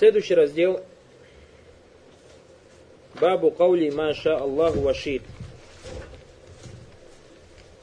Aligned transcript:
Следующий 0.00 0.34
раздел. 0.34 0.80
Бабу 3.20 3.50
каули 3.50 3.90
маша 3.90 4.34
Аллаху 4.34 4.80
вашид. 4.80 5.22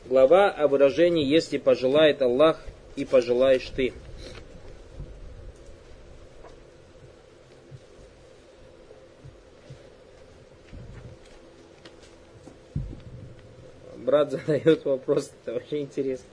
Глава 0.08 0.50
о 0.50 0.68
выражении 0.68 1.24
«если 1.24 1.60
пожелает 1.60 2.24
Аллах 2.24 2.66
и 2.96 3.06
пожелаешь 3.06 3.70
ты». 3.76 3.94
Брат 13.96 14.32
задает 14.32 14.86
вопрос, 14.86 15.30
это 15.46 15.58
очень 15.58 15.82
интересно. 15.82 16.26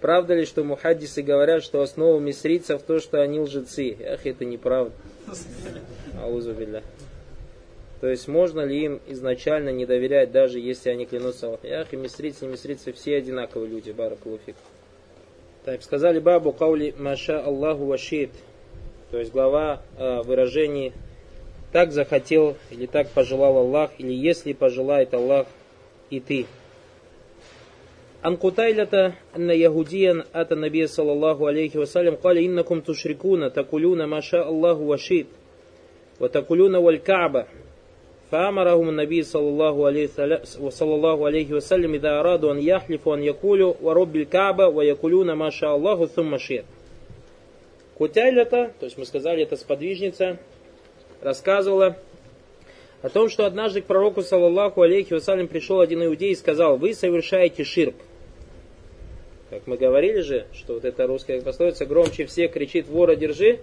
Правда 0.00 0.34
ли, 0.34 0.44
что 0.44 0.62
мухаддисы 0.62 1.22
говорят, 1.22 1.64
что 1.64 1.80
основа 1.80 2.20
мисрийцев 2.20 2.80
то, 2.82 3.00
что 3.00 3.20
они 3.22 3.40
лжецы? 3.40 3.96
Ах, 4.08 4.24
это 4.24 4.44
неправда. 4.44 4.94
Аузубилля. 6.20 6.82
То 8.00 8.08
есть 8.08 8.28
можно 8.28 8.60
ли 8.60 8.84
им 8.84 9.00
изначально 9.06 9.70
не 9.70 9.86
доверять, 9.86 10.30
даже 10.30 10.60
если 10.60 10.90
они 10.90 11.06
клянутся 11.06 11.58
Ах, 11.64 11.92
и 11.92 11.96
мисрицы, 11.96 12.44
и 12.44 12.48
мисрицы, 12.48 12.92
все 12.92 13.16
одинаковые 13.16 13.70
люди, 13.70 13.90
баракулуфик. 13.90 14.56
Так, 15.64 15.82
сказали 15.82 16.20
бабу 16.20 16.52
каули 16.52 16.94
маша 16.98 17.42
Аллаху 17.42 17.86
вашит. 17.86 18.30
То 19.10 19.18
есть 19.18 19.32
глава 19.32 19.82
э, 19.98 20.22
выражений 20.22 20.92
так 21.72 21.92
захотел 21.92 22.56
или 22.70 22.86
так 22.86 23.08
пожелал 23.08 23.58
Аллах, 23.58 23.90
или 23.98 24.12
если 24.12 24.52
пожелает 24.52 25.14
Аллах 25.14 25.46
и 26.10 26.20
ты. 26.20 26.46
عن 28.25 28.35
قتيلة 28.35 29.13
أن 29.35 29.49
يهوديا 29.49 30.23
أتى 30.35 30.53
النبي 30.53 30.87
صلى 30.87 31.11
الله 31.11 31.47
عليه 31.47 31.75
وسلم 31.75 32.15
قال 32.15 32.37
إنكم 32.37 32.79
تشركون 32.79 33.53
تقولون 33.53 34.03
ما 34.03 34.19
شاء 34.19 34.49
الله 34.49 34.73
وشئت 34.73 35.25
وتقولون 36.19 36.75
والكعبة 36.75 37.45
فأمرهم 38.31 38.89
النبي 38.89 39.23
صلى 39.23 39.49
الله 39.49 39.85
عليه 39.85 40.07
صلى 40.69 40.95
الله 40.95 41.25
عليه 41.25 41.53
وسلم 41.53 41.93
إذا 41.93 42.19
أرادوا 42.19 42.53
أن 42.53 42.61
يحلفوا 42.61 43.15
أن 43.15 43.23
يقولوا 43.23 43.73
ورب 43.81 44.15
الكعبة 44.15 44.67
ويقولون 44.67 45.33
ما 45.33 45.49
شاء 45.49 45.75
الله 45.75 46.05
ثم 46.05 46.37
شئت 46.37 46.65
Кутайлята, 48.01 48.73
то 48.79 48.87
есть 48.87 48.97
мы 48.97 49.05
сказали, 49.05 49.43
это 49.43 49.55
сподвижница, 49.55 50.39
рассказывала 51.21 51.97
о 53.03 53.09
том, 53.09 53.29
что 53.29 53.45
однажды 53.45 53.81
к 53.81 53.85
пророку, 53.85 54.23
саллаллаху 54.23 54.81
алейхи 54.81 55.13
вассалям, 55.13 55.47
пришел 55.47 55.81
один 55.81 56.03
иудей 56.03 56.31
и 56.31 56.35
сказал, 56.35 56.77
вы 56.77 56.95
совершаете 56.95 57.63
ширк. 57.63 57.93
Как 59.50 59.66
мы 59.66 59.76
говорили 59.76 60.20
же, 60.20 60.46
что 60.52 60.74
вот 60.74 60.84
эта 60.84 61.06
русская 61.06 61.40
пословица 61.40 61.86
громче 61.86 62.26
всех 62.26 62.52
кричит 62.52 62.88
вора 62.88 63.14
держи, 63.14 63.60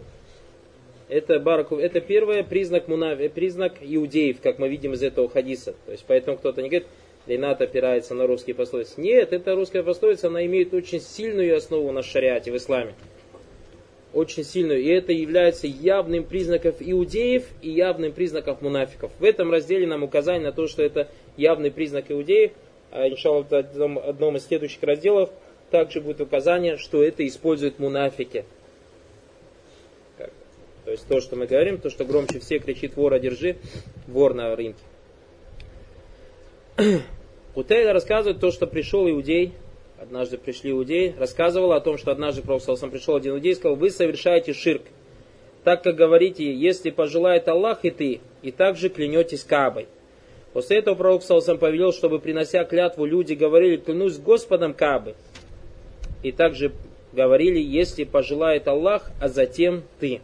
это 1.10 1.40
бараку, 1.40 1.78
это 1.78 2.00
первый 2.00 2.44
признак 2.44 2.88
мунави, 2.88 3.28
признак 3.28 3.74
иудеев, 3.82 4.40
как 4.42 4.60
мы 4.60 4.70
видим 4.70 4.94
из 4.94 5.04
этого 5.04 5.28
хадиса. 5.30 5.76
То 5.86 5.92
есть 5.92 6.06
поэтому 6.08 6.38
кто-то 6.38 6.62
не 6.62 6.70
говорит, 6.70 6.88
Ренат 7.26 7.62
опирается 7.62 8.16
на 8.16 8.28
русские 8.28 8.56
пословицы. 8.56 9.00
Нет, 9.00 9.32
эта 9.32 9.56
русская 9.56 9.84
пословица, 9.84 10.28
она 10.28 10.46
имеет 10.46 10.74
очень 10.74 11.00
сильную 11.00 11.56
основу 11.56 11.92
на 11.92 12.02
шариате 12.02 12.52
в 12.52 12.58
исламе. 12.58 12.94
Очень 14.14 14.44
сильную. 14.44 14.82
И 14.82 14.88
это 14.88 15.12
является 15.12 15.66
явным 15.66 16.24
признаком 16.26 16.74
иудеев 16.80 17.46
и 17.62 17.70
явным 17.70 18.12
признаком 18.12 18.58
мунафиков. 18.62 19.12
В 19.20 19.24
этом 19.24 19.52
разделе 19.52 19.88
нам 19.88 20.04
указание 20.04 20.50
на 20.50 20.52
то, 20.52 20.68
что 20.68 20.84
это 20.84 21.10
явный 21.38 21.72
признак 21.72 22.12
иудеев. 22.12 22.52
А 22.92 23.08
иншаллах 23.08 23.48
в 23.50 23.56
одном 23.56 24.38
из 24.38 24.46
следующих 24.46 24.84
разделов 24.84 25.32
также 25.74 26.02
будет 26.02 26.22
указание, 26.22 26.78
что 26.78 27.04
это 27.04 27.28
используют 27.28 27.80
мунафики. 27.80 28.46
То 30.86 30.92
есть 30.92 31.08
то, 31.08 31.20
что 31.20 31.36
мы 31.36 31.48
говорим, 31.48 31.80
то, 31.80 31.90
что 31.90 32.06
громче 32.06 32.40
все 32.40 32.60
кричит 32.60 32.96
вора 32.96 33.18
держи, 33.18 33.56
вор 34.06 34.36
на 34.36 34.56
рынке. 34.56 34.84
Утейда 37.56 37.92
рассказывает 37.92 38.40
то, 38.40 38.52
что 38.52 38.68
пришел 38.68 39.10
иудей, 39.10 39.54
однажды 40.00 40.38
пришли 40.38 40.70
иудеи, 40.70 41.16
рассказывал 41.18 41.72
о 41.72 41.82
том, 41.82 41.98
что 41.98 42.12
однажды 42.12 42.44
Пророк 42.44 42.64
пришел 42.92 43.16
один 43.16 43.34
иудей 43.34 43.54
и 43.54 43.56
сказал, 43.56 43.76
вы 43.76 43.90
совершаете 43.90 44.54
ширк. 44.54 44.84
Так 45.64 45.82
как 45.82 45.96
говорите, 45.96 46.54
если 46.54 46.92
пожелает 46.92 47.48
Аллах 47.48 47.80
и 47.84 47.90
ты, 47.90 48.22
и 48.44 48.52
также 48.52 48.90
клянетесь 48.90 49.44
Кабой. 49.44 49.88
После 50.52 50.78
этого 50.78 50.94
Пророк 50.94 51.24
сам 51.24 51.58
повелел, 51.58 51.94
чтобы 51.94 52.20
принося 52.20 52.64
клятву, 52.64 53.06
люди 53.06 53.34
говорили, 53.34 53.78
клянусь 53.78 54.20
Господом 54.20 54.76
Кабы 54.76 55.16
и 56.24 56.32
также 56.32 56.72
говорили, 57.12 57.60
если 57.60 58.04
пожелает 58.04 58.68
Аллах, 58.68 59.12
а 59.22 59.28
затем 59.28 59.84
ты. 60.00 60.22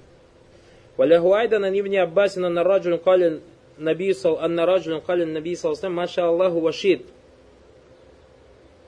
Валяху 0.98 1.34
айдан 1.34 1.64
ибн 1.66 1.98
Аббасина 2.00 2.50
на 2.50 2.64
раджулин 2.64 3.00
калин 3.00 3.42
наби 3.78 4.14
сал 4.14 4.40
анна 4.42 4.66
раджулин 4.66 5.02
калин 5.02 5.34
наби 5.34 5.56
сал 5.56 5.76
маша 5.90 6.28
Аллаху 6.28 6.60
вашид. 6.60 7.06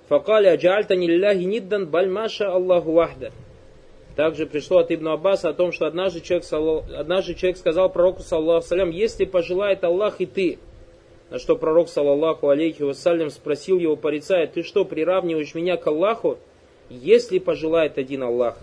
Факали 0.09 0.47
аджальтани 0.47 1.07
лилляхи 1.07 1.43
ниддан 1.43 1.87
баль 1.87 2.09
маша 2.09 2.51
Аллаху 2.51 2.91
вахда. 2.91 3.31
Также 4.15 4.45
пришло 4.45 4.79
от 4.79 4.91
Ибн 4.91 5.09
Аббаса 5.09 5.49
о 5.49 5.53
том, 5.53 5.71
что 5.71 5.85
однажды 5.85 6.19
человек, 6.19 6.45
однажды 6.93 7.33
человек 7.33 7.57
сказал 7.57 7.89
пророку, 7.89 8.21
саллаху 8.21 8.67
салям, 8.67 8.89
если 8.89 9.23
пожелает 9.23 9.83
Аллах 9.85 10.19
и 10.19 10.25
ты. 10.25 10.59
На 11.29 11.39
что 11.39 11.55
пророк, 11.55 11.87
саллаху 11.87 12.49
алейхи 12.49 12.83
вассалям, 12.83 13.29
спросил 13.29 13.79
его, 13.79 13.95
порицая, 13.95 14.47
ты 14.47 14.63
что, 14.63 14.83
приравниваешь 14.83 15.55
меня 15.55 15.77
к 15.77 15.87
Аллаху? 15.87 16.39
если 16.90 17.38
пожелает 17.38 17.98
один 17.98 18.22
Аллах. 18.22 18.56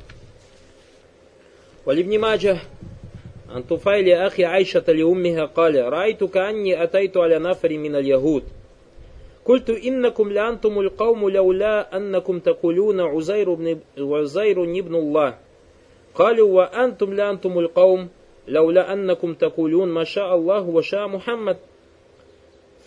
ولابن 1.85 2.19
ماجه 2.19 2.57
عن 3.49 3.63
طفيل 3.63 4.09
أخي 4.09 4.45
عائشة 4.45 4.83
لأمها 4.87 5.45
قال 5.45 5.93
رأيت 5.93 6.23
كأني 6.23 6.83
أتيت 6.83 7.17
على 7.17 7.39
نفر 7.39 7.77
من 7.77 7.95
اليهود 7.95 8.43
قلت 9.45 9.69
إنكم 9.69 10.31
لأنتم 10.31 10.79
القوم 10.79 11.29
لولا 11.29 11.97
أنكم 11.97 12.39
تقولون 12.39 13.01
عزير 13.01 13.53
بن 13.53 13.79
عزير 13.97 14.63
ابن 14.63 14.95
الله 14.95 15.37
قالوا 16.15 16.49
وأنتم 16.51 17.13
لأنتم 17.13 17.59
القوم 17.59 18.09
لولا 18.47 18.93
أنكم 18.93 19.33
تقولون 19.33 19.89
ما 19.89 20.03
شاء 20.03 20.35
الله 20.35 20.61
وشاء 20.61 21.07
محمد 21.07 21.57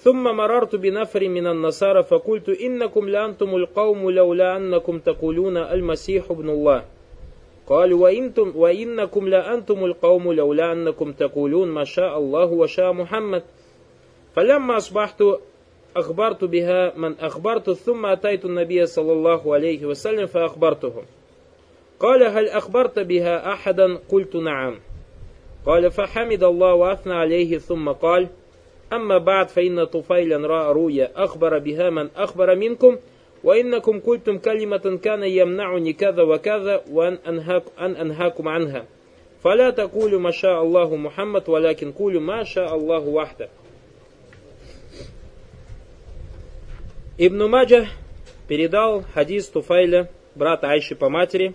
ثم 0.04 0.24
مررت 0.24 0.76
بنفر 0.76 1.30
من 1.30 1.48
النصارى 1.48 2.04
فقلت 2.04 2.50
إنكم 2.50 3.10
لأنتم 3.10 3.56
القوم 3.56 4.10
لولا 4.10 4.58
أنكم 4.58 5.00
تقولون 5.00 5.58
المسيح 5.58 6.32
ابن 6.32 6.50
الله. 6.50 6.86
قال 7.68 7.94
وإنتم 7.94 8.54
وإنكم 8.56 9.28
لأنتم 9.28 9.86
القوم 9.86 10.34
لولا 10.34 10.72
أنكم 10.72 11.12
تقولون 11.12 11.68
ما 11.68 11.84
شاء 11.84 12.18
الله 12.18 12.46
وشاء 12.46 12.94
محمد. 12.94 13.44
فلما 14.36 14.78
أصبحت 14.78 15.24
أخبرت 15.98 16.44
بها 16.44 16.94
من 16.98 17.20
أخبرت 17.20 17.70
ثم 17.70 18.06
أتيت 18.06 18.46
النبي 18.46 18.86
صلى 18.86 19.12
الله 19.12 19.54
عليه 19.54 19.86
وسلم 19.86 20.26
فأخبرته 20.26 20.94
قال 22.00 22.24
هل 22.24 22.48
أخبرت 22.50 23.00
بها 23.00 23.54
أحدا؟ 23.54 23.98
قلت 24.10 24.36
نعم. 24.36 24.80
قال 25.66 25.92
فحمد 25.92 26.44
الله 26.44 26.74
وأثنى 26.74 27.14
عليه 27.14 27.58
ثم 27.58 27.90
قال 27.90 28.30
أما 28.93 29.19
بعد 29.19 29.49
فإن 29.49 29.85
طفيلا 29.85 30.47
رأى 30.47 30.73
رؤيا 30.73 31.11
أخبر 31.17 31.59
بها 31.59 31.91
من 31.91 32.09
أخبر 32.17 32.55
منكم 32.55 32.97
وإنكم 33.45 34.01
قلتم 34.01 34.39
كلمة 34.39 34.99
كان 35.03 35.23
يمنعني 35.23 35.93
كذا 35.93 36.23
وكذا 36.23 36.81
وأن 36.91 37.19
أنهاك 37.29 37.63
أن 37.81 37.97
أنهاكم 37.97 38.49
عنها 38.49 38.85
فلا 39.45 39.71
تقولوا 39.71 40.21
ما 40.21 40.31
شاء 40.31 40.63
الله 40.63 40.97
محمد 40.97 41.49
ولكن 41.49 41.93
قولوا 41.93 42.21
ما 42.21 42.45
شاء 42.45 42.77
الله 42.77 43.09
وحده 43.09 43.49
Ибн 47.19 47.49
Маджа 47.49 47.87
передал 48.47 49.03
хадис 49.15 49.49
Туфайля, 49.49 50.11
брата 50.35 50.69
Айши 50.69 50.95
по 50.95 51.09
матери, 51.09 51.55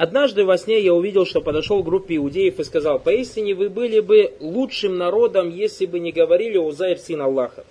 Однажды 0.00 0.46
во 0.46 0.56
сне 0.56 0.80
я 0.80 0.94
увидел, 0.94 1.26
что 1.26 1.42
подошел 1.42 1.82
к 1.82 1.84
группе 1.84 2.16
иудеев 2.16 2.58
и 2.58 2.64
сказал, 2.64 2.98
поистине 2.98 3.54
вы 3.54 3.68
были 3.68 4.00
бы 4.00 4.32
лучшим 4.40 4.96
народом, 4.96 5.50
если 5.50 5.84
бы 5.84 6.00
не 6.00 6.10
говорили 6.10 6.56
Узайр 6.56 6.96
сын 6.96 7.20
Аллаха. 7.20 7.66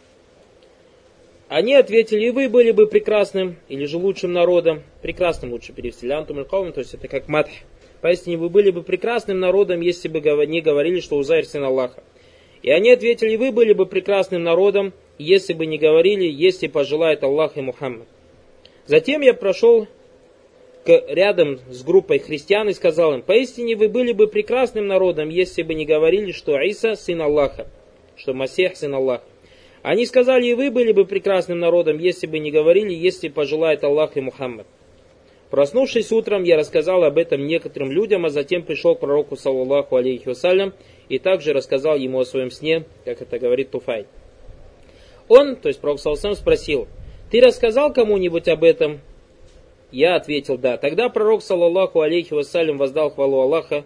Они 1.48 1.74
ответили, 1.74 2.28
и 2.28 2.30
вы 2.30 2.48
были 2.48 2.70
бы 2.70 2.86
прекрасным, 2.86 3.56
или 3.68 3.86
же 3.86 3.98
лучшим 3.98 4.32
народом, 4.32 4.84
прекрасным 5.02 5.54
лучше 5.54 5.74
перевести, 5.74 6.06
лянтум 6.06 6.46
то 6.46 6.72
есть 6.76 6.94
это 6.94 7.08
как 7.08 7.30
матх. 7.30 7.50
Поистине 8.00 8.38
вы 8.38 8.50
были 8.50 8.70
бы 8.70 8.84
прекрасным 8.84 9.40
народом, 9.40 9.82
если 9.82 10.08
бы 10.08 10.22
не 10.46 10.62
говорили, 10.62 11.00
что 11.00 11.18
Узайр 11.18 11.48
сын 11.48 11.64
Аллаха. 11.64 12.04
И 12.62 12.70
они 12.70 12.92
ответили, 12.92 13.38
вы 13.38 13.52
были 13.52 13.74
бы 13.74 13.88
прекрасным 13.88 14.44
народом, 14.44 14.94
если 15.18 15.54
бы 15.54 15.66
не 15.66 15.80
говорили, 15.80 16.26
если 16.26 16.68
пожелает 16.68 17.24
Аллах 17.24 17.58
и 17.58 17.62
Мухаммад. 17.62 18.08
Затем 18.86 19.22
я 19.22 19.34
прошел 19.34 19.88
рядом 21.08 21.60
с 21.70 21.84
группой 21.84 22.20
христиан 22.20 22.70
и 22.70 22.74
сказал 22.74 23.14
им, 23.14 23.22
поистине 23.22 23.76
вы 23.76 23.90
были 23.90 24.12
бы 24.12 24.28
прекрасным 24.28 24.88
народом, 24.88 25.30
если 25.30 25.64
бы 25.64 25.74
не 25.74 25.86
говорили, 25.86 26.32
что 26.32 26.60
Иса 26.60 26.96
сын 26.96 27.22
Аллаха, 27.22 27.68
что 28.16 28.34
Масех 28.34 28.76
сын 28.76 28.94
Аллаха. 28.94 29.24
Они 29.82 30.06
сказали, 30.06 30.48
и 30.48 30.54
вы 30.54 30.72
были 30.72 30.92
бы 30.92 31.06
прекрасным 31.06 31.60
народом, 31.60 32.00
если 32.00 32.28
бы 32.28 32.40
не 32.40 32.52
говорили, 32.52 32.94
если 32.94 33.30
пожелает 33.30 33.84
Аллах 33.84 34.18
и 34.18 34.22
Мухаммад. 34.22 34.68
Проснувшись 35.50 36.12
утром, 36.12 36.44
я 36.44 36.58
рассказал 36.58 37.04
об 37.04 37.18
этом 37.18 37.48
некоторым 37.48 37.92
людям, 37.92 38.26
а 38.26 38.30
затем 38.30 38.64
пришел 38.64 38.96
к 38.96 39.00
пророку, 39.00 39.36
саллаллаху 39.36 39.96
алейхи 39.96 40.28
вассалям, 40.28 40.74
и 41.08 41.18
также 41.18 41.54
рассказал 41.54 41.98
ему 41.98 42.20
о 42.20 42.26
своем 42.26 42.52
сне, 42.52 42.84
как 43.04 43.22
это 43.22 43.40
говорит 43.40 43.72
Туфай. 43.72 44.06
Он, 45.28 45.56
то 45.56 45.70
есть 45.70 45.80
пророк 45.80 46.00
саллаллаху 46.00 46.36
спросил, 46.36 46.88
ты 47.32 47.42
рассказал 47.42 47.94
кому-нибудь 47.94 48.48
об 48.48 48.64
этом? 48.64 49.00
Я 49.91 50.17
ответил, 50.17 50.59
да. 50.59 50.77
Тогда 50.77 51.09
пророк, 51.09 51.43
саллаллаху 51.43 52.01
алейхи 52.01 52.35
вассалям, 52.35 52.79
воздал 52.79 53.11
хвалу 53.11 53.41
Аллаха, 53.41 53.85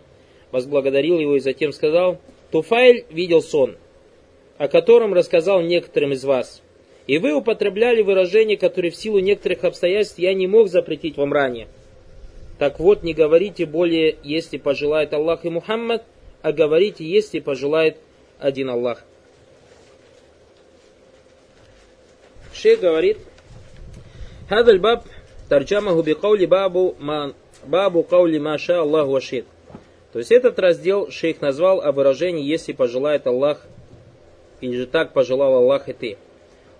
возблагодарил 0.52 1.18
его 1.18 1.36
и 1.36 1.40
затем 1.40 1.72
сказал, 1.72 2.18
Туфайль 2.50 3.04
видел 3.10 3.42
сон, 3.42 3.76
о 4.56 4.68
котором 4.68 5.12
рассказал 5.12 5.60
некоторым 5.60 6.12
из 6.12 6.24
вас. 6.24 6.62
И 7.06 7.18
вы 7.18 7.34
употребляли 7.34 8.02
выражения, 8.02 8.56
которые 8.56 8.90
в 8.90 8.96
силу 8.96 9.18
некоторых 9.18 9.64
обстоятельств 9.64 10.18
я 10.18 10.34
не 10.34 10.46
мог 10.46 10.68
запретить 10.68 11.16
вам 11.16 11.32
ранее. 11.32 11.68
Так 12.58 12.80
вот, 12.80 13.02
не 13.02 13.14
говорите 13.14 13.66
более, 13.66 14.16
если 14.22 14.58
пожелает 14.58 15.12
Аллах 15.12 15.44
и 15.44 15.50
Мухаммад, 15.50 16.04
а 16.42 16.52
говорите, 16.52 17.04
если 17.04 17.40
пожелает 17.40 17.98
один 18.38 18.70
Аллах. 18.70 19.04
Шейх 22.52 22.80
говорит, 22.80 23.18
هذا 24.48 24.70
الباب 24.70 25.02
Тарджамаху 25.53 26.01
бикаули 26.01 26.47
бабу, 26.47 26.95
ман, 26.97 27.35
бабу 27.67 28.01
каули 28.01 28.39
маша 28.39 28.79
Аллаху 28.79 29.11
вашит. 29.11 29.45
То 30.11 30.17
есть 30.17 30.31
этот 30.31 30.57
раздел 30.57 31.11
шейх 31.11 31.41
назвал 31.41 31.79
о 31.79 31.91
выражении 31.91 32.43
«если 32.43 32.73
пожелает 32.73 33.27
Аллах» 33.27 33.61
или 34.61 34.75
же 34.75 34.87
«так 34.87 35.13
пожелал 35.13 35.57
Аллах 35.57 35.89
и 35.89 35.93
ты». 35.93 36.17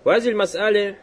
Вазиль 0.02 0.34
Мас'али 0.34 0.96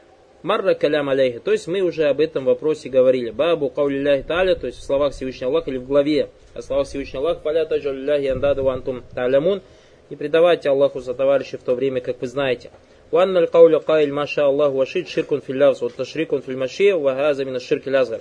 Марра 0.43 0.73
калям 0.73 1.07
алейхи. 1.07 1.39
То 1.39 1.53
есть 1.53 1.67
мы 1.67 1.79
уже 1.79 2.09
об 2.09 2.19
этом 2.19 2.43
вопросе 2.43 2.89
говорили. 2.89 3.29
Бабу 3.29 3.69
каули 3.69 4.21
таля, 4.27 4.55
то 4.55 4.67
есть 4.67 4.79
в 4.79 4.83
словах 4.83 5.13
Всевышнего 5.13 5.51
Аллаха 5.51 5.69
или 5.69 5.77
в 5.77 5.87
главе 5.87 6.27
а 6.53 6.59
о 6.59 6.61
словах 6.61 6.87
Всевышнего 6.87 7.23
Аллаха, 7.23 7.39
поля 7.39 7.63
таджалляхи 7.63 8.25
андаду 8.25 8.69
антум 8.69 9.01
талямун. 9.15 9.61
Не 10.09 10.17
предавайте 10.17 10.67
Аллаху 10.67 10.99
за 10.99 11.13
товарищей 11.13 11.55
в 11.55 11.63
то 11.63 11.75
время, 11.75 12.01
как 12.01 12.19
вы 12.19 12.27
знаете. 12.27 12.69
وأن 13.12 13.36
القول 13.36 13.78
قائل 13.78 14.12
ما 14.12 14.24
شاء 14.24 14.50
الله 14.50 14.68
وشيء 14.68 15.04
شرك 15.04 15.38
في 15.38 15.50
اللفظ 15.50 15.84
والتشريك 15.84 16.36
في 16.40 16.48
المشي 16.48 16.92
وهذا 16.92 17.44
من 17.44 17.56
الشرك 17.56 17.88
الأصغر. 17.88 18.20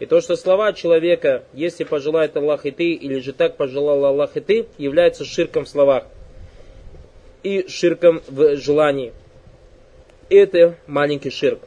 И 0.00 0.06
то, 0.06 0.20
что 0.20 0.34
слова 0.34 0.72
человека, 0.72 1.44
если 1.52 1.84
пожелает 1.84 2.36
Аллах 2.36 2.66
и 2.66 2.72
ты, 2.72 2.92
или 2.92 3.20
же 3.20 3.32
так 3.32 3.56
пожелал 3.56 4.04
Аллах 4.04 4.36
и 4.36 4.40
ты, 4.40 4.66
является 4.76 5.24
ширком 5.24 5.64
в 5.64 5.68
словах 5.68 6.04
и 7.44 7.68
ширком 7.68 8.22
в 8.26 8.56
желании 8.56 9.12
это 10.30 10.76
маленький 10.86 11.30
ширк. 11.30 11.60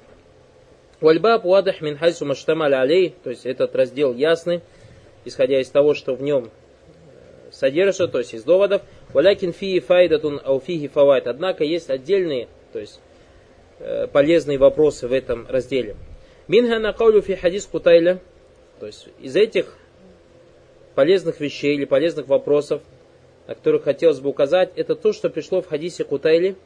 Вальбаб 1.00 1.46
вадах 1.46 1.82
мин 1.82 1.98
хайсу 1.98 2.26
маштамаль 2.26 2.74
алей, 2.74 3.14
то 3.24 3.30
есть 3.30 3.46
этот 3.46 3.76
раздел 3.76 4.14
ясный, 4.14 4.62
исходя 5.26 5.62
из 5.62 5.70
того, 5.70 5.94
что 5.94 6.16
в 6.16 6.24
нем 6.24 6.46
э, 6.46 7.52
содержится, 7.52 8.08
то 8.08 8.18
есть 8.18 8.34
из 8.34 8.44
доводов. 8.44 8.82
Валякин 9.14 9.54
фии 9.54 9.80
файдатун 9.80 10.42
ауфихи 10.44 10.88
фавайт. 10.88 11.28
Однако 11.28 11.64
есть 11.64 11.90
отдельные, 11.90 12.48
то 12.73 12.79
есть 12.79 13.01
э, 13.79 14.07
полезные 14.07 14.59
вопросы 14.59 15.07
в 15.07 15.13
этом 15.13 15.47
разделе. 15.49 15.97
Минха 16.49 16.79
накаулю 16.79 17.23
хадис 17.23 17.67
кутайля. 17.67 18.21
То 18.81 18.87
есть 18.87 19.09
из 19.21 19.37
этих 19.37 19.77
полезных 20.95 21.41
вещей 21.41 21.77
или 21.77 21.85
полезных 21.85 22.27
вопросов, 22.29 22.83
о 23.47 23.55
которых 23.55 23.85
хотелось 23.85 24.21
бы 24.21 24.31
указать, 24.31 24.71
это 24.77 24.95
то, 24.95 25.13
что 25.13 25.31
пришло 25.31 25.63
в 25.63 25.69
хадисе 25.69 26.05
Кутайли. 26.05 26.57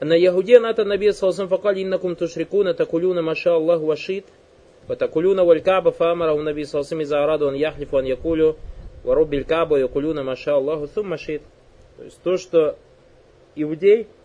На 0.00 0.14
Ягуде 0.14 0.60
ната 0.60 0.84
наби 0.84 1.12
салсам 1.12 1.48
факали 1.48 1.82
иннакум 1.82 2.16
тушрикуна 2.16 2.74
такулюна 2.74 3.22
маша 3.22 3.54
Аллаху 3.54 3.86
вашит. 3.86 4.26
Ватакулюна 4.88 5.44
валькаба 5.44 5.92
фамара 5.92 6.32
у 6.32 6.42
наби 6.42 6.64
салсам 6.64 7.00
из 7.00 7.12
араду 7.12 7.48
он 7.48 7.54
яхлифу 7.54 7.98
он 7.98 8.04
якулю. 8.04 8.56
Варубиль 9.04 9.44
каба 9.44 9.78
якулюна 9.78 10.22
маша 10.22 10.54
Аллаху 10.54 10.88
сум 10.88 11.08
машит. 11.08 11.42
То 11.96 12.04
есть 12.04 12.20
то, 12.22 12.36
что 12.36 12.76
иудей– 13.54 14.06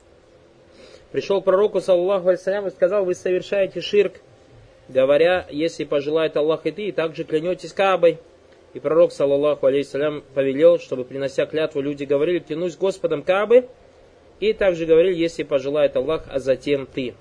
пришел 1.16 1.42
к 1.42 1.46
пророку, 1.46 1.80
саллаху 1.80 2.28
алейсалям, 2.28 2.68
и 2.68 2.72
сказал, 2.72 3.06
вы 3.06 3.16
совершаете 3.16 3.80
ширк, 3.80 4.16
говоря, 4.90 5.48
если 5.50 5.86
пожелает 5.86 6.36
Аллах 6.36 6.66
и 6.66 6.72
ты, 6.72 6.88
и 6.88 6.92
также 6.92 7.24
клянетесь 7.24 7.72
Кабой. 7.72 8.18
И 8.74 8.82
пророк, 8.82 9.14
саллаху 9.14 9.66
алейсалям, 9.66 10.26
повелел, 10.34 10.78
чтобы, 10.78 11.06
принося 11.06 11.46
клятву, 11.46 11.80
люди 11.80 12.04
говорили, 12.04 12.40
клянусь 12.40 12.76
Господом 12.76 13.24
Кабы, 13.24 13.70
и 14.42 14.52
также 14.52 14.86
говорили, 14.86 15.16
если 15.16 15.44
пожелает 15.44 15.96
Аллах, 15.96 16.26
а 16.30 16.40
затем 16.40 16.86
ты. 16.86 17.14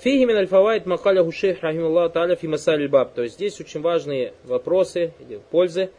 Фиги 0.00 0.24
мин 0.24 0.38
альфавайт 0.38 0.84
макаля 0.84 1.22
гушейх 1.22 1.62
рахимуллах 1.62 2.12
та'аля 2.12 2.34
фи 2.34 2.88
баб. 2.88 3.14
То 3.14 3.22
есть 3.22 3.36
здесь 3.36 3.60
очень 3.60 3.82
важные 3.82 4.32
вопросы 4.42 5.12
пользы. 5.52 5.90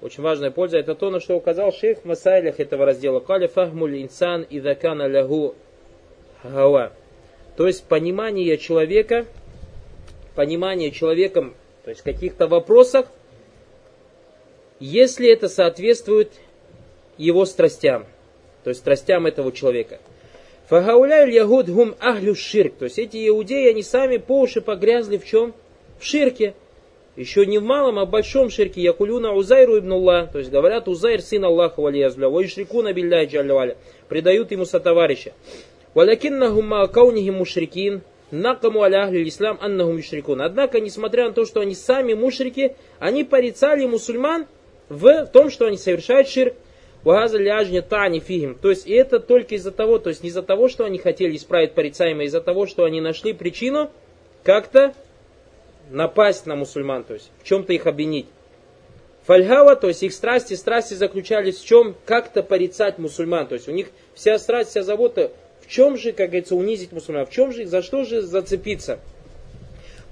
Очень 0.00 0.24
важная 0.24 0.50
польза. 0.50 0.78
Это 0.78 0.96
то, 0.96 1.10
на 1.10 1.20
что 1.20 1.36
указал 1.36 1.72
шейх 1.72 1.98
в 1.98 2.04
масайлях 2.04 2.58
этого 2.58 2.84
раздела. 2.84 3.20
Каля 3.20 3.46
фахмуль 3.46 4.02
инсан 4.02 4.42
и 4.42 4.58
дакана 4.58 5.06
лягу 5.06 5.54
гава. 6.46 6.92
То 7.56 7.66
есть 7.66 7.84
понимание 7.84 8.58
человека, 8.58 9.26
понимание 10.34 10.90
человеком, 10.90 11.54
то 11.84 11.90
есть 11.90 12.02
каких-то 12.02 12.46
вопросах, 12.46 13.06
если 14.80 15.30
это 15.30 15.48
соответствует 15.48 16.32
его 17.16 17.44
страстям 17.44 18.06
то 18.66 18.70
есть 18.70 18.80
страстям 18.80 19.26
этого 19.26 19.52
человека. 19.52 20.00
Фагауляй 20.68 21.30
ягуд 21.30 21.68
гум 21.68 21.94
ахлю 22.00 22.34
ширк. 22.34 22.74
То 22.78 22.86
есть 22.86 22.98
эти 22.98 23.28
иудеи, 23.28 23.70
они 23.70 23.84
сами 23.84 24.16
по 24.16 24.40
уши 24.40 24.60
погрязли 24.60 25.18
в 25.18 25.24
чем? 25.24 25.54
В 26.00 26.04
ширке. 26.04 26.52
Еще 27.14 27.46
не 27.46 27.58
в 27.58 27.62
малом, 27.62 28.00
а 28.00 28.06
в 28.06 28.10
большом 28.10 28.50
ширке. 28.50 28.80
Якулюна 28.80 29.34
Узайру 29.34 29.78
ибнуллах. 29.78 30.32
То 30.32 30.40
есть 30.40 30.50
говорят, 30.50 30.88
Узайр 30.88 31.22
сын 31.22 31.44
Аллаха 31.44 31.80
валиязля. 31.80 32.28
Вайшрикуна 32.28 32.92
билляй 32.92 33.26
джаляваля. 33.26 33.76
Предают 34.08 34.50
ему 34.50 34.64
сотоварища. 34.64 35.32
Валякиннахум 35.96 36.88
каунихи 36.92 37.30
мушрикин. 37.30 38.02
Накаму 38.30 38.82
аля 38.82 39.08
ислам 39.26 39.56
аннахум 39.62 39.96
мушрикун. 39.96 40.42
Однако, 40.42 40.78
несмотря 40.78 41.24
на 41.28 41.32
то, 41.32 41.46
что 41.46 41.60
они 41.60 41.74
сами 41.74 42.12
мушрики, 42.12 42.76
они 42.98 43.24
порицали 43.24 43.86
мусульман 43.86 44.46
в 44.90 45.26
том, 45.32 45.48
что 45.48 45.64
они 45.64 45.78
совершают 45.78 46.28
ширк. 46.28 46.54
Тани 47.02 48.20
фигим. 48.20 48.56
То 48.56 48.68
есть 48.68 48.86
и 48.86 48.92
это 48.92 49.20
только 49.20 49.54
из-за 49.54 49.70
того, 49.70 49.98
то 49.98 50.10
есть 50.10 50.22
не 50.22 50.28
из-за 50.28 50.42
того, 50.42 50.68
что 50.68 50.84
они 50.84 50.98
хотели 50.98 51.34
исправить 51.34 51.72
порицаемое, 51.72 52.24
а 52.24 52.26
из-за 52.26 52.42
того, 52.42 52.66
что 52.66 52.84
они 52.84 53.00
нашли 53.00 53.32
причину 53.32 53.90
как-то 54.42 54.92
напасть 55.90 56.44
на 56.44 56.56
мусульман, 56.56 57.04
то 57.04 57.14
есть 57.14 57.30
в 57.40 57.44
чем-то 57.44 57.72
их 57.72 57.86
обвинить. 57.86 58.26
Фальгава, 59.24 59.76
то 59.76 59.88
есть 59.88 60.02
их 60.02 60.12
страсти, 60.12 60.54
страсти 60.54 60.94
заключались 60.94 61.58
в 61.58 61.66
чем? 61.66 61.94
Как-то 62.04 62.42
порицать 62.42 62.98
мусульман. 62.98 63.46
То 63.46 63.54
есть 63.54 63.68
у 63.68 63.72
них 63.72 63.88
вся 64.14 64.38
страсть, 64.38 64.70
вся 64.70 64.82
забота, 64.82 65.32
в 65.66 65.70
чем 65.70 65.96
же, 65.96 66.12
как 66.12 66.28
говорится, 66.28 66.54
унизить 66.54 66.92
мусульман, 66.92 67.26
в 67.26 67.30
чем 67.30 67.52
же, 67.52 67.66
за 67.66 67.82
что 67.82 68.04
же 68.04 68.22
зацепиться. 68.22 69.00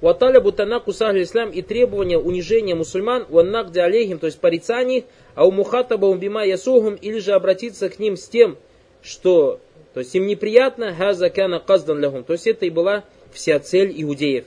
Ваталя 0.01 0.41
бутанаку 0.41 0.91
ислам 0.91 1.51
и 1.51 1.63
требования 1.63 2.19
унижения 2.19 2.75
мусульман, 2.75 3.27
ваннакди 3.29 3.79
алейхим, 3.79 4.19
то 4.19 4.27
есть 4.27 4.41
порицаний, 4.41 5.05
а 5.35 5.47
у 5.47 5.51
мухатаба 5.51 6.07
умбима 6.07 6.45
ясухум, 6.45 6.95
или 6.95 7.21
же 7.21 7.33
обратиться 7.33 7.89
к 7.89 7.99
ним 7.99 8.17
с 8.17 8.29
тем, 8.29 8.59
что, 9.03 9.61
то 9.95 10.01
есть 10.01 10.15
им 10.15 10.27
неприятно, 10.27 10.95
хаза 10.95 11.31
кана 11.31 11.61
каздан 11.61 12.01
лягум, 12.01 12.25
то 12.25 12.33
есть 12.33 12.47
это 12.47 12.67
и 12.67 12.71
была 12.71 13.05
вся 13.33 13.59
цель 13.61 13.95
иудеев. 13.97 14.45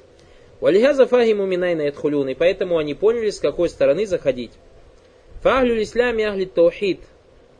Валихаза 0.59 1.05
фахиму 1.05 1.45
минайна 1.45 1.83
и 1.83 2.33
поэтому 2.33 2.77
они 2.77 2.93
поняли, 2.95 3.29
с 3.29 3.39
какой 3.39 3.69
стороны 3.69 4.05
заходить. 4.05 4.51
Фахлю 5.41 5.81
ислами 5.81 6.23
ахли 6.23 6.45
таухид, 6.45 6.99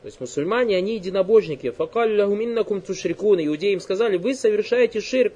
то 0.07 0.09
есть 0.09 0.21
мусульмане, 0.21 0.77
они 0.77 0.95
единобожники. 0.95 1.69
Факалю 1.69 2.17
лахум 2.17 2.41
иннакум 2.41 2.79
тушрикун, 2.79 3.45
иудеи 3.45 3.73
им 3.73 3.81
сказали, 3.81 4.15
вы 4.15 4.35
совершаете 4.35 5.01
ширк. 5.01 5.33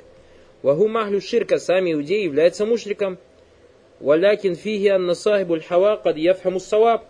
Вагу 0.61 0.87
махлю 0.87 1.19
ширка, 1.19 1.59
сами 1.59 1.91
иудеи 1.91 2.23
являются 2.23 2.65
мушриком. 2.65 3.17
Валякин 3.99 4.55
фиги 4.55 4.87
анна 4.87 5.13
сахибуль 5.13 5.61
хава 5.61 5.97
кад 5.97 6.15
яфхаму 6.15 6.61
саваб. 6.61 7.03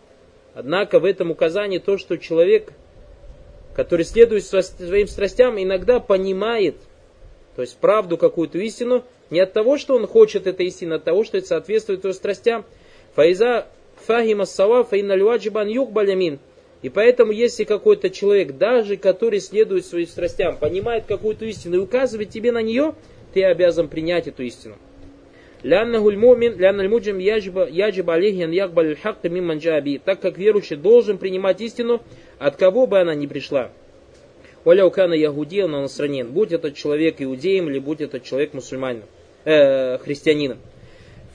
Однако 0.55 0.99
в 0.99 1.05
этом 1.05 1.29
указании 1.29 1.77
то, 1.77 1.99
что 1.99 2.17
человек, 2.17 2.73
который 3.75 4.05
следует 4.05 4.43
своим 4.43 5.07
страстям, 5.07 5.61
иногда 5.61 5.99
понимает, 5.99 6.77
то 7.55 7.61
есть 7.61 7.77
правду 7.77 8.17
какую-то 8.17 8.57
истину, 8.57 9.03
не 9.29 9.39
от 9.39 9.53
того, 9.53 9.77
что 9.77 9.95
он 9.95 10.07
хочет 10.07 10.47
этой 10.47 10.65
истины, 10.65 10.93
а 10.93 10.95
от 10.95 11.03
того, 11.03 11.23
что 11.23 11.37
это 11.37 11.45
соответствует 11.45 12.03
его 12.05 12.13
страстям. 12.13 12.65
Фаиза 13.13 13.67
фахима 14.07 14.45
сава 14.45 14.83
фаина 14.83 15.13
льваджибан 15.13 15.67
юг 15.67 15.91
балямин. 15.91 16.39
И 16.81 16.89
поэтому, 16.89 17.31
если 17.31 17.63
какой-то 17.63 18.09
человек, 18.09 18.57
даже 18.57 18.97
который 18.97 19.39
следует 19.39 19.85
своим 19.85 20.07
страстям, 20.07 20.57
понимает 20.57 21.05
какую-то 21.07 21.45
истину 21.45 21.75
и 21.75 21.79
указывает 21.79 22.29
тебе 22.29 22.51
на 22.51 22.61
нее, 22.61 22.95
ты 23.33 23.43
обязан 23.43 23.87
принять 23.87 24.27
эту 24.27 24.43
истину. 24.43 24.75
Так 30.03 30.19
как 30.19 30.37
верующий 30.39 30.75
должен 30.75 31.19
принимать 31.19 31.61
истину, 31.61 32.01
от 32.39 32.55
кого 32.55 32.87
бы 32.87 32.99
она 32.99 33.13
ни 33.13 33.27
пришла. 33.27 33.69
Валяукана 34.63 35.13
ягудия 35.13 35.67
на 35.67 35.81
настранен. 35.81 36.31
Будь 36.31 36.51
этот 36.51 36.73
человек 36.75 37.17
иудеем 37.19 37.69
или 37.69 37.77
будь 37.77 38.01
этот 38.01 38.23
человек 38.23 38.55
мусульманином, 38.55 39.05
э, 39.45 39.99
христианином. 39.99 40.57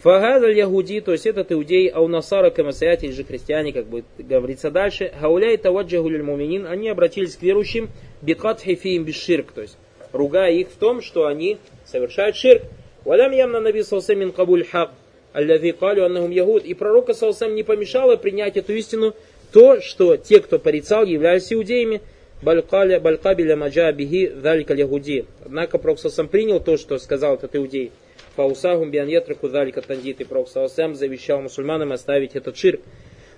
Фагазаль 0.07 0.57
Ягуди, 0.57 1.01
то 1.01 1.11
есть 1.11 1.27
этот 1.27 1.51
иудей, 1.51 1.89
а 1.89 2.01
у 2.01 2.07
Насара 2.07 2.51
Камасаят, 2.51 3.03
или 3.03 3.11
же 3.11 3.25
христиане, 3.25 3.73
как 3.73 3.87
будет 3.87 4.05
говорится 4.17 4.71
дальше, 4.71 5.13
Хауляй 5.21 5.57
Таваджахуль 5.57 6.23
Муминин, 6.23 6.65
они 6.65 6.89
обратились 6.89 7.35
к 7.35 7.43
верующим, 7.43 7.89
Бикат 8.23 8.61
Хифиим 8.61 9.03
Биширк, 9.03 9.51
то 9.51 9.63
есть 9.63 9.77
ругая 10.13 10.53
их 10.53 10.69
в 10.69 10.77
том, 10.77 11.03
что 11.03 11.27
они 11.27 11.59
совершают 11.85 12.37
ширк. 12.37 12.63
Валям 13.05 13.33
ямна 13.33 13.59
наби 13.59 13.83
салсамин 13.83 14.31
кабуль 14.31 14.65
хак, 14.65 14.93
аллави 15.33 15.73
калю 15.73 16.05
аннахум 16.05 16.31
ягуд. 16.31 16.65
И 16.65 16.75
пророка 16.75 17.13
салсам 17.13 17.57
не 17.57 17.65
помешало 17.65 18.15
принять 18.15 18.57
эту 18.57 18.75
истину, 18.75 19.13
то, 19.51 19.81
что 19.81 20.17
те, 20.17 20.39
кто 20.39 20.61
порицал, 20.61 21.05
являлись 21.05 21.53
иудеями, 21.53 22.01
балькабиля 22.43 23.57
маджа 23.57 23.91
бихи 23.91 24.29
далика 24.29 24.73
ягуди. 24.73 25.25
Однако 25.45 25.79
пророк 25.79 25.99
салсам 25.99 26.29
принял 26.29 26.61
то, 26.61 26.77
что 26.77 26.97
сказал 26.99 27.35
этот 27.35 27.57
иудей. 27.57 27.91
Фаусахум 28.37 28.91
биан 28.91 29.09
ятраку 29.09 29.49
далика 29.49 29.81
тандит. 29.83 30.21
И 30.21 30.25
пророк 30.25 30.49
салсам 30.49 30.95
завещал 30.95 31.41
мусульманам 31.41 31.93
оставить 31.93 32.37
этот 32.37 32.57
ширк. 32.57 32.81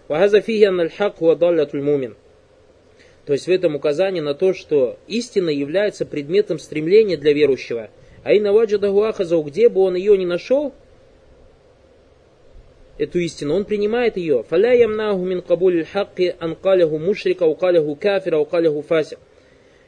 Вахаза 0.08 0.40
фиги 0.40 0.64
анналь 0.64 0.90
хак 0.90 1.16
хуа 1.16 1.36
мумин. 1.36 2.16
То 3.24 3.32
есть 3.34 3.46
в 3.46 3.50
этом 3.50 3.76
указание 3.76 4.22
на 4.22 4.34
то, 4.34 4.54
что 4.54 4.98
истина 5.06 5.50
является 5.50 6.06
предметом 6.06 6.58
стремления 6.58 7.16
для 7.16 7.32
верующего. 7.32 7.90
А 8.24 8.32
и 8.32 8.40
наваджадаху 8.40 9.02
ахазау, 9.02 9.42
где 9.42 9.68
бы 9.68 9.82
он 9.82 9.94
ее 9.94 10.16
не 10.16 10.26
нашел, 10.26 10.72
эту 12.96 13.18
истину, 13.20 13.54
он 13.54 13.64
принимает 13.64 14.16
ее. 14.16 14.42
Фаля. 14.42 14.74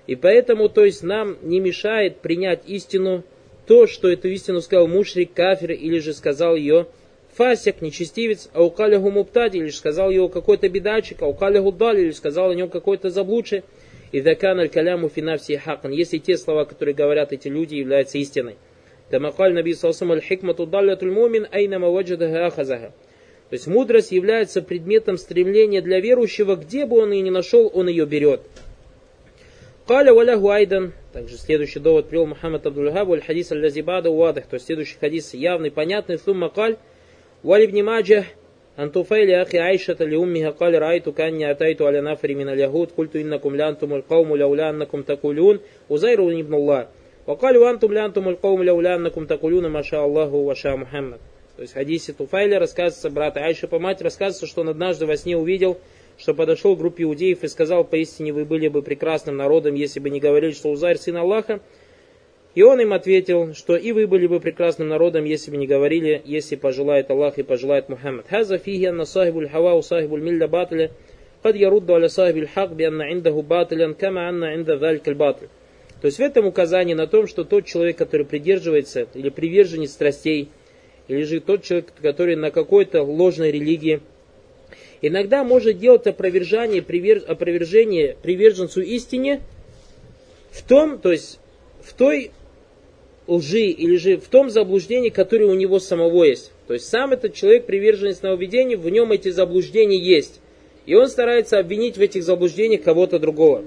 И 0.06 0.16
поэтому, 0.16 0.68
то 0.68 0.84
есть, 0.84 1.02
нам 1.02 1.36
не 1.42 1.60
мешает 1.60 2.16
принять 2.18 2.62
истину 2.66 3.24
то, 3.66 3.86
что 3.86 4.08
эту 4.08 4.28
истину 4.28 4.60
сказал 4.60 4.88
мушрик, 4.88 5.32
кафир, 5.32 5.72
или 5.72 5.98
же 5.98 6.12
сказал 6.12 6.56
ее 6.56 6.86
фасик, 7.34 7.80
нечестивец, 7.80 8.48
а 8.52 8.62
укаляху 8.62 9.10
муптади, 9.10 9.58
или 9.58 9.70
сказал 9.70 10.10
его 10.10 10.28
какой-то 10.28 10.68
бедачик, 10.68 11.22
а 11.22 11.26
укаляху 11.26 11.72
дали, 11.72 12.02
или 12.02 12.10
сказал 12.10 12.50
о 12.50 12.54
нем 12.54 12.68
какой-то 12.68 13.10
заблудший. 13.10 13.62
И 14.12 14.20
дакан 14.20 14.58
аль 14.58 14.68
каляму 14.68 15.08
финавси 15.08 15.56
хакан, 15.56 15.92
если 15.92 16.18
те 16.18 16.36
слова, 16.36 16.64
которые 16.64 16.94
говорят 16.94 17.32
эти 17.32 17.48
люди, 17.48 17.76
являются 17.76 18.18
истиной. 18.18 18.56
Тамакаль 19.08 19.52
наби 19.52 19.74
салсам 19.74 20.12
аль 20.12 20.20
хикмату 20.20 20.66
даллятуль 20.66 21.12
мумин 21.12 21.46
айнама 21.50 21.88
ваджадаха 21.88 22.46
ахазаха. 22.46 22.92
То 23.50 23.54
есть 23.54 23.66
мудрость 23.66 24.12
является 24.12 24.62
предметом 24.62 25.16
стремления 25.16 25.80
для 25.80 26.00
верующего, 26.00 26.54
где 26.56 26.86
бы 26.86 26.98
он 26.98 27.12
ее 27.12 27.22
ни 27.22 27.30
нашел, 27.30 27.70
он 27.72 27.88
ее 27.88 28.06
берет. 28.06 28.42
Вакаля 29.90 30.14
валя 30.14 30.36
гуайдан. 30.36 30.92
Также 31.12 31.36
следующий 31.36 31.80
довод 31.80 32.08
привел 32.08 32.26
Мухаммад 32.26 32.64
Абдуль-Габу, 32.64 33.14
аль-хадис 33.14 33.50
аль-лазибада 33.50 34.08
уадах. 34.08 34.46
То 34.46 34.54
есть 34.54 34.66
следующий 34.66 34.96
хадис 35.00 35.34
явный, 35.34 35.72
понятный. 35.72 36.16
Сумма 36.16 36.48
каль. 36.48 36.76
Валибни 37.42 37.82
маджа. 37.82 38.24
Антуфайли 38.76 39.32
ахи 39.32 39.56
айшата 39.56 40.04
ли 40.04 40.16
уммиха 40.16 40.52
каль 40.52 40.76
райту 40.76 41.12
канни 41.12 41.42
атайту 41.42 41.86
аля 41.86 42.02
нафри 42.02 42.36
мин 42.36 42.50
аль-ягуд. 42.50 42.92
Культу 42.92 43.20
иннакум 43.20 43.56
лянтум 43.56 43.94
аль-кауму 43.94 44.36
ляуляннакум 44.36 45.02
такулюн. 45.02 45.60
Узайру 45.88 46.30
ибнуллах. 46.30 46.86
Вакаль 47.26 47.58
вантум 47.58 47.90
лянтум 47.90 48.28
аль-кауму 48.28 48.62
ляуляннакум 48.62 49.26
такулюна 49.26 49.70
маша 49.70 50.04
Аллаху 50.04 50.44
ваша 50.44 50.76
Мухаммад. 50.76 51.20
То 51.56 51.62
есть 51.62 51.72
в 51.72 51.74
хадисе 51.74 52.12
Туфайля 52.12 52.60
рассказывается, 52.60 53.10
брат 53.10 53.36
Айша 53.36 53.66
по 53.66 53.80
мать 53.80 54.00
рассказывается, 54.02 54.46
что 54.46 54.60
он 54.60 54.68
однажды 54.68 55.06
во 55.06 55.16
сне 55.16 55.36
увидел 55.36 55.80
что 56.20 56.34
подошел 56.34 56.76
к 56.76 56.78
группе 56.78 57.04
иудеев 57.04 57.42
и 57.42 57.48
сказал, 57.48 57.82
поистине 57.82 58.32
вы 58.32 58.44
были 58.44 58.68
бы 58.68 58.82
прекрасным 58.82 59.36
народом, 59.36 59.74
если 59.74 60.00
бы 60.00 60.10
не 60.10 60.20
говорили, 60.20 60.52
что 60.52 60.70
Узарь 60.70 60.98
сын 60.98 61.16
Аллаха. 61.16 61.60
И 62.54 62.62
он 62.62 62.80
им 62.80 62.92
ответил, 62.92 63.54
что 63.54 63.76
и 63.76 63.92
вы 63.92 64.06
были 64.06 64.26
бы 64.26 64.38
прекрасным 64.38 64.88
народом, 64.88 65.24
если 65.24 65.50
бы 65.50 65.56
не 65.56 65.66
говорили, 65.66 66.20
если 66.24 66.56
пожелает 66.56 67.10
Аллах 67.10 67.38
и 67.38 67.42
пожелает 67.42 67.88
Мухаммад. 67.88 68.28
Хаза 68.28 68.58
фихи 68.58 68.84
анна 68.84 69.06
сахибуль 69.06 69.48
хава 69.48 69.74
у 69.74 69.82
сахибуль 69.82 70.20
милля 70.20 70.46
батля, 70.46 70.90
кад 71.42 71.56
ярудду 71.56 71.94
аля 71.94 72.08
сахибуль 72.08 72.48
хак 72.48 72.74
би 72.74 72.84
анна 72.84 73.12
индаху 73.12 73.42
батлян, 73.42 73.94
кама 73.94 74.28
анна 74.28 74.54
инда 74.56 74.76
валькаль 74.76 75.14
батль. 75.14 75.46
То 76.02 76.06
есть 76.06 76.18
в 76.18 76.22
этом 76.22 76.46
указании 76.46 76.94
на 76.94 77.06
том, 77.06 77.28
что 77.28 77.44
тот 77.44 77.64
человек, 77.66 77.96
который 77.96 78.26
придерживается 78.26 79.06
или 79.14 79.28
приверженец 79.30 79.92
страстей, 79.92 80.50
или 81.08 81.22
же 81.22 81.40
тот 81.40 81.62
человек, 81.62 81.92
который 82.02 82.36
на 82.36 82.50
какой-то 82.50 83.02
ложной 83.02 83.52
религии– 83.52 84.00
иногда 85.02 85.44
может 85.44 85.78
делать 85.78 86.06
опровержение, 86.06 86.82
опровержение 87.26 88.16
приверженцу 88.22 88.80
истине 88.82 89.40
в 90.50 90.62
том, 90.62 90.98
то 90.98 91.12
есть 91.12 91.38
в 91.82 91.94
той 91.94 92.30
лжи 93.26 93.66
или 93.66 93.96
же 93.96 94.16
в 94.16 94.28
том 94.28 94.50
заблуждении, 94.50 95.10
которое 95.10 95.46
у 95.46 95.54
него 95.54 95.78
самого 95.78 96.24
есть. 96.24 96.52
То 96.66 96.74
есть 96.74 96.88
сам 96.88 97.12
этот 97.12 97.34
человек, 97.34 97.66
приверженец 97.66 98.22
нововведений, 98.22 98.76
в 98.76 98.88
нем 98.88 99.12
эти 99.12 99.30
заблуждения 99.30 99.98
есть. 99.98 100.40
И 100.86 100.94
он 100.94 101.08
старается 101.08 101.58
обвинить 101.58 101.96
в 101.96 102.00
этих 102.00 102.24
заблуждениях 102.24 102.82
кого-то 102.82 103.18
другого. 103.18 103.64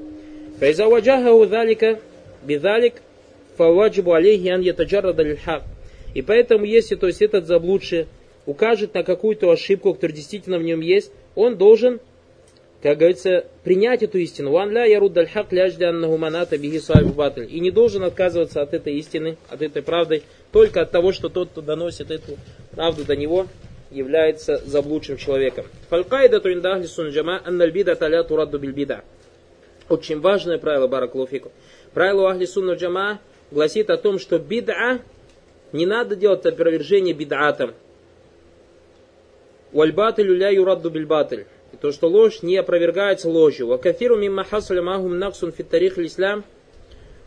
И 6.14 6.22
поэтому, 6.22 6.66
если 6.66 6.96
то 6.96 7.08
есть 7.08 7.22
этот 7.22 7.48
заблудший 7.48 8.08
укажет 8.46 8.94
на 8.94 9.04
какую-то 9.04 9.52
ошибку, 9.52 9.94
которая 9.94 10.16
действительно 10.16 10.58
в 10.58 10.64
нем 10.64 10.82
есть, 10.82 11.12
он 11.36 11.58
должен 11.58 12.00
как 12.84 12.98
говорится, 12.98 13.46
принять 13.64 14.04
эту 14.04 14.18
истину. 14.18 14.52
Ван 14.52 14.70
ля 14.72 14.84
яруд 14.84 15.18
хак 15.32 15.48
батль. 17.16 17.48
И 17.50 17.62
не 17.62 17.72
должен 17.72 18.04
отказываться 18.04 18.62
от 18.62 18.74
этой 18.74 18.96
истины, 18.96 19.38
от 19.50 19.62
этой 19.62 19.82
правды, 19.82 20.24
только 20.52 20.82
от 20.82 20.92
того, 20.92 21.14
что 21.14 21.30
тот, 21.30 21.48
кто 21.52 21.62
доносит 21.62 22.12
эту 22.12 22.38
правду 22.72 23.06
до 23.06 23.16
него, 23.16 23.48
является 23.90 24.58
заблудшим 24.66 25.16
человеком. 25.16 25.66
Фалькайда 25.90 26.42
туиндахли 26.42 26.86
сунджама 26.86 27.42
анналь 27.46 27.72
бида 27.72 27.96
таля. 27.96 28.26
Очень 29.88 30.20
важное 30.20 30.58
правило, 30.58 30.88
баракулуфику. 30.88 31.54
Правило 31.94 32.32
ахли 32.32 32.46
сунна 32.46 32.74
джама 32.74 33.22
гласит 33.52 33.90
о 33.92 33.98
том, 33.98 34.20
что 34.20 34.38
бид'a 34.38 35.00
не 35.72 35.86
надо 35.86 36.18
делать 36.18 36.46
опровержение 36.46 37.14
бид'атом. 37.14 37.74
Вальбатылю 39.74 40.36
ля 40.36 40.50
юрадду 40.50 40.90
бильбатыль. 40.90 41.48
И 41.74 41.78
то, 41.78 41.92
что 41.92 42.08
ложь 42.08 42.44
не 42.44 42.56
опровергается 42.58 43.28
ложью. 43.28 43.68
Ва 43.68 43.78
кафиру 43.78 44.16
мимма 44.16 44.44
хасуля 44.44 44.84
махум 44.84 45.18
наксун 45.18 45.52
фиттарих 45.52 45.98
лислям. 45.98 46.44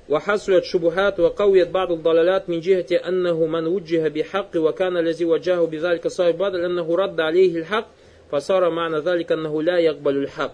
Ва 0.06 0.20
хасулят 0.20 0.64
шубухат 0.64 1.18
ва 1.18 1.30
кауят 1.30 1.72
баду 1.72 1.96
далалят 1.96 2.46
мин 2.46 2.60
джихати 2.60 2.94
аннаху 2.94 3.46
ман 3.48 3.66
уджиха 3.66 4.10
бихакки 4.10 4.58
ва 4.58 4.70
кана 4.70 5.02
лази 5.02 5.24
ваджаху 5.24 5.66
бизалика 5.66 6.08
сахиб 6.08 6.36
бадаль 6.36 6.64
аннаху 6.64 6.94
радда 6.94 7.26
алейхи 7.26 7.62
лхак. 7.62 7.86
Фасара 8.30 8.70
ма'на 8.70 9.02
залика 9.02 9.34
аннаху 9.34 9.60
ля 9.60 9.78
якбалю 9.78 10.26
лхак. 10.26 10.52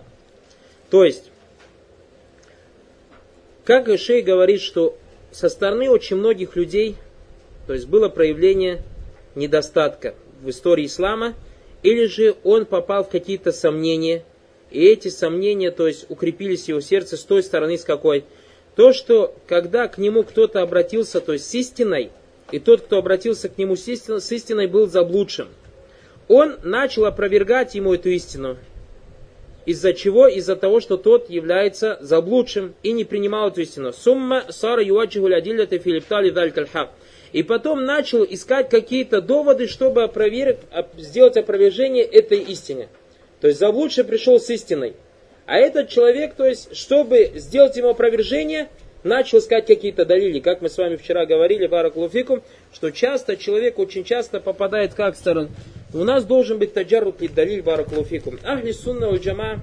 То 0.90 1.04
есть, 1.04 1.30
как 3.64 3.88
Ишей 3.88 4.22
говорит, 4.22 4.62
что 4.62 4.96
со 5.30 5.50
стороны 5.50 5.90
очень 5.90 6.16
многих 6.16 6.56
людей, 6.56 6.96
то 7.66 7.75
есть 7.75 7.87
было 7.87 8.08
проявление 8.08 8.82
недостатка 9.34 10.14
в 10.40 10.49
истории 10.49 10.87
ислама– 10.87 11.34
или 11.82 12.06
же 12.06 12.36
он 12.44 12.64
попал 12.64 13.04
в 13.04 13.08
какие-то 13.08 13.52
сомнения, 13.52 14.24
и 14.70 14.84
эти 14.84 15.08
сомнения, 15.08 15.70
то 15.70 15.86
есть 15.86 16.06
укрепились 16.08 16.64
в 16.64 16.68
его 16.68 16.80
сердце 16.80 17.16
с 17.16 17.24
той 17.24 17.42
стороны, 17.42 17.76
с 17.76 17.84
какой? 17.84 18.24
То, 18.74 18.92
что 18.92 19.34
когда 19.46 19.86
к 19.88 19.98
нему 19.98 20.22
кто-то 20.22 20.62
обратился, 20.62 21.20
то 21.20 21.34
есть 21.34 21.48
с 21.48 21.54
истиной, 21.54 22.10
и 22.50 22.58
тот, 22.58 22.82
кто 22.82 22.98
обратился 22.98 23.48
к 23.48 23.58
нему 23.58 23.76
с 23.76 23.86
истиной, 23.86 24.20
с 24.20 24.32
истиной 24.32 24.66
был 24.66 24.86
заблудшим, 24.86 25.48
он 26.28 26.56
начал 26.62 27.04
опровергать 27.04 27.74
ему 27.74 27.92
эту 27.94 28.08
истину. 28.10 28.56
Из-за 29.66 29.92
чего? 29.92 30.26
Из-за 30.26 30.56
того, 30.56 30.80
что 30.80 30.96
тот 30.96 31.30
является 31.30 31.98
заблудшим 32.00 32.74
и 32.82 32.92
не 32.92 33.04
принимал 33.04 33.48
эту 33.48 33.60
истину. 33.60 33.92
Сумма 33.92 34.44
сара 34.48 34.82
юаджихуль 34.82 35.34
адилля 35.34 35.66
филиптали 35.66 36.30
далькаль 36.30 36.66
хак 36.66 36.90
и 37.32 37.42
потом 37.42 37.84
начал 37.84 38.24
искать 38.24 38.68
какие-то 38.68 39.20
доводы, 39.20 39.66
чтобы 39.66 40.04
опроверг, 40.04 40.58
сделать 40.96 41.36
опровержение 41.36 42.04
этой 42.04 42.38
истине. 42.38 42.88
То 43.40 43.48
есть 43.48 43.58
заблудший 43.58 44.04
пришел 44.04 44.38
с 44.38 44.48
истиной. 44.50 44.94
А 45.46 45.56
этот 45.56 45.88
человек, 45.88 46.34
то 46.34 46.46
есть, 46.46 46.76
чтобы 46.76 47.32
сделать 47.34 47.76
ему 47.76 47.88
опровержение, 47.88 48.68
начал 49.02 49.38
искать 49.38 49.66
какие-то 49.66 50.04
далили. 50.04 50.40
Как 50.40 50.62
мы 50.62 50.68
с 50.68 50.78
вами 50.78 50.96
вчера 50.96 51.26
говорили, 51.26 51.66
Баракулуфикум, 51.66 52.42
что 52.72 52.90
часто 52.90 53.36
человек 53.36 53.78
очень 53.78 54.04
часто 54.04 54.40
попадает 54.40 54.94
как 54.94 55.16
сторон. 55.16 55.48
У 55.92 56.04
нас 56.04 56.24
должен 56.24 56.58
быть 56.58 56.72
таджарут 56.72 57.20
и 57.20 57.28
далиль 57.28 57.62
Баракулуфикум. 57.62 58.38
Ахли 58.44 58.72
сунна 58.72 59.08
у 59.08 59.16
джама, 59.16 59.58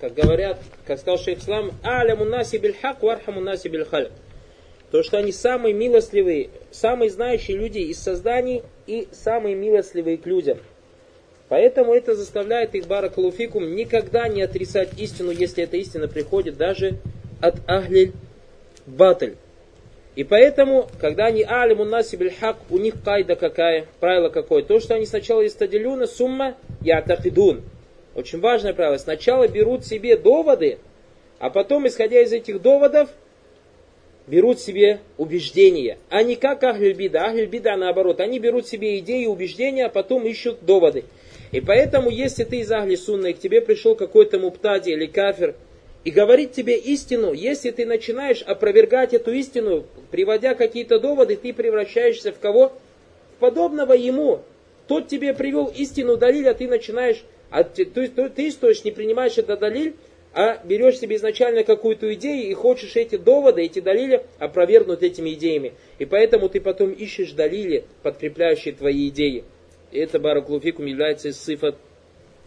как 0.00 0.14
говорят, 0.14 0.58
как 0.86 0.98
сказал 0.98 1.18
шейх 1.18 1.40
Ислам, 1.40 1.72
аляму 1.82 2.24
наси 2.24 2.58
биль 2.58 2.76
хак, 2.80 3.02
вархаму 3.02 3.40
наси 3.40 3.68
биль 3.68 3.84
халь. 3.84 4.10
То, 4.92 5.02
что 5.02 5.16
они 5.16 5.32
самые 5.32 5.72
милостливые, 5.72 6.50
самые 6.70 7.10
знающие 7.10 7.56
люди 7.56 7.78
из 7.78 7.98
созданий 7.98 8.62
и 8.86 9.08
самые 9.10 9.54
милостливые 9.54 10.18
к 10.18 10.26
людям. 10.26 10.58
Поэтому 11.48 11.94
это 11.94 12.14
заставляет 12.14 12.74
их 12.74 12.86
баракалуфикум 12.86 13.74
никогда 13.74 14.28
не 14.28 14.42
отрицать 14.42 14.90
истину, 15.00 15.30
если 15.30 15.64
эта 15.64 15.78
истина 15.78 16.08
приходит 16.08 16.58
даже 16.58 16.98
от 17.40 17.56
ахлиль 17.66 18.12
батль. 18.86 19.36
И 20.14 20.24
поэтому, 20.24 20.88
когда 21.00 21.24
они 21.24 21.42
алимун 21.42 21.88
наси 21.88 22.18
хак, 22.28 22.58
у 22.68 22.76
них 22.76 23.02
кайда 23.02 23.34
какая, 23.34 23.86
правило 23.98 24.28
какое? 24.28 24.62
То, 24.62 24.78
что 24.78 24.94
они 24.94 25.06
сначала 25.06 25.46
истадилюна 25.46 26.06
сумма 26.06 26.54
ятакидун. 26.82 27.62
Очень 28.14 28.40
важное 28.40 28.74
правило. 28.74 28.98
Сначала 28.98 29.48
берут 29.48 29.86
себе 29.86 30.18
доводы, 30.18 30.78
а 31.38 31.48
потом, 31.48 31.86
исходя 31.86 32.20
из 32.20 32.30
этих 32.34 32.60
доводов, 32.60 33.08
берут 34.26 34.60
себе 34.60 35.00
убеждения. 35.18 35.98
А 36.08 36.22
не 36.22 36.36
как 36.36 36.62
Ахлюбида. 36.62 37.26
Ахлюбида 37.26 37.76
наоборот. 37.76 38.20
Они 38.20 38.38
берут 38.38 38.66
себе 38.66 38.98
идеи, 38.98 39.26
убеждения, 39.26 39.86
а 39.86 39.88
потом 39.88 40.26
ищут 40.26 40.64
доводы. 40.64 41.04
И 41.50 41.60
поэтому, 41.60 42.10
если 42.10 42.44
ты 42.44 42.60
из 42.60 42.70
Ахли 42.72 42.94
Сунны, 42.94 43.30
и 43.30 43.32
к 43.34 43.38
тебе 43.38 43.60
пришел 43.60 43.94
какой-то 43.94 44.38
муптади 44.38 44.90
или 44.90 45.06
кафир, 45.06 45.54
и 46.04 46.10
говорит 46.10 46.52
тебе 46.52 46.76
истину, 46.76 47.32
если 47.32 47.70
ты 47.70 47.86
начинаешь 47.86 48.42
опровергать 48.42 49.14
эту 49.14 49.32
истину, 49.32 49.84
приводя 50.10 50.54
какие-то 50.54 50.98
доводы, 50.98 51.36
ты 51.36 51.52
превращаешься 51.52 52.32
в 52.32 52.38
кого? 52.38 52.72
В 53.36 53.40
подобного 53.40 53.92
ему. 53.92 54.40
Тот 54.88 55.08
тебе 55.08 55.32
привел 55.32 55.66
истину 55.66 56.16
далиль, 56.16 56.48
а 56.48 56.54
ты 56.54 56.66
начинаешь, 56.66 57.22
а 57.50 57.62
ты, 57.62 57.84
ты, 57.84 58.08
ты, 58.08 58.28
ты 58.28 58.50
то 58.50 58.68
не 58.84 58.90
принимаешь 58.90 59.38
это 59.38 59.56
далиль, 59.56 59.94
а 60.34 60.58
берешь 60.64 60.98
себе 60.98 61.16
изначально 61.16 61.62
какую-то 61.62 62.12
идею 62.14 62.50
и 62.50 62.54
хочешь 62.54 62.96
эти 62.96 63.16
доводы, 63.16 63.62
эти 63.62 63.80
далили 63.80 64.24
опровергнуть 64.38 65.02
этими 65.02 65.34
идеями. 65.34 65.74
И 65.98 66.06
поэтому 66.06 66.48
ты 66.48 66.60
потом 66.60 66.90
ищешь 66.90 67.32
далили, 67.32 67.84
подкрепляющие 68.02 68.74
твои 68.74 69.08
идеи. 69.08 69.44
И 69.90 69.98
это 69.98 70.18
баракулуфикум 70.18 70.86
является 70.86 71.32
сифат 71.32 71.76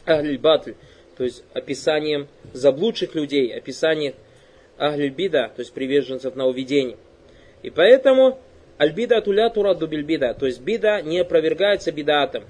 ахль-батль, 0.06 0.74
то 1.18 1.24
есть 1.24 1.44
описанием 1.54 2.27
заблудших 2.54 3.13
людей, 3.13 3.56
описанием 3.56 4.15
ахль-бида, 4.77 5.51
то 5.56 5.60
есть 5.60 5.74
приверженцев 5.74 6.36
на 6.36 6.48
уведение. 6.48 6.98
И 7.62 7.70
поэтому 7.70 8.39
альбида 8.77 9.22
туля 9.22 9.50
турадду 9.50 9.88
бильбида, 9.88 10.34
то 10.34 10.48
есть 10.48 10.62
бида 10.62 11.01
не 11.01 11.20
опровергается 11.20 11.92
бидатом. 11.92 12.46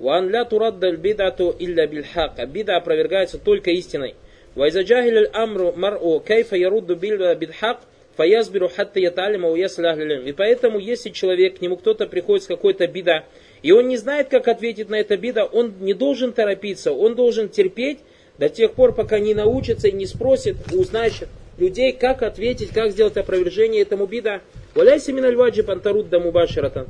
Уан 0.00 0.30
ля 0.30 0.44
турадда 0.44 0.96
бидату 0.96 1.54
илля 1.58 1.86
бильхак, 1.86 2.38
а 2.38 2.46
бида 2.46 2.76
опровергается 2.76 3.38
только 3.38 3.70
истиной. 3.70 4.14
وإذا 4.55 4.81
جاهل 4.81 5.17
الأمر 5.17 5.75
مرء 5.75 6.21
كيف 6.25 6.53
يرد 6.53 6.87
بالحق 6.91 7.79
фаязбиру 8.17 8.69
хатта 8.69 8.99
яталима 8.99 9.49
уясляхлилим. 9.49 10.25
И 10.25 10.31
поэтому, 10.31 10.79
если 10.79 11.09
человек, 11.09 11.57
к 11.57 11.61
нему 11.61 11.77
кто-то 11.77 12.07
приходит 12.07 12.43
с 12.43 12.47
какой-то 12.47 12.87
беда, 12.87 13.25
и 13.61 13.71
он 13.71 13.87
не 13.87 13.97
знает, 13.97 14.29
как 14.29 14.47
ответить 14.47 14.89
на 14.89 14.95
это 14.95 15.17
беда, 15.17 15.45
он 15.45 15.73
не 15.79 15.93
должен 15.93 16.31
торопиться, 16.33 16.91
он 16.91 17.15
должен 17.15 17.49
терпеть 17.49 17.99
до 18.37 18.49
тех 18.49 18.73
пор, 18.73 18.93
пока 18.93 19.19
не 19.19 19.33
научится 19.33 19.87
и 19.87 19.91
не 19.91 20.05
спросит 20.05 20.57
у 20.73 20.83
знающих 20.83 21.27
людей, 21.57 21.93
как 21.93 22.21
ответить, 22.21 22.69
как 22.69 22.91
сделать 22.91 23.17
опровержение 23.17 23.81
этому 23.81 24.05
беда. 24.05 24.41
Валяйся 24.73 25.13
миналь 25.13 25.35
ваджиб 25.35 25.69
антарут 25.69 26.09
да 26.09 26.19
мубаширатан. 26.19 26.87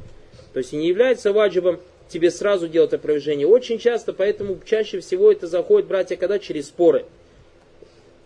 То 0.53 0.60
есть 0.60 0.74
и 0.74 0.77
не 0.77 0.88
является 0.88 1.34
ваджибом 1.34 1.79
тебе 2.07 2.31
сразу 2.31 2.67
делать 2.67 2.93
опровержение. 2.93 3.48
Очень 3.48 3.77
часто, 3.77 4.13
поэтому 4.13 4.60
чаще 4.65 5.00
всего 5.00 5.31
это 5.31 5.48
заходит, 5.48 5.88
братья, 5.88 6.15
когда 6.15 6.39
через 6.39 6.67
споры. 6.67 7.05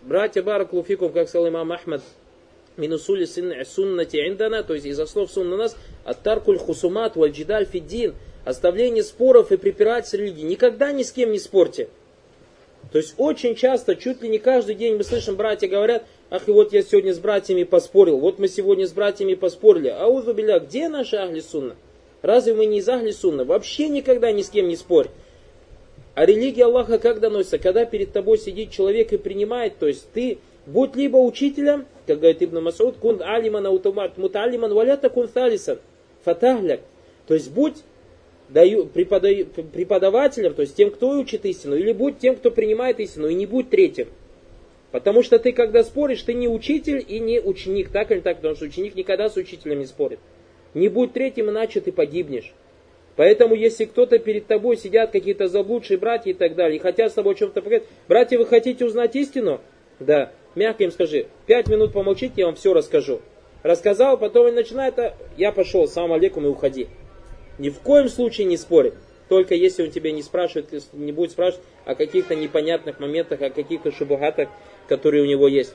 Братья 0.06 0.42
Баракулуфикум, 0.42 1.12
как 1.12 1.30
сказал 1.30 1.49
имам 1.49 1.73
Ахмад, 1.73 2.02
минусули 2.76 3.25
суннати 3.25 4.28
индана, 4.28 4.62
то 4.62 4.75
есть 4.75 4.84
из 4.84 5.00
основ 5.00 5.30
сунна 5.30 5.56
нас, 5.56 5.78
аттаркуль 6.04 6.58
хусумат 6.58 7.16
вальджидаль 7.16 7.64
фиддин, 7.64 8.14
оставление 8.44 9.02
споров 9.02 9.50
и 9.50 9.56
препирательств 9.56 10.12
религии. 10.12 10.42
Никогда 10.42 10.92
ни 10.92 11.04
с 11.04 11.11
кем 11.11 11.32
не 11.32 11.38
спорьте. 11.38 11.88
То 12.92 12.99
есть 12.99 13.14
очень 13.16 13.54
часто, 13.54 13.96
чуть 13.96 14.20
ли 14.20 14.28
не 14.28 14.37
каждый 14.37 14.75
день 14.75 14.96
мы 14.96 15.04
слышим, 15.04 15.37
братья 15.37 15.68
говорят, 15.68 16.04
ах, 16.28 16.46
и 16.49 16.52
вот 16.52 16.75
я 16.75 16.82
сегодня 16.82 17.14
с 17.14 17.18
братьями 17.18 17.62
поспорил, 17.62 18.18
вот 18.18 18.38
мы 18.38 18.49
сегодня 18.49 18.87
с 18.87 18.92
братьями 18.92 19.32
поспорили. 19.32 19.88
А 19.88 20.06
узубиля, 20.06 20.58
где 20.58 20.90
наши 20.90 21.16
ахли 21.16 21.40
сунна? 21.40 21.76
Разве 22.20 22.52
мы 22.52 22.66
не 22.66 22.80
из 22.80 22.88
ахли 22.90 23.11
сунна? 23.11 23.46
Вообще 23.46 23.88
никогда 23.88 24.32
ни 24.32 24.42
с 24.42 24.50
кем 24.50 24.68
не 24.68 24.76
спорь. 24.76 25.08
А 26.14 26.26
религия 26.26 26.66
Аллаха 26.66 26.99
как 26.99 27.21
доносится? 27.21 27.59
Когда 27.59 27.85
перед 27.85 28.12
тобой 28.12 28.38
сидит 28.38 28.71
человек 28.71 29.12
и 29.12 29.16
принимает, 29.16 29.78
то 29.78 29.87
есть 29.87 30.09
ты 30.12 30.38
будь 30.66 30.94
либо 30.94 31.16
учителем, 31.16 31.87
как 32.06 32.21
говорит 32.21 32.42
Ибн 32.42 32.62
Масуд, 32.62 32.97
кун 32.97 33.20
алиман 33.20 33.66
аутомат 33.66 34.16
муталиман 34.16 34.72
валята 34.72 35.11
кун 35.11 35.29
салисан, 35.29 35.79
фатахляк. 36.24 36.81
То 37.27 37.35
есть 37.35 37.50
будь 37.50 37.83
даю, 38.48 38.87
преподаю, 38.87 39.46
преподавателем, 39.46 40.55
то 40.55 40.62
есть 40.62 40.77
тем, 40.77 40.90
кто 40.90 41.18
учит 41.18 41.44
истину, 41.46 41.77
или 41.77 41.92
будь 41.92 42.18
тем, 42.18 42.37
кто 42.37 42.50
принимает 42.50 43.00
истину, 43.00 43.29
и 43.29 43.35
не 43.35 43.46
будь 43.46 43.70
третьим. 43.70 44.09
Потому 44.92 45.24
что 45.24 45.40
ты, 45.40 45.53
когда 45.53 45.83
споришь, 45.83 46.22
ты 46.22 46.35
не 46.35 46.46
учитель 46.46 47.05
и 47.07 47.18
не 47.18 47.40
ученик, 47.40 47.88
так 47.88 48.12
или 48.12 48.20
так, 48.20 48.37
потому 48.37 48.55
что 48.55 48.66
ученик 48.66 48.94
никогда 48.94 49.29
с 49.29 49.37
учителем 49.37 49.81
не 49.81 49.87
спорит. 49.87 50.20
Не 50.74 50.88
будь 50.88 51.12
третьим, 51.12 51.50
иначе 51.50 51.81
ты 51.81 51.90
погибнешь. 51.90 52.53
Поэтому, 53.16 53.55
если 53.55 53.85
кто-то 53.85 54.18
перед 54.18 54.46
тобой 54.46 54.77
сидят 54.77 55.12
какие-то 55.12 55.46
заблудшие 55.46 55.98
братья 55.98 56.31
и 56.31 56.35
так 56.35 56.55
далее, 56.57 56.77
и 56.77 56.81
хотят 56.81 57.12
с 57.12 57.14
тобой 57.14 57.35
о 57.35 57.37
чем-то 57.37 57.62
поговорить, 57.62 57.88
братья, 58.09 58.38
вы 58.38 58.46
хотите 58.46 58.85
узнать 58.85 59.14
истину? 59.14 59.61
Да. 60.00 60.33
Мягко 60.55 60.85
им 60.85 60.90
скажи, 60.90 61.27
пять 61.46 61.68
минут 61.68 61.92
помолчите, 61.92 62.35
я 62.37 62.46
вам 62.46 62.57
все 62.57 62.72
расскажу. 62.72 63.20
Рассказал, 63.62 64.18
потом 64.18 64.46
он 64.46 64.55
начинает, 64.55 64.98
а 64.98 65.14
я 65.37 65.53
пошел, 65.53 65.88
сам 65.88 66.12
алейкум 66.12 66.46
и 66.46 66.48
уходи. 66.48 66.88
Ни 67.59 67.70
в 67.70 67.81
коем 67.81 68.09
случае 68.09 68.46
не 68.46 68.57
спорит. 68.57 68.94
Только 69.29 69.55
если 69.55 69.85
он 69.85 69.90
тебя 69.90 70.12
не 70.12 70.22
спрашивает, 70.22 70.68
не 70.92 71.12
будет 71.12 71.31
спрашивать 71.31 71.64
о 71.85 71.94
каких-то 71.94 72.35
непонятных 72.35 73.00
моментах, 73.00 73.40
о 73.40 73.50
каких-то 73.50 73.90
шубухатах, 73.90 74.48
которые 74.87 75.22
у 75.22 75.27
него 75.27 75.48
есть. 75.48 75.74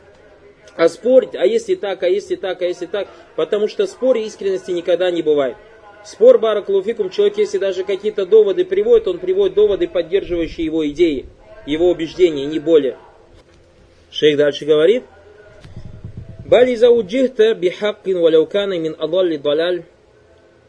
А 0.75 0.87
спорить, 0.87 1.35
а 1.35 1.45
если 1.45 1.75
так, 1.75 2.03
а 2.03 2.09
если 2.09 2.35
так, 2.35 2.61
а 2.61 2.65
если 2.65 2.85
так, 2.85 3.07
потому 3.35 3.67
что 3.67 3.85
в 3.85 3.89
споре 3.89 4.25
искренности 4.25 4.71
никогда 4.71 5.09
не 5.09 5.21
бывает. 5.21 5.57
Спор 6.05 6.39
Баракулуфикум, 6.39 7.09
человек, 7.09 7.37
если 7.37 7.57
даже 7.57 7.83
какие-то 7.83 8.25
доводы 8.25 8.65
приводит, 8.65 9.07
он 9.07 9.19
приводит 9.19 9.55
доводы, 9.55 9.87
поддерживающие 9.87 10.65
его 10.65 10.87
идеи, 10.89 11.25
его 11.65 11.89
убеждения, 11.89 12.45
не 12.45 12.59
более. 12.59 12.97
Шейх 14.11 14.37
дальше 14.37 14.65
говорит, 14.65 15.03
Бали 16.45 16.73
зауджихта 16.73 17.53
бихаккин 17.53 18.19
валяукана 18.19 18.79
мин 18.79 18.95
адалли 18.97 19.37
даляль 19.37 19.83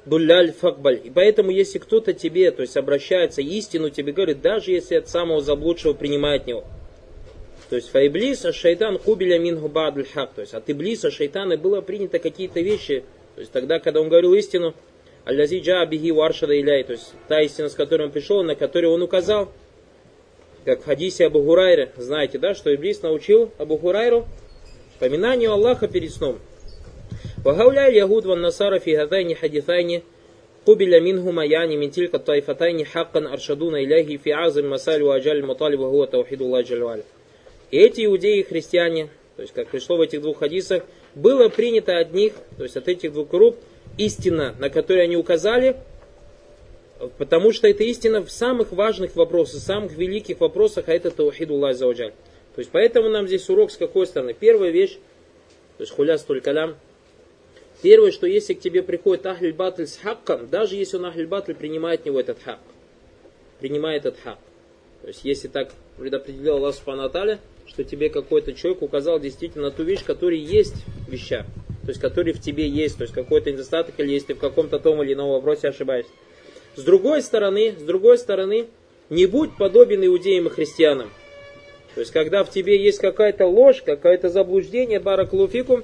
дуляль 0.05 0.53
факбаль. 0.53 1.01
И 1.05 1.11
поэтому, 1.11 1.51
если 1.51 1.79
кто-то 1.79 2.13
тебе, 2.13 2.51
то 2.51 2.61
есть 2.63 2.77
обращается, 2.77 3.41
истину 3.41 3.89
тебе 3.89 4.13
говорит, 4.13 4.43
даже 4.43 4.73
если 4.73 4.97
от 4.97 5.09
самого 5.09 5.41
заблудшего 5.41 5.95
принимает 5.95 6.47
него. 6.47 6.65
То 7.71 7.77
есть 7.77 7.89
файблиса 7.91 8.53
шайтан 8.53 8.99
кубиля 8.99 9.39
мин 9.39 9.59
губадль 9.59 10.05
хак. 10.05 10.35
То 10.35 10.43
есть 10.43 10.53
от 10.53 10.69
иблиса 10.69 11.11
шайтана 11.11 11.57
было 11.57 11.81
принято 11.81 12.19
какие-то 12.19 12.61
вещи. 12.61 13.05
То 13.37 13.41
есть 13.41 13.53
тогда, 13.53 13.79
когда 13.79 14.01
он 14.01 14.09
говорил 14.09 14.35
истину, 14.35 14.75
Аль-Лази 15.27 15.61
Джабихи 15.61 16.11
Варшада 16.11 16.59
Иляй, 16.59 16.83
то 16.85 16.93
есть 16.93 17.13
та 17.29 17.41
истина, 17.41 17.69
с 17.69 17.75
которой 17.75 18.07
он 18.07 18.11
пришел, 18.11 18.43
на 18.43 18.55
которую 18.55 18.93
он 18.93 19.03
указал. 19.03 19.53
Как 20.65 20.81
в 20.81 20.85
хадисе 20.85 21.27
Абу 21.27 21.43
Хурайре, 21.43 21.93
знаете, 21.97 22.39
да, 22.39 22.55
что 22.55 22.75
Иблис 22.75 23.03
научил 23.03 23.51
Абу 23.59 23.79
Хурайру 23.79 24.27
поминанию 24.99 25.53
Аллаха 25.53 25.89
перед 25.89 26.13
сном. 26.13 26.39
Вагауля 27.45 27.89
Ягуд 27.91 28.27
ван 28.27 28.41
Насара 28.41 28.79
фигатайни 28.79 29.35
хадифайни 29.35 30.05
Кубиля 30.67 31.01
минхума 31.01 31.45
яни 31.47 31.77
ментилька 31.77 32.19
тайфатайни 32.19 32.85
хаккан 32.85 33.27
аршадуна 33.27 33.83
иляхи 33.83 34.19
фи 34.19 34.31
азам 34.31 34.69
масаль 34.69 35.03
ваджаль 35.03 35.43
муталиба 35.43 35.89
гуа 35.89 36.07
таухиду 36.07 36.47
ладжаль 36.47 37.03
И 37.71 37.79
эти 37.79 38.05
иудеи 38.05 38.41
и 38.41 38.43
христиане, 38.43 39.09
то 39.37 39.43
есть 39.43 39.55
как 39.55 39.69
пришло 39.69 39.97
в 39.97 40.03
этих 40.03 40.21
двух 40.21 40.41
хадисах, 40.41 40.83
было 41.15 41.49
принято 41.49 41.99
от 41.99 42.13
них, 42.13 42.35
то 42.59 42.65
есть 42.65 42.77
от 42.77 42.89
этих 42.89 43.15
двух 43.15 43.31
групп, 43.31 43.57
истина, 44.07 44.55
на 44.59 44.71
которую 44.71 45.05
они 45.05 45.17
указали, 45.17 45.77
потому 47.19 47.53
что 47.53 47.69
это 47.69 47.85
истина 47.85 48.23
в 48.23 48.31
самых 48.31 48.73
важных 48.73 49.17
вопросах, 49.17 49.61
самых 49.61 49.93
великих 49.93 50.41
вопросах, 50.41 50.89
а 50.89 50.93
это 50.93 51.11
Таухиду 51.11 51.55
Аллах 51.55 51.77
Зауджаль. 51.77 52.13
То 52.55 52.59
есть 52.61 52.71
поэтому 52.71 53.09
нам 53.09 53.27
здесь 53.27 53.49
урок 53.49 53.71
с 53.71 53.77
какой 53.77 54.07
стороны? 54.07 54.35
Первая 54.35 54.71
вещь, 54.71 54.99
то 55.77 55.83
есть 55.83 55.93
хуля 55.93 56.19
столь 56.19 56.41
калям, 56.41 56.77
Первое, 57.83 58.11
что 58.11 58.27
если 58.27 58.53
к 58.53 58.61
тебе 58.61 58.83
приходит 58.83 59.25
Ахль 59.25 59.53
Батль 59.53 59.87
с 59.87 59.97
хакком, 59.97 60.49
даже 60.51 60.77
если 60.77 60.99
он 60.99 61.07
Ахль 61.07 61.25
Батль 61.25 61.55
принимает 61.55 62.05
него 62.05 62.21
этот 62.21 62.39
хак, 62.43 62.59
принимает 63.59 64.05
этот 64.05 64.21
хак. 64.21 64.39
То 65.01 65.09
есть 65.09 65.21
если 65.25 65.49
так 65.49 65.73
предопределил 65.97 66.57
Аллах 66.57 66.75
Субхану 66.75 67.11
что 67.67 67.85
тебе 67.85 68.11
какой-то 68.11 68.53
человек 68.53 68.83
указал 68.83 69.19
действительно 69.19 69.71
ту 69.71 69.83
вещь, 69.83 70.05
которая 70.05 70.39
есть 70.39 70.75
в 71.07 71.11
вещах 71.11 71.47
то 71.83 71.89
есть 71.89 72.01
который 72.01 72.33
в 72.33 72.41
тебе 72.41 72.69
есть, 72.69 72.99
то 72.99 73.03
есть 73.03 73.15
какой-то 73.15 73.51
недостаток, 73.51 73.95
или 73.99 74.11
если 74.13 74.29
ты 74.29 74.35
в 74.35 74.39
каком-то 74.39 74.79
том 74.79 75.03
или 75.03 75.15
ином 75.15 75.31
вопросе 75.31 75.69
ошибаешься. 75.69 76.13
С 76.77 76.83
другой 76.83 77.23
стороны, 77.23 77.75
с 77.79 77.83
другой 77.83 78.19
стороны, 78.19 78.67
не 79.09 79.27
будь 79.27 79.57
подобен 79.57 80.05
иудеям 80.05 80.47
и 80.47 80.51
христианам. 80.51 81.11
То 81.95 82.01
есть, 82.01 82.13
когда 82.13 82.45
в 82.45 82.51
тебе 82.51 82.81
есть 82.81 82.99
какая-то 82.99 83.47
ложь, 83.47 83.83
какое-то 83.85 84.29
заблуждение, 84.29 85.01
бараклуфикум, 85.01 85.83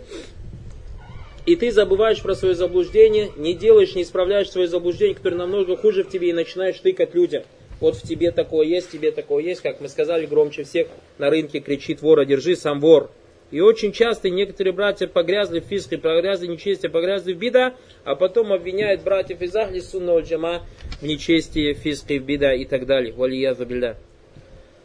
и 1.44 1.56
ты 1.56 1.72
забываешь 1.72 2.22
про 2.22 2.34
свое 2.34 2.54
заблуждение, 2.54 3.30
не 3.36 3.54
делаешь, 3.54 3.94
не 3.94 4.02
исправляешь 4.02 4.50
свое 4.50 4.68
заблуждение, 4.68 5.16
которое 5.16 5.36
намного 5.36 5.76
хуже 5.76 6.04
в 6.04 6.08
тебе, 6.08 6.30
и 6.30 6.32
начинаешь 6.32 6.78
тыкать 6.78 7.14
людям. 7.14 7.42
Вот 7.80 7.96
в 7.96 8.02
тебе 8.02 8.30
такое 8.30 8.66
есть, 8.66 8.88
в 8.88 8.92
тебе 8.92 9.12
такое 9.12 9.44
есть, 9.44 9.60
как 9.60 9.80
мы 9.80 9.88
сказали, 9.88 10.26
громче 10.26 10.64
всех 10.64 10.88
на 11.18 11.30
рынке 11.30 11.60
кричит 11.60 12.02
вора, 12.02 12.24
держи, 12.24 12.56
сам 12.56 12.80
вор. 12.80 13.10
И 13.50 13.60
очень 13.60 13.92
часто 13.92 14.28
некоторые 14.28 14.72
братья 14.72 15.06
погрязли 15.06 15.60
в 15.60 15.64
фиске, 15.64 15.98
погрязли 15.98 16.46
в 16.46 16.50
нечестие, 16.50 16.90
погрязли 16.90 17.32
в 17.32 17.38
беда, 17.38 17.74
а 18.04 18.16
потом 18.16 18.52
обвиняют 18.52 19.02
братьев 19.02 19.40
из 19.40 19.54
Ахли 19.54 19.78
сунного 19.78 20.20
Джама 20.20 20.62
в 21.00 21.04
нечестии, 21.04 21.72
фиске, 21.74 22.18
в 22.18 22.24
беда 22.24 22.52
и 22.54 22.64
так 22.64 22.86
далее. 22.86 23.12
Валия 23.12 23.54
забильда. 23.54 23.96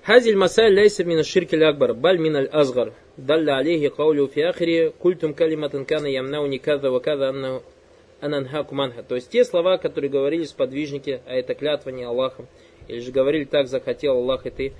Хазиль 0.04 0.36
Масай 0.36 0.71
лейса 0.71 1.04
мина 1.04 1.24
ширки 1.24 1.56
акбар, 1.56 1.93
баль 1.95 2.19
мина 2.19 2.39
азгар. 2.39 2.93
Далла 3.17 3.58
алейхи 3.58 3.89
каулю 3.89 4.28
фи 4.28 4.41
ахри, 4.41 4.91
культум 4.97 5.34
калиматан 5.34 5.86
кана 5.86 6.08
ямнау 6.08 6.45
никаза 6.45 6.91
ваказа 6.91 7.30
аннау 7.30 7.63
ананхаку. 8.19 8.76
То 9.08 9.15
есть 9.15 9.30
те 9.30 9.43
слова, 9.43 9.78
которые 9.78 10.10
говорили 10.10 10.43
сподвижники, 10.43 11.21
а 11.26 11.34
это 11.34 11.56
клятва 11.56 11.89
не 11.89 12.04
Аллахом, 12.04 12.47
или 12.88 13.00
же 13.00 13.12
говорили 13.12 13.45
так 13.45 13.67
захотел 13.67 14.17
Аллах 14.17 14.45
и 14.45 14.52
ты, 14.52 14.74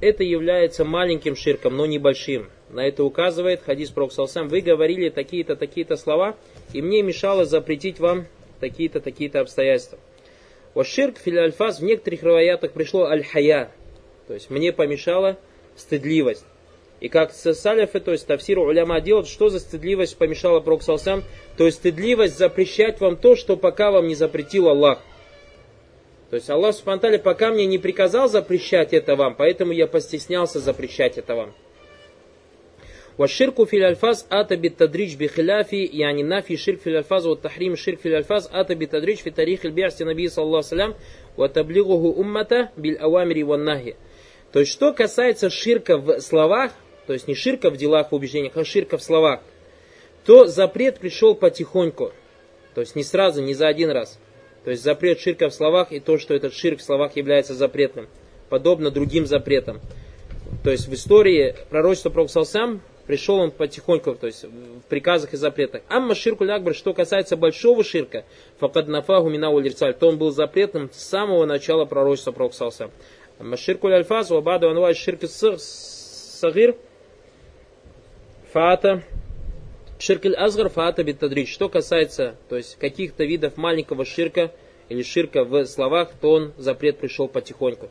это 0.00 0.22
является 0.22 0.84
маленьким 0.84 1.36
ширком, 1.36 1.76
но 1.76 1.86
небольшим. 1.86 2.48
На 2.70 2.86
это 2.86 3.04
указывает 3.04 3.62
хадис 3.62 3.90
Проксалсам. 3.90 4.48
Вы 4.48 4.60
говорили 4.60 5.08
такие-то, 5.08 5.56
такие-то 5.56 5.96
слова, 5.96 6.36
и 6.72 6.82
мне 6.82 7.02
мешало 7.02 7.44
запретить 7.44 8.00
вам 8.00 8.26
такие-то, 8.60 9.00
такие-то 9.00 9.40
обстоятельства. 9.40 9.98
Вот 10.74 10.86
ширк 10.86 11.18
филальфаз 11.18 11.80
в 11.80 11.84
некоторых 11.84 12.22
раваятах 12.22 12.72
пришло 12.72 13.04
аль-хая, 13.04 13.70
то 14.26 14.34
есть 14.34 14.50
мне 14.50 14.72
помешала 14.72 15.38
стыдливость. 15.76 16.44
И 17.00 17.08
как 17.08 17.32
салифы, 17.32 18.00
то 18.00 18.12
есть 18.12 18.26
тавсиру 18.26 18.64
уляма 18.64 19.00
делают, 19.00 19.28
что 19.28 19.48
за 19.50 19.60
стыдливость 19.60 20.16
помешала 20.16 20.60
Проксалсам? 20.60 21.24
То 21.56 21.66
есть 21.66 21.78
стыдливость 21.78 22.38
запрещать 22.38 23.00
вам 23.00 23.16
то, 23.16 23.36
что 23.36 23.56
пока 23.56 23.90
вам 23.90 24.06
не 24.08 24.14
запретил 24.14 24.68
Аллах. 24.68 25.00
То 26.30 26.36
есть 26.36 26.48
Аллах 26.50 26.74
Субтитры 26.74 27.18
пока 27.18 27.50
мне 27.50 27.66
не 27.66 27.78
приказал 27.78 28.28
запрещать 28.28 28.92
это 28.94 29.14
вам, 29.14 29.34
поэтому 29.36 29.72
я 29.72 29.86
постеснялся 29.86 30.58
запрещать 30.58 31.18
это 31.18 31.34
вам. 31.34 31.54
والشرك 33.17 33.63
في 33.63 33.77
الألفاظ 33.77 34.23
أتى 34.31 34.55
بالتدريج 34.55 35.15
بخلاف 35.15 35.73
يعني 35.73 36.23
نفي 36.23 36.57
شرك 36.57 36.79
في 36.79 36.87
الألفاظ 36.87 37.27
والتحريم 37.27 37.73
الشرك 37.73 37.99
في 37.99 38.05
الألفاظ 38.05 38.47
أتى 38.51 38.75
بالتدريج 38.75 39.17
في 39.17 39.29
تاريخ 39.29 39.65
البعث 39.65 40.01
النبي 40.01 40.27
صلى 40.27 40.45
الله 40.45 40.57
عليه 40.57 40.67
وسلم 40.67 40.93
وتبليغه 41.37 42.15
أمته 42.19 42.69
بالأوامر 42.77 43.43
والنهي. 43.43 43.93
То 44.51 44.59
есть, 44.59 44.71
что 44.71 44.93
касается 44.93 45.49
ширка 45.49 45.97
в 45.97 46.19
словах, 46.19 46.71
то 47.07 47.13
есть 47.13 47.27
не 47.27 47.35
ширка 47.35 47.69
в 47.69 47.77
делах, 47.77 48.11
в 48.11 48.15
убеждениях, 48.15 48.57
а 48.57 48.65
ширка 48.65 48.97
в 48.97 49.03
словах, 49.03 49.41
то 50.25 50.45
запрет 50.45 50.99
пришел 50.99 51.35
потихоньку. 51.35 52.11
То 52.75 52.81
есть 52.81 52.95
не 52.95 53.03
сразу, 53.03 53.41
не 53.41 53.53
за 53.53 53.67
один 53.67 53.91
раз. 53.91 54.19
То 54.63 54.71
есть 54.71 54.83
запрет 54.83 55.19
ширка 55.19 55.49
в 55.49 55.53
словах 55.53 55.91
и 55.91 55.99
то, 55.99 56.17
что 56.17 56.33
этот 56.33 56.53
ширк 56.53 56.79
в 56.79 56.83
словах 56.83 57.15
является 57.15 57.53
запретным. 57.53 58.07
Подобно 58.49 58.91
другим 58.91 59.25
запретам. 59.25 59.79
То 60.63 60.69
есть 60.69 60.87
в 60.87 60.93
истории 60.93 61.55
пророчества 61.69 62.09
Пророка 62.09 62.43
сам 62.43 62.81
пришел 63.06 63.36
он 63.36 63.50
потихоньку, 63.50 64.14
то 64.14 64.26
есть 64.26 64.44
в 64.44 64.82
приказах 64.88 65.32
и 65.32 65.36
запретах. 65.36 65.82
Амма 65.88 66.14
ширку 66.14 66.44
лякбар, 66.44 66.74
что 66.74 66.92
касается 66.92 67.36
большого 67.36 67.84
ширка, 67.84 68.24
факад 68.58 68.88
нафаху 68.88 69.28
минау 69.28 69.62
то 69.62 70.08
он 70.08 70.18
был 70.18 70.30
запретным 70.30 70.90
с 70.92 71.02
самого 71.02 71.46
начала 71.46 71.84
пророчества 71.84 72.32
Пророка 72.32 72.70
сам. 72.70 72.90
Амма 73.38 73.56
ширку 73.56 73.88
ляльфаз, 73.88 74.30
вабаду 74.30 74.68
анвай 74.68 74.94
ширк 74.94 75.20
сагир, 75.24 76.76
фата 78.52 79.02
Ширк 79.98 80.26
азгар 80.26 80.68
фаата 80.68 81.02
битадрич. 81.02 81.52
Что 81.52 81.68
касается 81.68 82.36
то 82.48 82.56
есть, 82.56 82.76
каких-то 82.78 83.24
видов 83.24 83.56
маленького 83.56 84.04
ширка 84.04 84.52
или 84.88 85.02
ширка 85.02 85.42
в 85.44 85.64
словах, 85.64 86.10
то 86.20 86.32
он 86.32 86.52
запрет 86.58 86.98
пришел 86.98 87.28
потихоньку. 87.28 87.86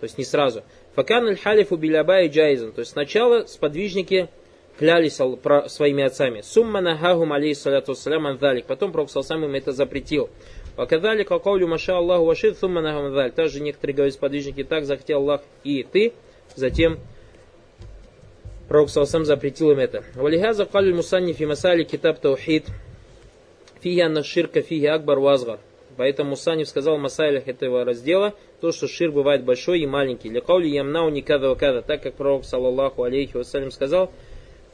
То 0.00 0.04
есть 0.04 0.18
не 0.18 0.24
сразу. 0.24 0.64
Факан 0.94 1.28
аль 1.28 1.38
халифу 1.38 1.76
биляба 1.76 2.22
и 2.22 2.28
джайзан. 2.28 2.72
То 2.72 2.80
есть 2.80 2.92
сначала 2.92 3.46
сподвижники 3.46 4.28
клялись 4.78 5.14
своими 5.14 6.04
отцами. 6.04 6.40
Сумма 6.40 6.80
нахахум 6.80 7.32
алейхиссалату 7.32 7.92
вассалям 7.92 8.26
анзалик. 8.26 8.66
Потом 8.66 8.92
Пророк 8.92 9.10
сам 9.10 9.44
им 9.44 9.54
это 9.54 9.72
запретил. 9.72 10.30
Ваказали 10.76 11.22
какаулю 11.22 11.68
маша 11.68 11.96
Аллаху 11.96 12.24
вашид 12.24 12.58
сумма 12.58 12.80
нахахум 12.80 13.06
анзалик. 13.06 13.34
Также 13.34 13.60
некоторые 13.60 13.94
говорят 13.94 14.14
сподвижники, 14.14 14.64
так 14.64 14.84
захотел 14.84 15.18
Аллах 15.18 15.42
и 15.62 15.82
ты. 15.82 16.12
Затем 16.56 16.98
Пророк 18.68 18.90
сам 18.90 19.24
запретил 19.24 19.70
им 19.70 19.78
это. 19.78 20.04
Валихаза 20.14 20.66
каль 20.66 20.92
мусанни 20.92 21.32
фи 21.32 21.46
масали 21.46 21.84
китаб 21.84 22.18
таухид. 22.18 22.66
Фиги 23.80 24.00
анна 24.00 24.24
ширка 24.24 24.62
фиги 24.62 24.86
акбар 24.86 25.18
вазгар. 25.18 25.58
Поэтому 25.96 26.30
Мусанив 26.30 26.68
сказал 26.68 26.96
в 26.96 27.00
масайлях 27.00 27.46
этого 27.46 27.84
раздела, 27.84 28.34
то, 28.60 28.72
что 28.72 28.88
шир 28.88 29.12
бывает 29.12 29.44
большой 29.44 29.80
и 29.80 29.86
маленький. 29.86 30.28
Для 30.28 30.40
каули 30.40 30.68
ямнау 30.68 31.08
никада 31.10 31.48
вакада. 31.48 31.82
Так 31.82 32.02
как 32.02 32.14
пророк, 32.14 32.44
саллаллаху 32.44 33.02
алейхи 33.04 33.36
вассалям, 33.36 33.70
сказал, 33.70 34.10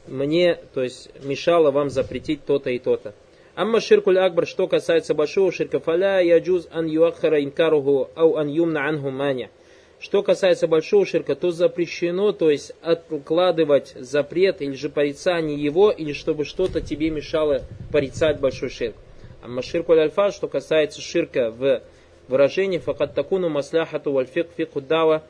мне, 0.07 0.59
то 0.73 0.83
есть, 0.83 1.09
мешало 1.23 1.71
вам 1.71 1.89
запретить 1.89 2.45
то-то 2.45 2.69
и 2.69 2.79
то-то. 2.79 3.13
Амма 3.55 3.81
ширкуль 3.81 4.17
акбар, 4.17 4.47
что 4.47 4.67
касается 4.67 5.13
большого 5.13 5.51
ширка, 5.51 5.79
фаля 5.79 6.19
яджуз 6.19 6.67
ан 6.71 6.85
юахара 6.85 7.43
инкаруху 7.43 8.09
ау 8.15 8.37
ан 8.37 8.47
юмна 8.47 8.87
анху 8.87 9.09
маня. 9.09 9.49
Что 9.99 10.23
касается 10.23 10.67
большого 10.67 11.05
ширка, 11.05 11.35
то 11.35 11.51
запрещено, 11.51 12.31
то 12.31 12.49
есть 12.49 12.71
откладывать 12.81 13.93
запрет 13.95 14.61
или 14.61 14.73
же 14.73 14.89
порицание 14.89 15.61
его, 15.61 15.91
или 15.91 16.13
чтобы 16.13 16.43
что-то 16.45 16.81
тебе 16.81 17.11
мешало 17.11 17.61
порицать 17.91 18.39
большой 18.39 18.69
ширк. 18.69 18.95
А 19.43 19.47
маширку 19.47 19.91
альфа, 19.91 20.31
что 20.31 20.47
касается 20.47 21.01
ширка 21.01 21.51
в 21.51 21.81
выражении, 22.27 22.79
факат 22.79 23.13
такуну 23.13 23.49
масляхату 23.49 24.11
вальфик 24.11 24.47
фику 24.55 24.81
дава, 24.81 25.23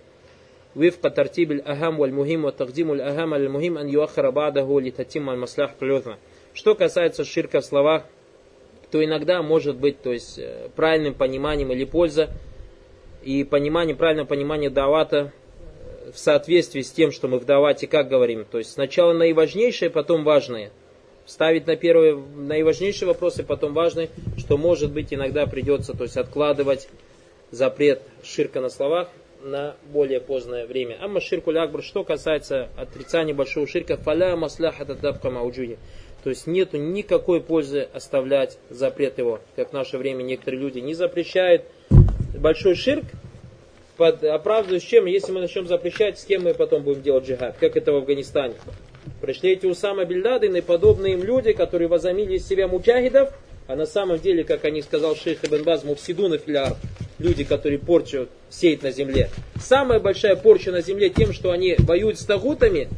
وفق 0.76 1.08
ترتيب 1.08 1.52
الأهم 1.52 2.00
والمهم 2.00 2.44
وتقديم 2.44 2.92
الأهم 2.92 3.34
على 3.34 3.46
المهم 3.46 3.78
أن 3.78 3.88
يؤخر 3.88 4.30
بعده 4.30 4.80
لتتم 4.80 5.30
المصلحة 5.30 5.76
العظمى. 5.82 6.16
Что 6.54 6.74
касается 6.74 7.24
ширка 7.24 7.60
в 7.60 7.64
словах, 7.64 8.04
то 8.90 9.04
иногда 9.04 9.42
может 9.42 9.76
быть 9.76 10.00
то 10.00 10.12
есть, 10.12 10.38
э, 10.38 10.68
правильным 10.74 11.14
пониманием 11.14 11.72
или 11.72 11.84
польза 11.84 12.30
и 13.22 13.44
понимание, 13.44 13.96
правильное 13.96 14.24
понимание 14.24 14.70
давата 14.70 15.32
в 16.12 16.18
соответствии 16.18 16.82
с 16.82 16.92
тем, 16.92 17.10
что 17.10 17.28
мы 17.28 17.38
в 17.38 17.44
давате 17.44 17.86
как 17.86 18.08
говорим. 18.08 18.44
То 18.50 18.58
есть 18.58 18.72
сначала 18.72 19.12
наиважнейшее, 19.12 19.90
потом 19.90 20.24
важное. 20.24 20.70
Ставить 21.24 21.66
на 21.66 21.76
первые 21.76 22.16
наиважнейшие 22.16 23.08
вопросы, 23.08 23.42
потом 23.42 23.72
важные, 23.72 24.10
что 24.38 24.56
может 24.56 24.92
быть 24.92 25.12
иногда 25.12 25.46
придется 25.46 25.92
то 25.92 26.04
есть 26.04 26.16
откладывать 26.16 26.88
запрет 27.50 28.02
ширка 28.22 28.60
на 28.60 28.68
словах 28.68 29.08
на 29.43 29.75
более 29.91 30.19
позднее 30.19 30.65
время. 30.65 30.97
Амма 31.01 31.21
ширку 31.21 31.51
лякбр, 31.51 31.83
что 31.83 32.03
касается 32.03 32.69
отрицания 32.77 33.33
большого 33.33 33.67
ширка, 33.67 33.97
фаля 33.97 34.35
масляха 34.35 34.85
тадабка 34.85 35.29
мауджуди. 35.29 35.77
То 36.23 36.29
есть 36.29 36.47
нету 36.47 36.77
никакой 36.77 37.41
пользы 37.41 37.87
оставлять 37.93 38.57
запрет 38.69 39.17
его. 39.17 39.39
Как 39.55 39.71
в 39.71 39.73
наше 39.73 39.97
время 39.97 40.23
некоторые 40.23 40.61
люди 40.61 40.79
не 40.79 40.93
запрещают 40.93 41.63
большой 42.37 42.75
ширк, 42.75 43.05
под, 43.97 44.23
оправдываясь 44.23 44.83
чем, 44.83 45.05
если 45.05 45.31
мы 45.31 45.41
начнем 45.41 45.67
запрещать, 45.67 46.19
с 46.19 46.25
кем 46.25 46.43
мы 46.43 46.53
потом 46.53 46.83
будем 46.83 47.01
делать 47.01 47.27
джихад, 47.27 47.57
как 47.59 47.75
это 47.75 47.91
в 47.91 47.97
Афганистане. 47.97 48.55
Пришли 49.21 49.51
эти 49.51 49.65
Усама 49.65 50.05
Бильдадин 50.05 50.55
и 50.55 50.61
подобные 50.61 51.13
им 51.13 51.23
люди, 51.23 51.53
которые 51.53 51.87
возомнили 51.87 52.35
из 52.35 52.47
себя 52.47 52.67
муджахидов, 52.67 53.31
а 53.67 53.75
на 53.75 53.85
самом 53.85 54.19
деле, 54.19 54.43
как 54.43 54.65
они 54.65 54.81
сказал 54.81 55.15
шейх 55.15 55.43
Ибн 55.43 55.63
Баз, 55.63 55.83
муфсидун 55.83 56.33
и 56.33 56.37
филяр, 56.37 56.75
люди, 57.21 57.43
которые 57.43 57.79
порчу 57.79 58.27
сеют 58.49 58.83
на 58.83 58.91
земле. 58.91 59.29
Самая 59.59 59.99
большая 59.99 60.35
порча 60.35 60.71
на 60.71 60.81
земле 60.81 61.09
тем, 61.09 61.33
что 61.33 61.51
они 61.51 61.75
воюют 61.77 62.19
с 62.19 62.25
тагутами, 62.25 62.89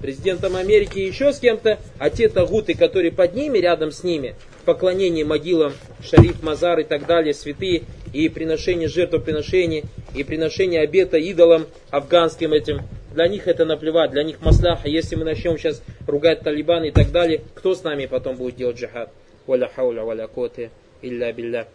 президентом 0.00 0.56
Америки 0.56 0.98
и 0.98 1.06
еще 1.06 1.32
с 1.32 1.38
кем-то, 1.38 1.78
а 1.98 2.10
те 2.10 2.28
тагуты, 2.28 2.74
которые 2.74 3.12
под 3.12 3.34
ними, 3.34 3.58
рядом 3.58 3.92
с 3.92 4.02
ними, 4.02 4.34
в 4.62 4.64
поклонении 4.64 5.22
могилам, 5.22 5.72
шариф, 6.02 6.42
мазар 6.42 6.80
и 6.80 6.84
так 6.84 7.06
далее, 7.06 7.34
святые, 7.34 7.82
и 8.12 8.28
приношение 8.28 8.88
жертвоприношений, 8.88 9.84
и 10.14 10.24
приношение 10.24 10.80
обета 10.80 11.16
идолам 11.18 11.66
афганским 11.90 12.52
этим. 12.52 12.80
Для 13.14 13.28
них 13.28 13.46
это 13.46 13.64
наплевать, 13.64 14.10
для 14.10 14.22
них 14.22 14.40
масляха. 14.40 14.88
Если 14.88 15.16
мы 15.16 15.24
начнем 15.24 15.58
сейчас 15.58 15.82
ругать 16.06 16.40
талибан 16.40 16.84
и 16.84 16.90
так 16.90 17.10
далее, 17.10 17.42
кто 17.54 17.74
с 17.74 17.82
нами 17.82 18.06
потом 18.06 18.36
будет 18.36 18.56
делать 18.56 18.78
джихад? 18.78 19.10
Валя 19.46 19.70
хауля, 19.74 20.02
валя 20.02 20.26
коты, 20.26 20.70
илля 21.02 21.32
билля. 21.32 21.66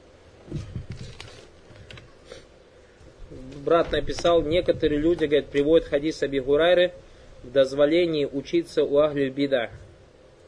Брат 3.64 3.92
написал, 3.92 4.44
некоторые 4.44 5.00
люди, 5.00 5.26
говорят, 5.26 5.48
приводят 5.48 5.88
хадис 5.88 6.22
Аби 6.22 6.40
Гурайры 6.40 6.94
в 7.44 7.52
дозволении 7.52 8.26
учиться 8.26 8.84
у 8.84 8.98
Ахлю 9.00 9.32
Бида. 9.32 9.72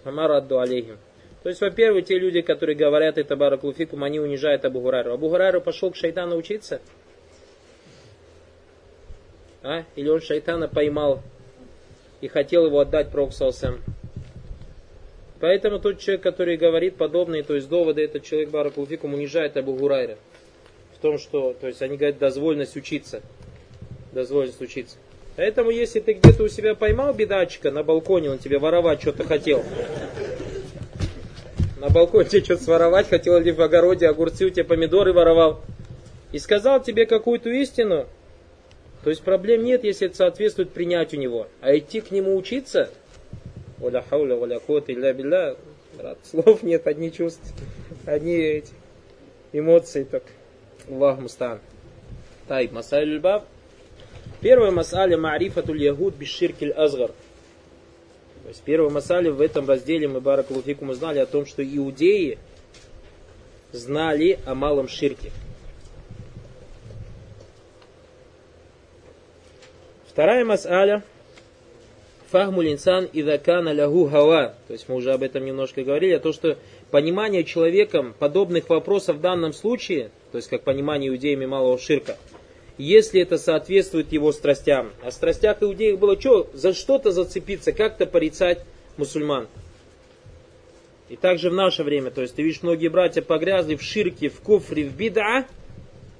Амарадду 0.04 0.60
алейхим. 0.60 0.98
То 1.44 1.50
есть, 1.50 1.62
во-первых, 1.62 2.06
те 2.06 2.18
люди, 2.18 2.42
которые 2.42 2.76
говорят 2.76 3.18
это 3.18 3.36
баракулфикум, 3.36 4.04
они 4.04 4.20
унижают 4.20 4.66
Абу 4.66 4.82
Гурайру. 4.82 5.14
Абу 5.14 5.30
Гурайру 5.30 5.62
пошел 5.62 5.92
к 5.92 5.96
шайтану 5.96 6.36
учиться? 6.36 6.82
А? 9.64 9.84
Или 9.96 10.10
он 10.10 10.22
шайтана 10.22 10.68
поймал 10.68 11.22
и 12.22 12.28
хотел 12.28 12.66
его 12.66 12.80
отдать 12.80 13.12
Проксалсам? 13.12 13.82
Поэтому 15.40 15.80
тот 15.80 16.00
человек, 16.00 16.24
который 16.24 16.58
говорит 16.58 16.96
подобные, 16.96 17.44
то 17.44 17.54
есть 17.54 17.70
доводы, 17.70 18.04
этот 18.04 18.24
человек 18.24 18.50
баракулфикум 18.50 19.14
унижает 19.14 19.56
Абу 19.56 19.74
Гурайра. 19.74 20.18
В 20.98 21.02
том, 21.02 21.20
что, 21.20 21.56
то 21.60 21.68
есть 21.68 21.82
они 21.82 21.98
говорят, 21.98 22.18
дозвольность 22.18 22.76
учиться. 22.76 23.22
Дозвольность 24.14 24.60
учиться. 24.62 24.98
Поэтому, 25.36 25.70
если 25.70 26.00
ты 26.00 26.14
где-то 26.14 26.44
у 26.44 26.48
себя 26.48 26.74
поймал 26.74 27.14
бедачка 27.14 27.70
на 27.70 27.84
балконе, 27.84 28.32
он 28.32 28.40
тебе 28.40 28.58
воровать 28.58 29.02
что-то 29.02 29.24
хотел. 29.24 29.64
На 31.80 31.90
балконе 31.90 32.28
тебе 32.28 32.44
что-то 32.44 32.64
своровать 32.64 33.08
хотел, 33.08 33.38
или 33.38 33.52
в 33.52 33.62
огороде 33.62 34.08
огурцы 34.08 34.46
у 34.46 34.50
тебя 34.50 34.66
помидоры 34.66 35.14
воровал. 35.14 35.62
И 36.32 36.40
сказал 36.40 36.82
тебе 36.82 37.06
какую-то 37.06 37.50
истину, 37.50 38.08
то 39.04 39.12
есть 39.12 39.22
проблем 39.22 39.64
нет, 39.64 39.84
если 39.84 40.08
это 40.08 40.18
соответствует 40.18 40.72
принятию 40.72 41.22
него. 41.22 41.48
А 41.62 41.78
идти 41.78 42.02
к 42.02 42.10
нему 42.10 42.36
учиться, 42.36 42.90
Оля 43.80 44.04
хауля, 44.10 44.36
оля 44.36 44.60
кот, 44.60 44.90
илля 44.90 45.14
билля, 45.14 45.56
слов 46.24 46.64
нет, 46.64 46.88
одни 46.88 47.12
чувства, 47.12 47.56
одни 48.06 48.34
эти 48.34 48.74
эмоции 49.54 50.04
так. 50.04 50.24
Аллах 50.90 51.20
мустан. 51.20 51.60
Тайб, 52.48 52.72
масаль 52.72 53.20
баб. 53.20 53.46
Первая 54.42 54.72
масаля 54.72 55.18
ма'рифатуль 55.18 55.82
ягуд 55.82 56.16
биширкиль 56.16 56.72
азгар. 56.72 57.12
То 58.44 58.50
есть 58.50 58.62
первая 58.64 58.90
масаля 58.90 59.32
в 59.32 59.42
этом 59.42 59.68
разделе 59.68 60.08
мы 60.08 60.22
баракулуфикум 60.22 60.90
узнали 60.90 61.20
о 61.20 61.26
том, 61.26 61.46
что 61.46 61.64
иудеи 61.64 62.38
знали 63.74 64.40
о 64.46 64.56
малом 64.56 64.88
ширке. 64.88 65.32
Вторая 70.08 70.46
масаля 70.46 71.04
фахму 72.30 72.64
инсан 72.64 73.10
идакана 73.12 73.74
лягу 73.74 74.08
хава. 74.08 74.56
То 74.68 74.74
есть 74.74 74.88
мы 74.88 74.96
уже 74.96 75.12
об 75.12 75.24
этом 75.24 75.44
немножко 75.44 75.84
говорили, 75.84 76.14
а 76.14 76.20
то, 76.20 76.32
что 76.32 76.58
понимание 76.92 77.44
человеком 77.44 78.14
подобных 78.18 78.70
вопросов 78.70 79.18
в 79.18 79.22
данном 79.22 79.54
случае, 79.54 80.12
то 80.32 80.38
есть 80.38 80.50
как 80.50 80.64
понимание 80.64 81.10
иудеями 81.10 81.46
малого 81.46 81.78
ширка, 81.78 82.18
если 82.78 83.22
это 83.22 83.38
соответствует 83.38 84.12
его 84.12 84.32
страстям. 84.32 84.92
О 85.04 85.12
страстях 85.12 85.62
иудеев 85.62 86.00
было 86.00 86.20
что? 86.20 86.50
За 86.54 86.74
что-то 86.74 87.12
зацепиться, 87.12 87.72
как-то 87.72 88.06
порицать 88.06 88.60
мусульман. 88.98 89.48
И 91.10 91.16
также 91.16 91.50
в 91.50 91.54
наше 91.54 91.84
время, 91.84 92.12
то 92.12 92.22
есть 92.22 92.36
ты 92.36 92.44
видишь, 92.44 92.64
многие 92.64 92.90
братья 92.90 93.22
погрязли 93.22 93.76
в 93.76 93.82
ширке, 93.82 94.30
в 94.30 94.42
куфре, 94.42 94.84
в 94.84 94.96
бида, 94.96 95.46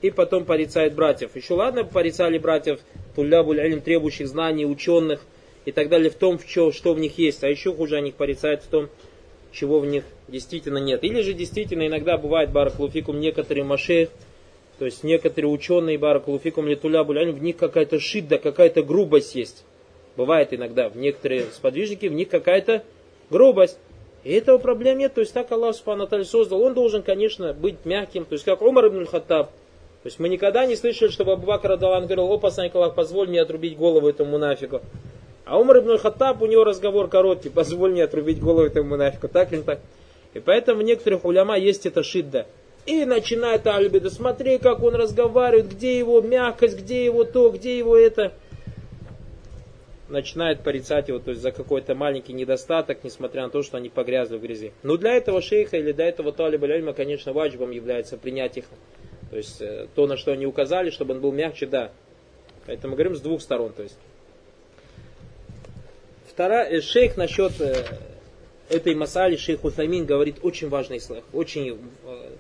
и 0.02 0.12
потом 0.12 0.46
порицают 0.46 0.94
братьев. 0.94 1.36
Еще 1.36 1.54
ладно, 1.54 1.84
порицали 1.84 2.38
братьев 2.38 2.80
туллябуль 3.16 3.60
алим, 3.60 3.82
требующих 3.82 4.28
знаний, 4.28 4.66
ученых 4.66 5.22
и 5.66 5.72
так 5.72 5.90
далее 5.90 6.10
в 6.10 6.16
том, 6.16 6.38
в 6.38 6.50
что, 6.50 6.72
что 6.72 6.94
в 6.94 7.00
них 7.00 7.18
есть. 7.18 7.44
А 7.44 7.50
еще 7.50 7.74
хуже 7.74 7.98
они 7.98 8.12
порицают 8.12 8.64
в 8.64 8.68
том, 8.68 8.90
чего 9.52 9.80
в 9.80 9.86
них 9.86 10.04
действительно 10.28 10.78
нет. 10.78 11.04
Или 11.04 11.22
же 11.22 11.34
действительно 11.34 11.88
иногда 11.88 12.18
бывает 12.18 12.52
баракулуфикум 12.52 13.20
некоторые 13.20 13.64
машех, 13.64 14.10
то 14.80 14.86
есть 14.86 15.04
некоторые 15.04 15.52
ученые 15.52 15.98
баракулуфикум 15.98 16.68
летулябуль 16.68 17.20
алим, 17.20 17.36
в 17.36 17.42
них 17.42 17.58
какая-то 17.58 18.00
шидда, 18.00 18.38
какая-то 18.38 18.84
грубость 18.84 19.36
есть. 19.36 19.66
Бывает 20.16 20.54
иногда, 20.54 20.90
в 20.90 20.98
некоторые 20.98 21.44
сподвижники, 21.54 22.08
в 22.08 22.14
них 22.14 22.30
какая-то 22.30 22.84
грубость. 23.30 23.78
И 24.24 24.34
этого 24.34 24.58
проблем 24.58 24.98
нет. 24.98 25.14
То 25.14 25.22
есть 25.22 25.34
так 25.34 25.52
Аллах 25.52 25.76
Субхану 25.76 26.08
создал. 26.26 26.62
Он 26.62 26.74
должен, 26.74 27.02
конечно, 27.02 27.54
быть 27.54 27.86
мягким. 27.86 28.26
То 28.26 28.34
есть 28.34 28.44
как 28.44 28.62
Умар 28.62 28.88
ибн 28.88 29.06
Хаттаб, 29.06 29.52
то 30.04 30.10
есть 30.10 30.20
мы 30.20 30.30
никогда 30.30 30.66
не 30.66 30.76
слышали, 30.76 31.10
чтобы 31.10 31.34
Абу 31.34 31.46
Бакр 31.46 31.76
говорил, 31.76 32.32
о, 32.32 32.38
посланник 32.38 32.76
Аллах, 32.76 32.96
позволь 32.96 33.28
мне 33.28 33.42
отрубить 33.42 33.78
голову 33.78 34.08
этому 34.08 34.32
мунафику. 34.32 34.82
А 35.48 35.60
Умар 35.60 35.80
ибн 35.80 35.98
Хаттаб, 35.98 36.42
у 36.42 36.46
него 36.46 36.64
разговор 36.64 37.08
короткий, 37.08 37.50
позволь 37.50 37.92
мне 37.92 38.04
отрубить 38.04 38.40
голову 38.40 38.68
этому 38.68 38.90
мунафику. 38.90 39.28
Так 39.28 39.54
или 39.54 39.62
так? 39.62 39.80
И 40.34 40.40
поэтому 40.40 40.82
в 40.82 40.84
некоторых 40.84 41.26
уляма 41.26 41.58
есть 41.58 41.86
это 41.86 42.04
шидда. 42.04 42.46
И 42.86 43.06
начинает 43.06 43.66
Альбеда, 43.68 44.10
смотри, 44.10 44.58
как 44.60 44.84
он 44.84 44.96
разговаривает, 44.96 45.70
где 45.70 45.98
его 45.98 46.22
мягкость, 46.22 46.80
где 46.80 47.06
его 47.06 47.24
то, 47.24 47.50
где 47.50 47.78
его 47.78 47.98
это. 47.98 48.34
Начинает 50.10 50.62
порицать 50.62 51.10
его, 51.10 51.20
то 51.20 51.32
есть 51.32 51.42
за 51.42 51.52
какой-то 51.52 51.96
маленький 51.96 52.32
недостаток, 52.32 53.04
несмотря 53.04 53.44
на 53.44 53.50
то, 53.50 53.62
что 53.62 53.78
они 53.78 53.90
погрязли 53.90 54.38
в 54.38 54.42
грязи. 54.42 54.72
Но 54.84 54.96
для 54.96 55.14
этого 55.14 55.42
шейха 55.42 55.78
или 55.78 55.92
для 55.92 56.08
этого 56.08 56.32
талиба 56.32 56.66
ляльма, 56.66 56.94
конечно, 56.94 57.34
ваджибом 57.34 57.72
является 57.72 58.18
принять 58.18 58.58
их 58.58 58.66
то 59.30 59.38
есть 59.38 59.62
э, 59.62 59.88
то, 59.96 60.08
на 60.08 60.18
что 60.18 60.32
они 60.32 60.46
указали, 60.46 60.90
чтобы 60.90 61.14
он 61.14 61.22
был 61.22 61.32
мягче, 61.32 61.66
да. 61.66 61.92
Поэтому 62.66 62.94
говорим 62.94 63.16
с 63.16 63.22
двух 63.22 63.42
сторон. 63.42 63.74
То 63.74 63.84
есть. 63.84 63.98
Вторая, 66.38 66.70
э, 66.70 66.82
шейх 66.82 67.18
насчет 67.18 67.60
э, 67.62 67.84
этой 68.70 68.94
масали, 68.94 69.38
шейх 69.38 69.64
Утамин 69.66 70.06
говорит 70.06 70.36
очень 70.44 70.70
важный 70.70 71.00
слов, 71.00 71.24
очень 71.34 71.80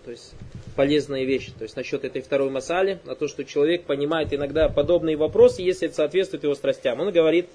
то 0.06 0.12
есть, 0.12 0.36
полезные 0.76 1.26
вещи. 1.26 1.52
То 1.58 1.64
есть 1.64 1.76
насчет 1.76 2.06
этой 2.06 2.22
второй 2.22 2.52
масали, 2.52 3.00
на 3.06 3.16
то, 3.16 3.28
что 3.28 3.44
человек 3.44 3.86
понимает 3.86 4.32
иногда 4.36 4.70
подобные 4.70 5.18
вопросы, 5.18 5.64
если 5.64 5.88
это 5.88 5.96
соответствует 5.96 6.44
его 6.44 6.54
страстям. 6.54 7.00
Он 7.00 7.12
говорит, 7.12 7.48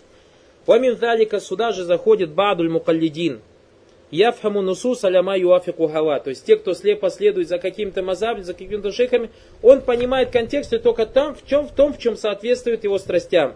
Помимо 0.66 0.96
Далика 0.96 1.38
сюда 1.38 1.70
же 1.70 1.84
заходит 1.84 2.32
Бадуль 2.32 2.70
Мукаллидин, 2.70 3.40
Яфхаму 4.10 4.62
нусус 4.62 5.04
аляма 5.04 5.38
юафику 5.38 5.86
хава. 5.86 6.18
То 6.18 6.30
есть 6.30 6.44
те, 6.44 6.56
кто 6.56 6.74
слепо 6.74 7.08
следует 7.08 7.46
за 7.46 7.58
каким-то 7.58 8.02
мазабом, 8.02 8.42
за 8.42 8.52
какими-то 8.52 8.90
шейхами, 8.90 9.30
он 9.62 9.80
понимает 9.80 10.32
контексты 10.32 10.80
только 10.80 11.06
там, 11.06 11.36
в, 11.36 11.46
чем, 11.46 11.68
в 11.68 11.70
том, 11.72 11.94
в 11.94 11.98
чем 12.00 12.16
соответствует 12.16 12.82
его 12.82 12.98
страстям. 12.98 13.54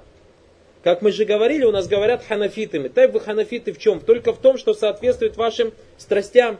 Как 0.86 1.02
мы 1.02 1.10
же 1.10 1.24
говорили, 1.24 1.64
у 1.64 1.72
нас 1.72 1.88
говорят 1.88 2.24
ханафитами. 2.24 2.86
Так 2.86 3.12
вы 3.12 3.18
ханафиты 3.18 3.72
в 3.72 3.78
чем? 3.78 3.98
Только 3.98 4.32
в 4.32 4.38
том, 4.38 4.56
что 4.56 4.72
соответствует 4.72 5.36
вашим 5.36 5.72
страстям. 5.98 6.58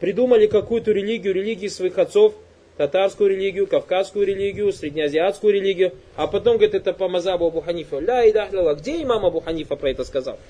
Придумали 0.00 0.48
какую-то 0.48 0.90
религию, 0.90 1.32
религии 1.32 1.68
своих 1.68 1.96
отцов, 1.96 2.34
татарскую 2.76 3.30
религию, 3.30 3.68
кавказскую 3.68 4.26
религию, 4.26 4.72
среднеазиатскую 4.72 5.54
религию, 5.54 5.92
а 6.16 6.26
потом 6.26 6.56
говорит, 6.56 6.74
это 6.74 6.92
по 6.92 7.08
мазабу 7.08 7.46
Абу 7.46 7.60
Ханифа. 7.60 8.00
Ля 8.00 8.24
и 8.24 8.32
Где 8.32 9.04
имам 9.04 9.24
Абу 9.24 9.38
Ханифа 9.38 9.76
про 9.76 9.90
это 9.90 10.02
сказал? 10.02 10.40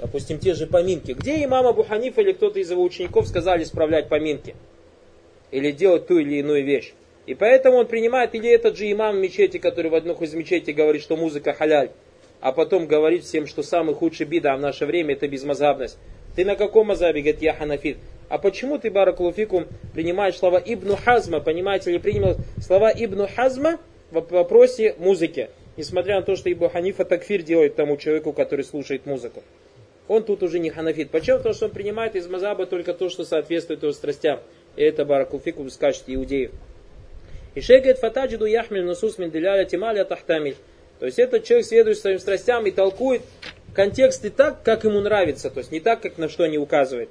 допустим, 0.00 0.38
те 0.38 0.54
же 0.54 0.66
поминки. 0.66 1.12
Где 1.12 1.44
имам 1.44 1.66
Абу 1.66 1.82
Ханифа 1.82 2.22
или 2.22 2.32
кто-то 2.32 2.58
из 2.60 2.70
его 2.70 2.82
учеников 2.82 3.28
сказали 3.28 3.62
исправлять 3.62 4.08
поминки? 4.08 4.54
Или 5.50 5.70
делать 5.70 6.06
ту 6.06 6.16
или 6.16 6.36
иную 6.36 6.64
вещь? 6.64 6.94
И 7.26 7.34
поэтому 7.34 7.76
он 7.76 7.86
принимает, 7.86 8.34
или 8.34 8.48
этот 8.48 8.78
же 8.78 8.90
имам 8.90 9.16
в 9.16 9.18
мечети, 9.18 9.58
который 9.58 9.90
в 9.90 9.94
одной 9.94 10.16
из 10.16 10.32
мечетей 10.32 10.72
говорит, 10.72 11.02
что 11.02 11.18
музыка 11.18 11.52
халяль, 11.52 11.90
а 12.42 12.52
потом 12.52 12.86
говорит 12.86 13.24
всем, 13.24 13.46
что 13.46 13.62
самый 13.62 13.94
худший 13.94 14.26
бида 14.26 14.54
в 14.56 14.60
наше 14.60 14.84
время 14.84 15.14
это 15.14 15.26
безмазабность. 15.26 15.96
Ты 16.36 16.44
на 16.44 16.56
каком 16.56 16.88
мазабе? 16.88 17.22
Говорит, 17.22 17.40
я 17.40 17.54
ханафит. 17.54 17.96
А 18.28 18.36
почему 18.36 18.78
ты, 18.78 18.90
Баракулуфикум, 18.90 19.66
принимаешь 19.94 20.36
слова 20.36 20.58
Ибну 20.58 20.96
Хазма, 20.96 21.40
понимаете 21.40 21.92
ли, 21.92 21.98
принял 21.98 22.36
слова 22.60 22.90
Ибну 22.90 23.26
Хазма 23.34 23.78
в 24.10 24.20
вопросе 24.30 24.94
музыки, 24.98 25.48
несмотря 25.78 26.16
на 26.16 26.22
то, 26.22 26.36
что 26.36 26.52
Ибн 26.52 26.68
Ханифа 26.68 27.06
такфир 27.06 27.42
делает 27.42 27.76
тому 27.76 27.96
человеку, 27.96 28.34
который 28.34 28.64
слушает 28.64 29.06
музыку 29.06 29.42
он 30.08 30.24
тут 30.24 30.42
уже 30.42 30.58
не 30.58 30.70
ханафит. 30.70 31.10
Почему? 31.10 31.38
Потому 31.38 31.54
что 31.54 31.66
он 31.66 31.72
принимает 31.72 32.16
из 32.16 32.28
мазаба 32.28 32.66
только 32.66 32.92
то, 32.92 33.08
что 33.08 33.24
соответствует 33.24 33.82
его 33.82 33.92
страстям. 33.92 34.40
И 34.76 34.82
это 34.82 35.04
баракулфику 35.04 35.68
скажет 35.70 36.04
иудеев. 36.06 36.50
И 37.54 37.60
шейх 37.60 37.82
говорит, 37.82 37.98
фатаджиду 37.98 38.46
яхмиль 38.46 38.84
насус 38.84 39.18
минделяля 39.18 39.64
тималя 39.64 40.04
тахтамиль. 40.04 40.56
То 41.02 41.06
есть 41.06 41.18
этот 41.18 41.42
человек 41.42 41.66
следует 41.66 41.98
своим 41.98 42.20
страстям 42.20 42.64
и 42.64 42.70
толкует 42.70 43.22
контексты 43.74 44.30
так, 44.30 44.62
как 44.62 44.84
ему 44.84 45.00
нравится, 45.00 45.50
то 45.50 45.58
есть 45.58 45.72
не 45.72 45.80
так, 45.80 46.00
как 46.00 46.16
на 46.16 46.28
что 46.28 46.46
не 46.46 46.58
указывает. 46.58 47.08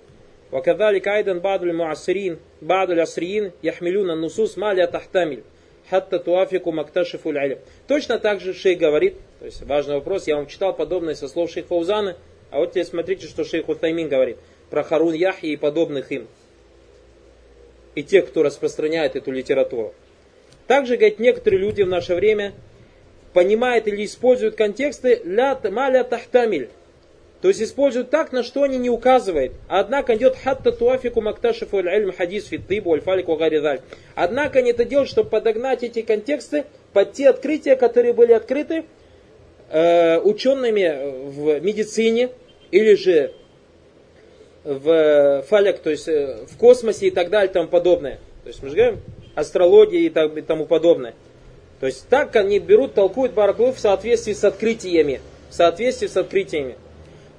Вакадали 0.49 0.99
кайдан 0.99 1.41
бадуль 1.41 1.73
муасрин, 1.73 2.39
бадуль 2.61 3.01
асриин, 3.01 3.51
яхмилюна 3.61 4.15
нусус 4.15 4.55
маля 4.55 4.87
тахтамиль. 4.87 5.43
Хатта 5.89 6.19
туафику 6.19 6.71
макташифуль 6.71 7.37
алим. 7.37 7.59
Точно 7.89 8.17
так 8.17 8.39
же 8.39 8.53
шейх 8.53 8.79
говорит, 8.79 9.15
то 9.39 9.45
есть 9.45 9.61
важный 9.63 9.95
вопрос, 9.95 10.25
я 10.25 10.37
вам 10.37 10.47
читал 10.47 10.73
подобное 10.73 11.15
со 11.15 11.27
слов 11.27 11.51
шейх 11.51 11.65
Фаузана, 11.65 12.15
а 12.49 12.59
вот 12.59 12.69
теперь 12.69 12.85
смотрите, 12.85 13.27
что 13.27 13.43
шейх 13.43 13.67
Утаймин 13.67 14.07
говорит 14.07 14.37
про 14.69 14.83
Харун 14.83 15.13
Яхи 15.15 15.47
и 15.47 15.57
подобных 15.57 16.13
им. 16.13 16.29
И 17.95 18.03
тех, 18.03 18.29
кто 18.29 18.41
распространяет 18.41 19.17
эту 19.17 19.31
литературу. 19.31 19.93
Также, 20.65 20.95
говорит, 20.95 21.19
некоторые 21.19 21.59
люди 21.59 21.81
в 21.81 21.89
наше 21.89 22.15
время 22.15 22.53
понимают 23.33 23.87
или 23.87 24.05
используют 24.05 24.55
контексты 24.55 25.21
ля 25.23 25.59
маля 25.69 26.03
тахтамиль. 26.03 26.69
То 27.41 27.47
есть 27.47 27.61
используют 27.61 28.11
так, 28.11 28.31
на 28.31 28.43
что 28.43 28.63
они 28.63 28.77
не 28.77 28.89
указывают. 28.89 29.53
Однако 29.67 30.15
идет 30.15 30.35
хатта 30.35 30.71
туафику 30.71 31.21
макташифу 31.21 31.77
аль 31.77 32.11
хадис 32.11 32.47
фиттыбу 32.47 32.93
альфалику. 32.93 33.39
Однако 34.15 34.59
они 34.59 34.71
это 34.71 34.85
делают, 34.85 35.09
чтобы 35.09 35.29
подогнать 35.29 35.81
эти 35.81 36.03
контексты 36.03 36.65
под 36.93 37.13
те 37.13 37.29
открытия, 37.29 37.75
которые 37.75 38.13
были 38.13 38.33
открыты 38.33 38.83
э, 39.71 40.19
учеными 40.19 41.29
в 41.31 41.59
медицине, 41.61 42.29
или 42.71 42.95
же 42.95 43.33
в 44.63 45.43
фаляк, 45.47 45.79
то 45.79 45.89
есть 45.89 46.07
э, 46.07 46.45
в 46.49 46.57
космосе 46.57 47.07
и 47.07 47.11
так 47.11 47.29
далее 47.29 47.49
и 47.49 47.53
тому 47.53 47.67
подобное. 47.67 48.19
То 48.43 48.47
есть 48.47 48.63
мы 48.63 48.69
же 48.69 48.75
говорим 48.75 48.99
астрология 49.35 50.01
и, 50.01 50.09
так, 50.09 50.35
и 50.37 50.41
тому 50.41 50.65
подобное. 50.65 51.13
То 51.81 51.87
есть 51.87 52.07
так 52.09 52.35
они 52.35 52.59
берут, 52.59 52.93
толкуют 52.93 53.33
Бараклу 53.33 53.71
в 53.71 53.79
соответствии 53.79 54.33
с 54.33 54.43
открытиями. 54.43 55.19
В 55.49 55.55
соответствии 55.55 56.05
с 56.07 56.15
открытиями. 56.15 56.77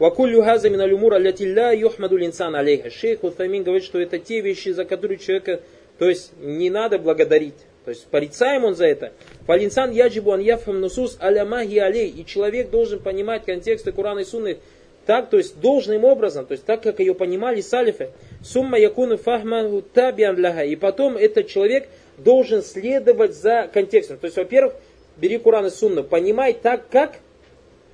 Вакулю 0.00 0.42
газа 0.42 0.68
миналюмура 0.68 1.16
лятилля 1.16 1.72
юхмаду 1.72 2.16
линсан 2.16 2.54
алейха. 2.56 2.90
Шейх 2.90 3.22
Утамин 3.22 3.62
говорит, 3.62 3.84
что 3.84 4.00
это 4.00 4.18
те 4.18 4.40
вещи, 4.40 4.70
за 4.70 4.84
которые 4.84 5.18
человека, 5.18 5.60
то 5.98 6.08
есть 6.08 6.32
не 6.40 6.70
надо 6.70 6.98
благодарить. 6.98 7.54
То 7.84 7.90
есть 7.90 8.06
порицаем 8.06 8.64
он 8.64 8.74
за 8.74 8.86
это. 8.86 9.12
Фалинсан 9.46 9.92
яджибу 9.92 10.32
ан 10.32 10.40
яфхам 10.40 10.80
нусус 10.80 11.18
аля 11.20 11.42
алей. 11.42 12.08
И 12.08 12.26
человек 12.26 12.70
должен 12.70 12.98
понимать 12.98 13.44
контексты 13.44 13.92
Курана 13.92 14.20
и 14.20 14.24
Сунны 14.24 14.58
так, 15.06 15.30
то 15.30 15.36
есть 15.36 15.60
должным 15.60 16.04
образом, 16.04 16.46
то 16.46 16.52
есть 16.52 16.64
так, 16.64 16.82
как 16.82 17.00
ее 17.00 17.14
понимали 17.14 17.60
салифы. 17.60 18.10
Сумма 18.44 18.78
якуну 18.78 19.16
фахмаху 19.18 19.82
табиан 19.82 20.36
ляха. 20.36 20.64
И 20.64 20.76
потом 20.76 21.16
этот 21.16 21.48
человек 21.48 21.88
должен 22.22 22.62
следовать 22.62 23.34
за 23.34 23.68
контекстом. 23.72 24.18
То 24.18 24.26
есть, 24.26 24.36
во-первых, 24.36 24.74
бери 25.16 25.38
Куран 25.38 25.66
и 25.66 25.70
Сунну, 25.70 26.04
понимай 26.04 26.52
так, 26.52 26.88
как 26.88 27.18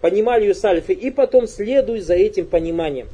понимали 0.00 0.44
ее 0.44 0.54
салифы, 0.54 0.92
и 0.92 1.10
потом 1.10 1.46
следуй 1.46 2.00
за 2.00 2.14
этим 2.14 2.46
пониманием. 2.46 3.08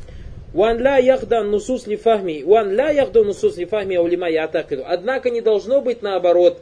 Уан 0.55 0.79
ля 0.79 0.99
яхда 0.99 1.43
нусус 1.43 1.87
ли 1.87 1.97
фахми, 1.97 2.45
уан 2.45 2.71
ля 2.71 2.91
яхда 2.91 3.25
нусус 3.25 3.57
ли 3.57 3.65
фахми 3.65 3.97
аулима 3.97 4.31
ятакиду. 4.31 4.85
Однако 4.87 5.31
не 5.31 5.41
должно 5.41 5.81
быть 5.81 6.03
наоборот. 6.03 6.61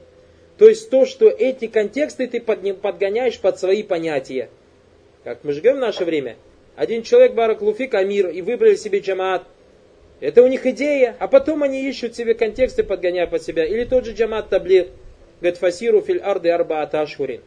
То 0.59 0.69
есть 0.69 0.89
то, 0.91 1.05
что 1.05 1.29
эти 1.29 1.67
контексты 1.67 2.27
ты 2.27 2.41
подгоняешь 2.41 3.39
под 3.39 3.59
свои 3.59 3.83
понятия. 3.83 4.49
Как 5.25 5.45
мы 5.45 5.53
говорим 5.53 5.77
в 5.77 5.81
наше 5.81 6.05
время. 6.05 6.37
Один 6.75 7.03
человек, 7.03 7.35
Бараклуфик, 7.35 7.93
Амир, 7.95 8.29
и 8.29 8.41
выбрали 8.41 8.77
себе 8.77 9.01
джамаат. 9.01 9.43
Это 10.23 10.41
у 10.45 10.47
них 10.47 10.65
идея, 10.67 11.17
а 11.19 11.27
потом 11.27 11.65
они 11.65 11.85
ищут 11.85 12.15
себе 12.15 12.35
контексты, 12.35 12.85
подгоняя 12.85 13.27
под 13.27 13.43
себя. 13.43 13.65
Или 13.65 13.83
тот 13.83 14.05
же 14.05 14.13
джамаат 14.13 14.51
таблир, 14.51 14.87
говорит, 15.41 15.59
фасиру 15.59 16.01
филь 16.01 16.21
арды 16.23 16.49
арба 16.49 16.83
аташхурин. 16.83 17.41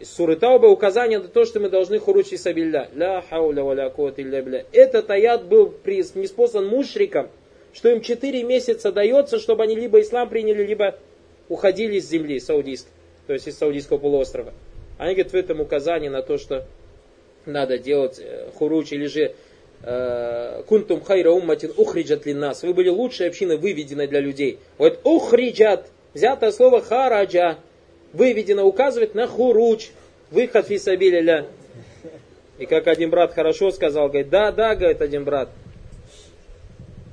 Из 0.00 0.10
суры 0.10 0.34
Тауба 0.34 0.66
указание 0.66 1.20
на 1.20 1.28
то, 1.28 1.44
что 1.44 1.60
мы 1.60 1.70
должны 1.70 2.00
хуручи 2.00 2.34
сабилля. 2.34 2.88
Ля 2.92 3.22
хауля 3.30 3.62
валя 3.62 3.88
кот 3.88 4.16
бля. 4.16 4.64
Этот 4.72 5.08
аят 5.10 5.46
был 5.46 5.74
неспослан 5.84 6.66
мушрикам, 6.66 7.28
что 7.72 7.88
им 7.90 8.00
4 8.00 8.42
месяца 8.42 8.90
дается, 8.90 9.38
чтобы 9.38 9.62
они 9.62 9.76
либо 9.76 10.00
ислам 10.00 10.28
приняли, 10.28 10.66
либо 10.66 10.98
уходили 11.48 12.00
с 12.00 12.08
земли 12.08 12.40
саудийской, 12.40 12.90
то 13.28 13.32
есть 13.32 13.46
из 13.46 13.56
Саудийского 13.58 13.98
полуострова. 13.98 14.52
Они 14.98 15.14
говорят 15.14 15.32
в 15.32 15.36
этом 15.36 15.60
указание 15.60 16.10
на 16.10 16.22
то, 16.22 16.36
что 16.36 16.66
надо 17.44 17.78
делать 17.78 18.18
э, 18.18 18.50
хуруч 18.56 18.92
или 18.92 19.06
же 19.06 19.36
кунтум 20.66 21.02
хайра 21.02 21.30
умматин 21.30 21.72
ухриджат 21.76 22.26
ли 22.26 22.34
нас. 22.34 22.62
Вы 22.62 22.74
были 22.74 22.88
лучшей 22.88 23.28
общиной, 23.28 23.56
выведенной 23.56 24.06
для 24.06 24.20
людей. 24.20 24.58
Вот 24.78 25.00
ухриджат, 25.04 25.86
взятое 26.14 26.50
слово 26.50 26.80
хараджа, 26.80 27.58
выведено, 28.12 28.64
указывает 28.64 29.14
на 29.14 29.26
хуруч, 29.26 29.90
выход 30.30 30.66
фисабиля. 30.66 31.46
И 32.58 32.66
как 32.66 32.86
один 32.86 33.10
брат 33.10 33.34
хорошо 33.34 33.70
сказал, 33.70 34.08
говорит, 34.08 34.30
да, 34.30 34.50
да, 34.50 34.74
говорит 34.74 35.02
один 35.02 35.24
брат, 35.24 35.50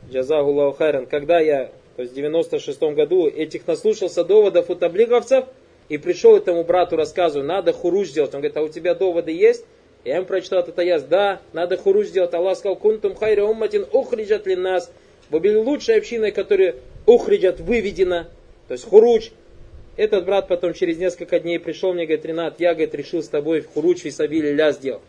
Джазагуллаху 0.10 0.78
хайран, 0.78 1.06
когда 1.06 1.40
я, 1.40 1.70
то 1.96 2.04
есть 2.04 2.14
в 2.14 2.16
96 2.16 2.82
году, 2.96 3.28
этих 3.28 3.68
наслушался 3.68 4.24
доводов 4.24 4.70
у 4.70 4.76
таблиговцев, 4.76 5.46
и 5.90 5.98
пришел 5.98 6.38
этому 6.38 6.64
брату 6.64 6.96
рассказываю, 6.96 7.46
надо 7.46 7.74
хуруч 7.74 8.08
сделать. 8.08 8.34
Он 8.34 8.40
говорит, 8.40 8.56
а 8.56 8.62
у 8.62 8.70
тебя 8.70 8.96
доводы 8.96 9.32
есть? 9.32 9.66
Я 10.04 10.18
им 10.18 10.26
прочитал 10.26 10.60
этот 10.60 10.78
аяс, 10.80 11.04
да, 11.04 11.42
надо 11.54 11.78
хуруж 11.78 12.08
сделать. 12.08 12.34
Аллах 12.34 12.58
сказал, 12.58 12.76
кунтум 12.76 13.16
хайра 13.16 13.44
умматин 13.44 13.86
ухриджат 13.92 14.46
ли 14.48 14.56
нас. 14.56 14.92
Вы 15.30 15.40
были 15.40 15.56
лучшей 15.56 15.98
общиной, 15.98 16.32
которая 16.32 16.76
ухриджат, 17.06 17.60
выведена. 17.60 18.28
То 18.68 18.74
есть 18.74 18.86
хуруч. 18.86 19.32
Этот 19.96 20.26
брат 20.26 20.48
потом 20.48 20.74
через 20.74 20.98
несколько 20.98 21.40
дней 21.40 21.60
пришел 21.60 21.94
мне, 21.94 22.06
говорит, 22.06 22.26
Ренат, 22.26 22.60
я, 22.60 22.74
говорит, 22.74 22.96
решил 22.96 23.22
с 23.22 23.30
тобой 23.30 23.62
хуруч 23.62 24.06
и 24.06 24.12
сабили 24.12 24.52
ля 24.52 24.72
сделать. 24.72 25.04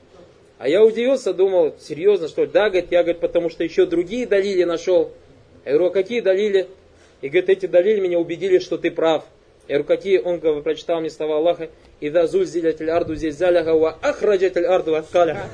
А 0.58 0.68
я 0.68 0.84
удивился, 0.84 1.32
думал, 1.34 1.74
серьезно, 1.80 2.28
что 2.28 2.44
ли? 2.44 2.50
Да, 2.52 2.68
говорит, 2.68 2.92
я, 2.92 3.02
говорит, 3.02 3.20
потому 3.20 3.50
что 3.50 3.64
еще 3.64 3.86
другие 3.86 4.26
далили 4.26 4.64
нашел. 4.64 5.10
Я 5.64 5.72
говорю, 5.72 5.86
а 5.88 5.90
какие 5.90 6.20
далили? 6.20 6.68
И 7.22 7.28
говорит, 7.28 7.48
эти 7.48 7.66
далили 7.66 8.00
меня 8.00 8.18
убедили, 8.18 8.58
что 8.58 8.76
ты 8.76 8.90
прав. 8.90 9.24
Говорю, 9.66 9.84
какие? 9.84 10.18
Он 10.18 10.40
прочитал 10.40 11.00
мне 11.00 11.10
слова 11.10 11.38
Аллаха. 11.38 11.70
Ида 12.00 12.26
зульзилятель 12.26 12.90
арду 12.90 13.14
здесь 13.14 13.36
заляга 13.36 13.70
ва 13.70 13.96
ахраджатель 14.02 14.66
арду 14.66 14.94
аскаля. 14.94 15.44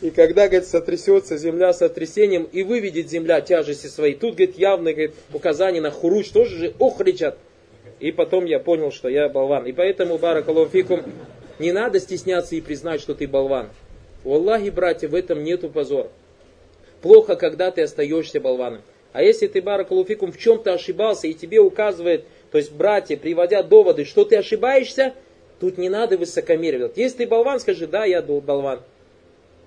И 0.00 0.10
когда, 0.10 0.48
говорит, 0.48 0.66
сотрясется 0.66 1.36
земля 1.36 1.72
сотрясением 1.72 2.48
и 2.50 2.64
выведет 2.64 3.08
земля 3.08 3.40
тяжести 3.40 3.86
своей, 3.86 4.14
тут, 4.14 4.34
говорит, 4.34 4.58
явно, 4.58 4.92
говорит, 4.92 5.14
указание 5.32 5.80
на 5.80 5.92
хуруч 5.92 6.30
тоже 6.30 6.56
же 6.56 6.74
ухричат. 6.80 7.38
И 8.00 8.10
потом 8.10 8.44
я 8.44 8.58
понял, 8.58 8.90
что 8.90 9.08
я 9.08 9.28
болван. 9.28 9.64
И 9.66 9.72
поэтому, 9.72 10.18
баракалуфикум, 10.18 11.02
не 11.60 11.70
надо 11.70 12.00
стесняться 12.00 12.56
и 12.56 12.60
признать, 12.60 13.00
что 13.00 13.14
ты 13.14 13.28
болван. 13.28 13.68
У 14.24 14.34
Аллахи, 14.34 14.70
братья, 14.70 15.08
в 15.08 15.14
этом 15.14 15.44
нету 15.44 15.68
позора. 15.68 16.08
Плохо, 17.00 17.36
когда 17.36 17.70
ты 17.70 17.82
остаешься 17.82 18.40
болваном. 18.40 18.82
А 19.12 19.22
если 19.22 19.46
ты, 19.46 19.60
баракалуфикум, 19.60 20.32
в 20.32 20.38
чем-то 20.38 20.72
ошибался 20.72 21.26
и 21.26 21.34
тебе 21.34 21.60
указывает 21.60 22.24
то 22.52 22.58
есть 22.58 22.70
братья, 22.70 23.16
приводя 23.16 23.62
доводы, 23.62 24.04
что 24.04 24.26
ты 24.26 24.36
ошибаешься, 24.36 25.14
тут 25.58 25.78
не 25.78 25.88
надо 25.88 26.18
высокомерить. 26.18 26.92
Если 26.96 27.18
ты 27.18 27.26
болван, 27.26 27.58
скажи, 27.58 27.86
да, 27.86 28.04
я 28.04 28.20
болван. 28.20 28.80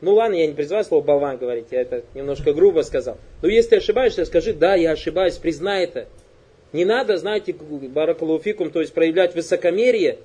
Ну 0.02 0.14
ладно, 0.14 0.36
я 0.36 0.46
не 0.46 0.54
призываю 0.54 0.86
слово 0.86 1.04
болван 1.04 1.38
говорить, 1.38 1.66
я 1.72 1.82
это 1.82 2.04
немножко 2.14 2.54
грубо 2.54 2.82
сказал. 2.82 3.18
Но 3.42 3.48
если 3.50 3.72
ты 3.72 3.76
ошибаешься, 3.78 4.24
скажи, 4.26 4.54
да, 4.54 4.76
я 4.76 4.92
ошибаюсь, 4.92 5.36
признай 5.38 5.86
это. 5.86 6.08
Не 6.74 6.86
надо, 6.86 7.18
знаете, 7.18 7.54
баракалуфикум, 7.54 8.70
то 8.70 8.82
есть 8.82 8.94
проявлять 8.94 9.34
высокомерие 9.34 10.20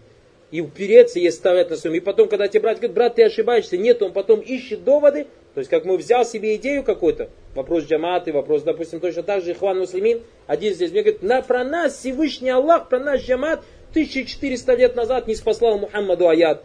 и 0.50 0.60
упереться, 0.60 1.18
если 1.18 1.38
ставят 1.38 1.70
на 1.70 1.76
своем. 1.76 1.96
И 1.96 2.00
потом, 2.00 2.28
когда 2.28 2.46
тебе 2.46 2.60
брат 2.60 2.76
говорит, 2.76 2.94
брат, 2.94 3.14
ты 3.14 3.24
ошибаешься, 3.24 3.78
нет, 3.78 4.02
он 4.02 4.12
потом 4.12 4.40
ищет 4.40 4.84
доводы, 4.84 5.28
то 5.54 5.58
есть, 5.58 5.70
как 5.70 5.84
мы 5.84 5.96
взял 5.96 6.24
себе 6.24 6.54
идею 6.56 6.84
какую-то, 6.84 7.28
вопрос 7.54 7.84
джаматы, 7.84 8.32
вопрос, 8.32 8.62
допустим, 8.62 9.00
точно 9.00 9.24
так 9.24 9.42
же 9.42 9.52
Ихван 9.52 9.78
Муслимин, 9.78 10.22
один 10.46 10.74
здесь 10.74 10.92
мне 10.92 11.02
говорит, 11.02 11.22
на, 11.22 11.42
про 11.42 11.64
нас 11.64 11.96
Всевышний 11.96 12.50
Аллах, 12.50 12.88
про 12.88 13.00
наш 13.00 13.22
джамат 13.22 13.60
1400 13.90 14.74
лет 14.74 14.94
назад 14.94 15.26
не 15.26 15.34
спаслал 15.34 15.78
Мухаммаду 15.78 16.28
аят. 16.28 16.62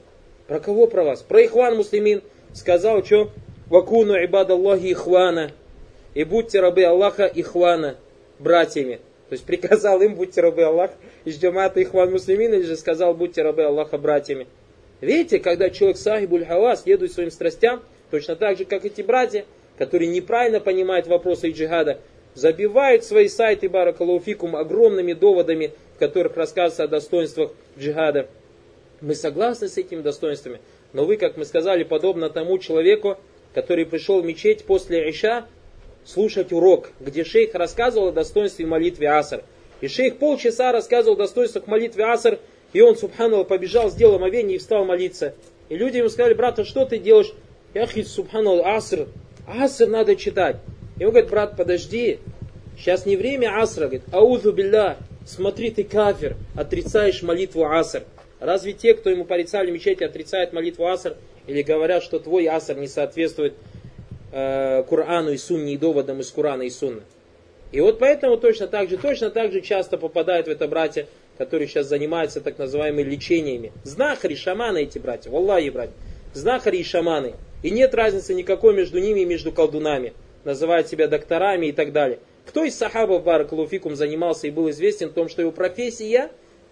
Про 0.48 0.60
кого 0.60 0.86
про 0.86 1.04
вас? 1.04 1.24
Про 1.24 1.44
Ихван 1.44 1.76
Муслимин. 1.76 2.22
Сказал, 2.54 3.04
что 3.04 3.32
вакуну 3.68 4.14
ибад 4.14 4.52
Аллахи 4.52 4.92
Ихвана. 4.92 5.52
И 6.14 6.24
будьте 6.24 6.60
рабы 6.60 6.84
Аллаха 6.84 7.26
Ихвана, 7.26 7.98
братьями. 8.38 9.00
То 9.28 9.34
есть 9.34 9.44
приказал 9.44 10.02
им, 10.02 10.14
будьте 10.14 10.42
рабы 10.42 10.64
Аллаха, 10.64 10.94
из 11.26 11.42
джамата 11.42 11.82
Ихван 11.82 12.12
Муслимин, 12.12 12.54
или 12.54 12.62
же 12.62 12.78
сказал, 12.78 13.16
будьте 13.16 13.42
рабы 13.42 13.64
Аллаха 13.64 13.98
братьями. 13.98 14.46
Видите, 15.02 15.40
когда 15.40 15.72
человек 15.72 15.98
сахибуль 15.98 16.46
хава 16.46 16.76
следует 16.76 17.12
своим 17.12 17.32
страстям, 17.32 17.82
Точно 18.16 18.38
так 18.38 18.58
же, 18.58 18.64
как 18.64 18.86
эти 18.86 19.02
братья, 19.02 19.44
которые 19.78 20.08
неправильно 20.08 20.62
понимают 20.62 21.06
вопросы 21.06 21.50
джихада, 21.50 22.00
забивают 22.34 23.04
свои 23.04 23.28
сайты 23.28 23.68
Баракалуфикум 23.68 24.56
огромными 24.56 25.12
доводами, 25.12 25.74
в 25.98 26.00
которых 26.00 26.38
рассказывается 26.38 26.86
о 26.86 26.88
достоинствах 26.88 27.52
джихада. 27.78 28.30
Мы 29.02 29.16
согласны 29.16 29.68
с 29.68 29.78
этими 29.78 30.02
достоинствами, 30.02 30.62
но 30.94 31.04
вы, 31.04 31.18
как 31.18 31.36
мы 31.36 31.44
сказали, 31.44 31.84
подобно 31.84 32.30
тому 32.30 32.58
человеку, 32.58 33.18
который 33.54 33.86
пришел 33.86 34.22
в 34.22 34.26
мечеть 34.26 34.64
после 34.64 35.10
Иша 35.10 35.46
слушать 36.06 36.54
урок, 36.54 36.92
где 37.02 37.26
шейх 37.26 37.54
рассказывал 37.54 38.08
о 38.08 38.12
достоинстве 38.14 38.66
молитвы 38.66 39.08
Аср. 39.08 39.44
И 39.82 39.90
шейх 39.90 40.20
полчаса 40.20 40.72
рассказывал 40.72 41.18
о 41.18 41.20
достоинствах 41.20 41.68
молитвы 41.68 42.04
Аср, 42.04 42.40
и 42.72 42.80
он, 42.80 42.96
субханалла, 42.96 43.44
побежал, 43.44 43.90
сделал 43.90 44.16
омовение 44.16 44.56
и 44.56 44.60
встал 44.60 44.86
молиться. 44.86 45.36
И 45.68 45.76
люди 45.76 45.98
ему 45.98 46.08
сказали, 46.08 46.34
брат, 46.34 46.60
а 46.60 46.64
что 46.64 46.86
ты 46.86 46.98
делаешь? 46.98 47.34
Яхи, 47.76 48.04
субхану, 48.04 48.64
аср, 48.64 49.10
аср 49.46 49.88
надо 49.88 50.16
читать. 50.16 50.56
И 50.98 51.04
он 51.04 51.12
говорит, 51.12 51.30
брат, 51.30 51.58
подожди, 51.58 52.20
сейчас 52.78 53.06
не 53.06 53.18
время 53.18 53.62
асра, 53.62 53.88
говорит, 53.88 54.04
аузу 54.14 54.54
билля, 54.54 54.96
смотри, 55.26 55.72
ты 55.72 55.84
кафир, 55.84 56.38
отрицаешь 56.56 57.22
молитву 57.22 57.66
аср. 57.66 58.04
Разве 58.40 58.72
те, 58.72 58.94
кто 58.94 59.10
ему 59.10 59.26
порицали 59.26 59.72
мечети, 59.72 60.06
отрицают 60.06 60.54
молитву 60.54 60.88
аср, 60.88 61.18
или 61.48 61.64
говорят, 61.64 62.02
что 62.02 62.20
твой 62.20 62.46
аср 62.48 62.78
не 62.78 62.88
соответствует 62.88 63.56
э, 64.32 64.84
Корану 64.88 65.32
и 65.32 65.38
Сунне 65.38 65.74
и 65.74 65.78
доводам 65.78 66.22
из 66.22 66.32
Курана 66.32 66.62
и 66.62 66.70
Сунны? 66.70 67.02
И 67.74 67.82
вот 67.82 68.00
поэтому 68.00 68.38
точно 68.38 68.68
так 68.68 68.90
же, 68.90 68.96
точно 68.98 69.32
так 69.32 69.52
же 69.52 69.60
часто 69.60 69.98
попадают 69.98 70.48
в 70.48 70.50
это 70.50 70.70
братья, 70.70 71.08
которые 71.38 71.68
сейчас 71.68 71.88
занимаются 71.88 72.40
так 72.40 72.58
называемыми 72.58 73.04
лечениями. 73.04 73.74
Знахари, 73.84 74.36
шаманы 74.36 74.84
эти 74.84 74.98
братья, 74.98 75.30
Аллахи 75.30 75.70
братья. 75.72 75.94
Знахари 76.34 76.78
и 76.78 76.84
шаманы. 76.86 77.34
И 77.64 77.70
нет 77.70 77.94
разницы 77.96 78.34
никакой 78.34 78.76
между 78.76 79.00
ними 79.00 79.22
и 79.22 79.26
между 79.26 79.52
колдунами. 79.52 80.14
Называют 80.44 80.88
себя 80.88 81.08
докторами 81.08 81.68
и 81.68 81.72
так 81.72 81.92
далее. 81.92 82.20
Кто 82.46 82.64
из 82.64 82.76
сахабов 82.76 83.24
Баракалуфикум 83.24 83.96
занимался 83.96 84.48
и 84.48 84.52
был 84.52 84.70
известен 84.70 85.10
в 85.10 85.14
том, 85.14 85.30
что 85.30 85.42
его 85.42 85.52
профессия 85.52 86.30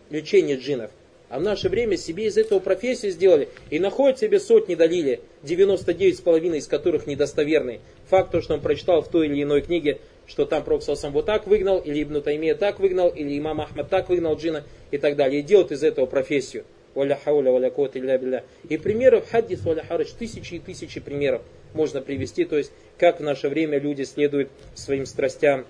лечение 0.09 0.57
джинов. 0.57 0.91
А 1.29 1.39
в 1.39 1.41
наше 1.41 1.67
время 1.67 1.97
себе 1.97 2.27
из 2.27 2.37
этого 2.37 2.59
профессию 2.59 3.11
сделали 3.11 3.49
и 3.71 3.79
находят 3.79 4.19
себе 4.19 4.39
сотни 4.39 4.75
далили, 4.75 5.21
99,5 5.43 6.57
из 6.57 6.67
которых 6.67 7.07
недостоверные. 7.07 7.79
Факт 8.09 8.31
то, 8.31 8.41
что 8.41 8.53
он 8.53 8.61
прочитал 8.61 9.01
в 9.01 9.07
той 9.07 9.25
или 9.25 9.41
иной 9.41 9.61
книге, 9.61 9.99
что 10.27 10.45
там 10.45 10.63
Пророк 10.63 10.83
сам 10.83 11.11
вот 11.11 11.25
так 11.25 11.47
выгнал, 11.47 11.79
или 11.79 12.03
Ибн 12.03 12.21
Таймия 12.21 12.53
так 12.53 12.79
выгнал, 12.79 13.09
или 13.09 13.35
имам 13.37 13.61
Ахмад 13.61 13.89
так 13.89 14.09
выгнал 14.09 14.35
джина 14.35 14.63
и 14.91 14.99
так 14.99 15.15
далее. 15.15 15.39
И 15.39 15.43
делают 15.43 15.71
из 15.71 15.83
этого 15.83 16.05
профессию. 16.05 16.65
Валя 16.95 17.17
хауля, 17.23 17.51
валя 17.51 17.69
кот 17.69 17.95
илля 17.95 18.17
билля. 18.17 18.43
И 18.69 18.77
примеров 18.77 19.29
хадис 19.29 19.63
валя 19.63 19.83
харач, 19.87 20.09
тысячи 20.11 20.55
и 20.55 20.59
тысячи 20.59 20.99
примеров 20.99 21.41
можно 21.73 22.01
привести. 22.01 22.45
То 22.45 22.57
есть, 22.57 22.71
как 22.97 23.19
в 23.19 23.23
наше 23.23 23.49
время 23.49 23.79
люди 23.79 24.03
следуют 24.03 24.49
своим 24.75 25.05
страстям 25.05 25.65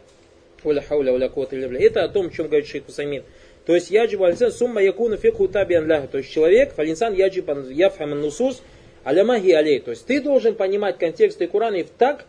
Это 0.64 2.04
о 2.04 2.10
том, 2.10 2.28
о 2.28 2.30
чем 2.30 2.48
говорит 2.48 2.68
шейх 2.68 2.86
Хусамин. 2.86 3.24
То 3.66 3.76
есть 3.76 3.92
яджиб 3.92 4.22
алинсан 4.22 4.52
сумма 4.52 4.82
якуну 4.82 5.18
фикху 5.18 5.48
табиан 5.48 5.86
ляху. 5.88 6.08
То 6.08 6.18
есть 6.18 6.32
человек, 6.32 6.74
фалинсан 6.74 7.14
яджиб 7.14 7.50
яфхам 7.70 8.12
нусус 8.12 8.62
алямахи 9.04 9.52
алей. 9.52 9.80
То 9.80 9.92
есть 9.92 10.06
ты 10.06 10.22
должен 10.22 10.56
понимать 10.56 10.98
контексты 10.98 11.48
Корана 11.48 11.84
так, 11.98 12.26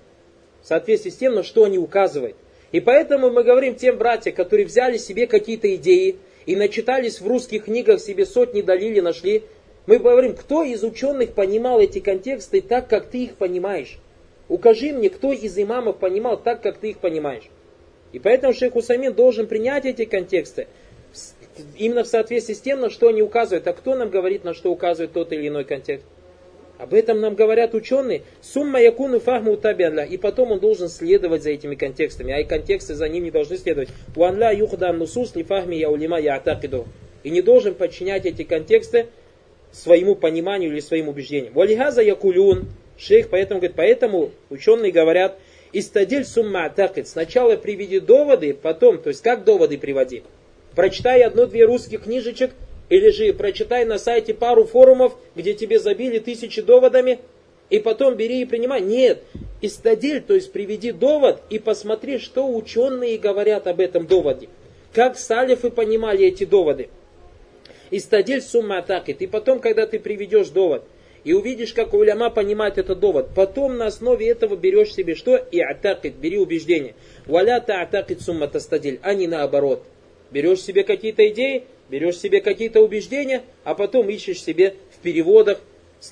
в 0.62 0.66
соответствии 0.66 1.11
с 1.11 1.16
тем, 1.16 1.34
на 1.34 1.42
что 1.42 1.64
они 1.64 1.78
указывают. 1.78 2.36
И 2.72 2.80
поэтому 2.80 3.30
мы 3.30 3.45
говорим 3.45 3.74
тем 3.74 3.99
братьям, 3.99 4.34
которые 4.34 4.66
взяли 4.66 4.97
себе 4.97 5.26
какие-то 5.26 5.72
идеи 5.76 6.16
и 6.47 6.57
начитались 6.57 7.20
в 7.20 7.26
русских 7.26 7.64
книгах 7.64 8.01
себе 8.01 8.26
сотни 8.26 8.62
далили, 8.62 9.01
нашли. 9.01 9.45
Мы 9.86 9.99
говорим, 9.99 10.34
кто 10.34 10.62
из 10.62 10.82
ученых 10.82 11.32
понимал 11.32 11.80
эти 11.80 11.99
контексты 11.99 12.61
так, 12.61 12.88
как 12.88 13.07
ты 13.07 13.24
их 13.24 13.34
понимаешь? 13.34 13.99
Укажи 14.49 14.92
мне, 14.92 15.11
кто 15.11 15.32
из 15.32 15.59
имамов 15.59 15.99
понимал 15.99 16.36
так, 16.36 16.62
как 16.62 16.78
ты 16.78 16.90
их 16.90 16.99
понимаешь. 16.99 17.45
И 18.12 18.18
поэтому 18.18 18.55
шейх 18.55 18.76
Усамин 18.76 19.12
должен 19.12 19.47
принять 19.47 19.84
эти 19.84 20.05
контексты 20.05 20.68
именно 21.76 22.05
в 22.05 22.09
соответствии 22.09 22.55
с 22.55 22.61
тем, 22.61 22.80
на 22.80 22.90
что 22.90 23.09
они 23.09 23.22
указывают. 23.22 23.66
А 23.66 23.72
кто 23.72 23.95
нам 23.95 24.11
говорит, 24.11 24.45
на 24.45 24.55
что 24.55 24.70
указывает 24.70 25.12
тот 25.12 25.32
или 25.32 25.49
иной 25.49 25.64
контекст? 25.64 26.07
Об 26.78 26.92
этом 26.92 27.20
нам 27.20 27.34
говорят 27.34 27.74
ученые. 27.74 28.22
Сумма 28.42 28.80
якуну 28.80 29.20
фахму 29.20 29.56
табианля. 29.56 30.04
И 30.04 30.16
потом 30.16 30.52
он 30.52 30.58
должен 30.58 30.88
следовать 30.88 31.42
за 31.42 31.50
этими 31.50 31.76
контекстами. 31.76 32.32
А 32.32 32.40
и 32.40 32.44
контексты 32.44 32.94
за 32.94 33.08
ним 33.08 33.24
не 33.24 33.30
должны 33.30 33.56
следовать. 33.56 33.88
Уанля 34.16 34.52
юхдан 34.52 34.98
нусус 34.98 35.36
ли 35.36 35.44
фахми 35.44 35.76
яулима 35.76 36.18
яатакиду. 36.20 36.86
И 37.22 37.30
не 37.30 37.42
должен 37.42 37.74
подчинять 37.74 38.26
эти 38.26 38.42
контексты 38.42 39.06
своему 39.72 40.14
пониманию 40.14 40.70
или 40.70 40.80
своим 40.80 41.08
убеждениям. 41.08 41.54
Валихаза 41.54 42.02
якулюн. 42.02 42.66
Шейх 42.96 43.28
поэтому 43.28 43.60
говорит, 43.60 43.76
поэтому 43.76 44.30
ученые 44.50 44.92
говорят, 44.92 45.36
истадиль 45.72 46.24
сумма 46.24 46.66
атакид. 46.66 47.08
Сначала 47.08 47.56
приведи 47.56 48.00
доводы, 48.00 48.54
потом, 48.54 48.98
то 48.98 49.08
есть 49.08 49.22
как 49.22 49.44
доводы 49.44 49.78
приводи? 49.78 50.22
Прочитай 50.74 51.22
одну-две 51.22 51.64
русских 51.64 52.04
книжечек, 52.04 52.52
или 52.89 53.11
же 53.11 53.32
прочитай 53.32 53.85
на 53.85 53.99
сайте 53.99 54.35
пару 54.35 54.64
форумов, 54.64 55.14
где 55.35 55.55
тебе 55.55 55.78
забили 55.78 56.18
тысячи 56.18 56.62
доводами, 56.62 57.20
и 57.70 57.78
потом 57.78 58.14
бери 58.14 58.43
и 58.43 58.45
принимай. 58.45 58.80
Нет, 58.82 59.22
истадиль, 59.62 60.20
то 60.20 60.35
есть 60.35 60.53
приведи 60.53 60.93
довод 60.93 61.41
и 61.51 61.59
посмотри, 61.59 62.18
что 62.18 62.47
ученые 62.47 63.18
говорят 63.18 63.66
об 63.66 63.80
этом 63.80 64.07
доводе. 64.07 64.49
Как 64.93 65.18
салифы 65.18 65.70
понимали 65.70 66.26
эти 66.26 66.45
доводы. 66.45 66.89
Истадиль 67.91 68.43
сумма 68.43 68.78
атакит. 68.78 69.22
И 69.22 69.26
потом, 69.26 69.61
когда 69.61 69.87
ты 69.87 69.99
приведешь 69.99 70.49
довод, 70.49 70.85
и 71.24 71.32
увидишь, 71.32 71.72
как 71.72 71.95
уляма 71.95 72.30
понимает 72.30 72.78
этот 72.78 73.01
довод. 73.01 73.30
Потом 73.35 73.78
на 73.78 73.87
основе 73.87 74.28
этого 74.28 74.57
берешь 74.57 74.95
себе 74.95 75.14
что? 75.14 75.37
И 75.37 75.61
атакит, 75.61 76.14
бери 76.16 76.39
убеждение. 76.39 76.95
Валя 77.26 77.61
та 77.61 77.80
атакит 77.82 78.20
сумма 78.20 78.47
тастадиль, 78.47 79.01
а 79.03 79.14
не 79.14 79.26
наоборот. 79.26 79.82
Берешь 80.30 80.61
себе 80.61 80.85
какие-то 80.85 81.26
идеи, 81.28 81.64
берешь 81.89 82.17
себе 82.17 82.41
какие-то 82.41 82.82
убеждения, 82.82 83.43
а 83.63 83.75
потом 83.75 84.09
ищешь 84.09 84.41
себе 84.41 84.75
в 84.95 85.01
переводах 85.01 85.59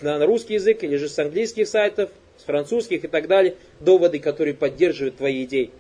на 0.02 0.26
русский 0.26 0.56
язык 0.56 0.84
или 0.84 0.98
же 0.98 1.08
с 1.08 1.18
английских 1.20 1.68
сайтов, 1.68 2.10
с 2.38 2.44
французских 2.44 3.04
и 3.04 3.08
так 3.08 3.28
далее, 3.28 3.56
доводы, 3.80 4.20
которые 4.20 4.54
поддерживают 4.54 5.18
твои 5.18 5.44
идеи. 5.44 5.72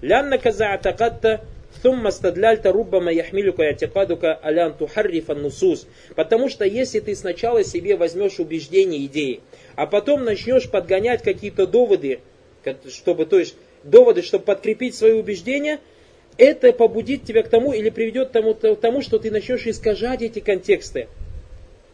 Лянна 0.00 0.38
каза 0.38 0.72
атакатта 0.72 1.42
ثم 1.82 2.06
استدللت 2.06 2.66
ربما 2.66 3.12
يحملك 3.12 3.60
اعتقادك 3.60 4.24
على 4.42 4.66
أن 4.66 4.78
تحرف 4.78 5.30
النصوص. 5.30 5.86
Потому 6.16 6.48
что 6.48 6.64
если 6.64 7.00
ты 7.00 7.14
сначала 7.14 7.64
себе 7.64 7.96
возьмешь 7.96 8.38
убеждения, 8.38 9.06
идеи, 9.06 9.40
а 9.76 9.86
потом 9.86 10.24
начнешь 10.24 10.68
подгонять 10.68 11.22
какие-то 11.22 11.66
доводы, 11.66 12.20
чтобы, 12.88 13.24
то 13.26 13.38
есть, 13.38 13.54
доводы, 13.84 14.22
чтобы 14.22 14.44
подкрепить 14.44 14.94
свои 14.94 15.12
убеждения, 15.12 15.78
это 16.37 16.73
побудит 16.73 17.23
тебя 17.23 17.43
к 17.43 17.49
тому 17.49 17.73
или 17.73 17.89
приведет 17.89 18.29
к 18.29 18.31
тому, 18.31 18.53
к 18.53 18.75
тому 18.75 19.01
что 19.01 19.19
ты 19.19 19.31
начнешь 19.31 19.65
искажать 19.67 20.21
эти 20.21 20.39
контексты. 20.39 21.07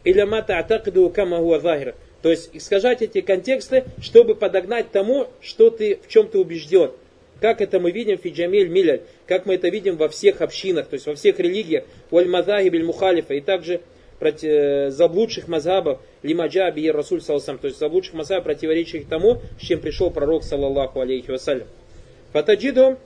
Или 0.03 0.21
мата 0.23 0.57
атакду 0.57 1.09
камагу 1.09 1.53
азахир. 1.53 1.95
То 2.21 2.29
есть 2.29 2.49
искажать 2.53 3.01
эти 3.01 3.21
контексты, 3.21 3.85
чтобы 4.01 4.35
подогнать 4.35 4.91
тому, 4.91 5.27
что 5.41 5.69
ты, 5.69 5.99
в 6.03 6.07
чем 6.07 6.27
ты 6.27 6.39
убежден. 6.39 6.91
Как 7.39 7.61
это 7.61 7.79
мы 7.79 7.91
видим 7.91 8.17
в 8.17 8.21
Фиджамиль 8.21 8.69
Миляль, 8.69 9.01
как 9.25 9.47
мы 9.47 9.55
это 9.55 9.69
видим 9.69 9.97
во 9.97 10.09
всех 10.09 10.41
общинах, 10.41 10.87
то 10.87 10.93
есть 10.93 11.07
во 11.07 11.15
всех 11.15 11.39
религиях, 11.39 11.85
уаль 12.11 12.27
мазахибиль 12.27 12.83
мухалифа, 12.83 13.33
и 13.33 13.41
также 13.41 13.81
э, 14.19 14.89
заблудших 14.91 15.47
мазхабов, 15.47 15.99
лимаджаби 16.21 16.81
и 16.81 16.91
Расуль 16.91 17.21
Салсам, 17.21 17.57
то 17.57 17.65
есть 17.65 17.79
заблудших 17.79 18.13
мазхабов, 18.13 18.43
противоречащих 18.43 19.07
тому, 19.07 19.41
с 19.59 19.65
чем 19.65 19.79
пришел 19.79 20.11
пророк, 20.11 20.43
саллаллаху 20.43 20.99
алейхи 20.99 21.31
вассалям. 21.31 21.67
Фатаджиду 22.31 22.99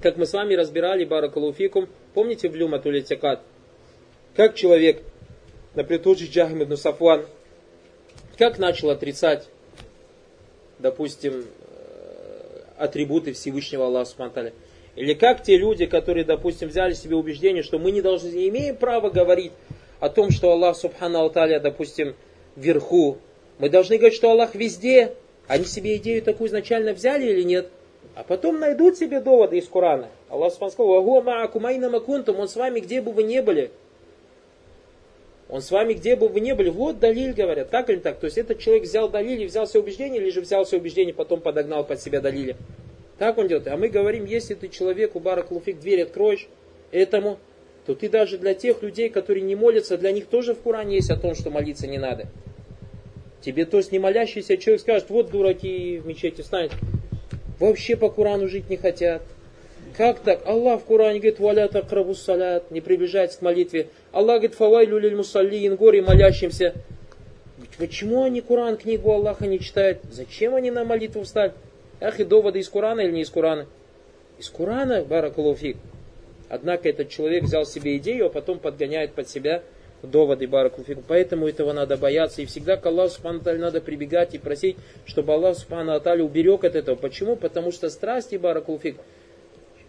как 0.00 0.16
мы 0.16 0.26
с 0.26 0.32
вами 0.32 0.54
разбирали 0.54 1.04
Баракалуфикум, 1.04 1.88
помните 2.14 2.48
в 2.48 2.54
Люма 2.54 2.78
Тулитикат, 2.78 3.42
как 4.34 4.54
человек, 4.54 5.02
например, 5.74 6.02
тот 6.02 6.18
же 6.18 6.26
Джахим 6.26 6.62
как 8.36 8.58
начал 8.58 8.90
отрицать, 8.90 9.48
допустим, 10.78 11.44
э, 11.44 12.60
атрибуты 12.76 13.32
Всевышнего 13.32 13.86
Аллаха 13.86 14.10
Субтитры. 14.10 14.52
Или 14.94 15.14
как 15.14 15.42
те 15.42 15.56
люди, 15.56 15.86
которые, 15.86 16.24
допустим, 16.24 16.68
взяли 16.68 16.92
себе 16.92 17.16
убеждение, 17.16 17.62
что 17.62 17.78
мы 17.78 17.90
не 17.90 18.00
должны, 18.00 18.28
не 18.28 18.48
имеем 18.48 18.76
права 18.76 19.10
говорить 19.10 19.52
о 20.00 20.08
том, 20.08 20.30
что 20.30 20.52
Аллах 20.52 20.76
Субхану 20.76 21.18
Алталя, 21.18 21.60
допустим, 21.60 22.14
вверху. 22.56 23.18
Мы 23.58 23.70
должны 23.70 23.96
говорить, 23.98 24.16
что 24.16 24.30
Аллах 24.30 24.54
везде. 24.54 25.14
Они 25.48 25.64
себе 25.64 25.96
идею 25.96 26.22
такую 26.22 26.48
изначально 26.48 26.92
взяли 26.92 27.26
или 27.26 27.42
нет? 27.42 27.70
А 28.14 28.24
потом 28.24 28.58
найдут 28.58 28.96
себе 28.96 29.20
доводы 29.20 29.58
из 29.58 29.68
Корана. 29.68 30.08
Аллах 30.28 30.52
сказал, 30.52 30.94
«Агуа 30.94 31.22
маакумайна 31.22 31.88
макунтум», 31.88 32.40
Он 32.40 32.48
с 32.48 32.56
вами, 32.56 32.80
где 32.80 33.00
бы 33.00 33.12
вы 33.12 33.22
ни 33.22 33.40
были. 33.40 33.70
Он 35.48 35.62
с 35.62 35.70
вами, 35.70 35.94
где 35.94 36.14
бы 36.14 36.28
вы 36.28 36.40
ни 36.40 36.52
были. 36.52 36.68
Вот 36.68 36.98
далиль, 36.98 37.32
говорят. 37.32 37.70
Так 37.70 37.88
или 37.88 37.98
так? 37.98 38.18
То 38.18 38.26
есть 38.26 38.36
этот 38.36 38.58
человек 38.58 38.84
взял 38.84 39.08
далиль 39.08 39.42
и 39.42 39.46
взял 39.46 39.66
все 39.66 39.80
убеждение, 39.80 40.20
или 40.20 40.30
же 40.30 40.40
взял 40.40 40.64
все 40.64 40.76
убеждение, 40.76 41.14
потом 41.14 41.40
подогнал 41.40 41.84
под 41.84 42.00
себя 42.02 42.20
далили. 42.20 42.56
Так 43.18 43.38
он 43.38 43.48
делает. 43.48 43.66
А 43.68 43.76
мы 43.76 43.88
говорим, 43.88 44.26
если 44.26 44.54
ты 44.54 44.68
человеку, 44.68 45.20
барак 45.20 45.50
луфик, 45.50 45.80
дверь 45.80 46.02
откроешь 46.02 46.48
этому, 46.92 47.38
то 47.86 47.94
ты 47.94 48.10
даже 48.10 48.36
для 48.36 48.52
тех 48.54 48.82
людей, 48.82 49.08
которые 49.08 49.42
не 49.42 49.54
молятся, 49.56 49.96
для 49.96 50.12
них 50.12 50.26
тоже 50.26 50.54
в 50.54 50.60
Коране 50.60 50.96
есть 50.96 51.10
о 51.10 51.16
том, 51.16 51.34
что 51.34 51.50
молиться 51.50 51.86
не 51.86 51.96
надо. 51.96 52.26
Тебе, 53.40 53.64
то 53.64 53.78
есть 53.78 53.92
не 53.92 53.98
молящийся 53.98 54.58
человек 54.58 54.82
скажет, 54.82 55.08
вот 55.08 55.30
дураки 55.30 55.98
в 55.98 56.06
мечети 56.06 56.42
станет, 56.42 56.72
вообще 57.60 57.96
по 57.96 58.08
Корану 58.10 58.48
жить 58.48 58.68
не 58.70 58.76
хотят. 58.76 59.22
Как 59.96 60.20
так? 60.20 60.46
Аллах 60.46 60.82
в 60.82 60.84
Коране 60.84 61.18
говорит, 61.18 61.40
валя 61.40 61.68
такрабу 61.68 62.14
салят, 62.14 62.70
не 62.70 62.80
приближайтесь 62.80 63.36
к 63.36 63.42
молитве. 63.42 63.88
Аллах 64.12 64.40
говорит, 64.40 64.54
фавайлю 64.54 64.98
лиль 64.98 65.16
мусаллиин, 65.16 65.76
горе 65.76 66.02
молящимся. 66.02 66.74
Почему 67.78 68.24
они 68.24 68.40
Коран, 68.40 68.76
книгу 68.76 69.10
Аллаха 69.10 69.46
не 69.46 69.58
читают? 69.58 70.00
Зачем 70.10 70.54
они 70.54 70.70
на 70.70 70.84
молитву 70.84 71.22
встали? 71.22 71.52
Ах, 72.00 72.20
и 72.20 72.24
доводы 72.24 72.60
из 72.60 72.68
Корана 72.68 73.00
или 73.00 73.10
не 73.10 73.22
из 73.22 73.30
Корана? 73.30 73.66
Из 74.38 74.48
Корана, 74.50 75.02
баракалуфик. 75.02 75.76
Однако 76.48 76.88
этот 76.88 77.08
человек 77.08 77.44
взял 77.44 77.66
себе 77.66 77.96
идею, 77.98 78.26
а 78.26 78.30
потом 78.30 78.58
подгоняет 78.58 79.12
под 79.12 79.28
себя 79.28 79.62
доводы 80.02 80.46
Баракулфик. 80.46 80.98
Поэтому 81.06 81.48
этого 81.48 81.72
надо 81.72 81.96
бояться. 81.96 82.42
И 82.42 82.46
всегда 82.46 82.76
к 82.76 82.86
Аллаху 82.86 83.14
Субхану 83.14 83.40
надо 83.58 83.80
прибегать 83.80 84.34
и 84.34 84.38
просить, 84.38 84.76
чтобы 85.06 85.32
Аллах 85.32 85.56
Субхану 85.56 85.92
Аталь 85.92 86.22
уберег 86.22 86.64
от 86.64 86.76
этого. 86.76 86.96
Почему? 86.96 87.36
Потому 87.36 87.72
что 87.72 87.88
страсти 87.90 88.36
Баракулфик 88.36 88.96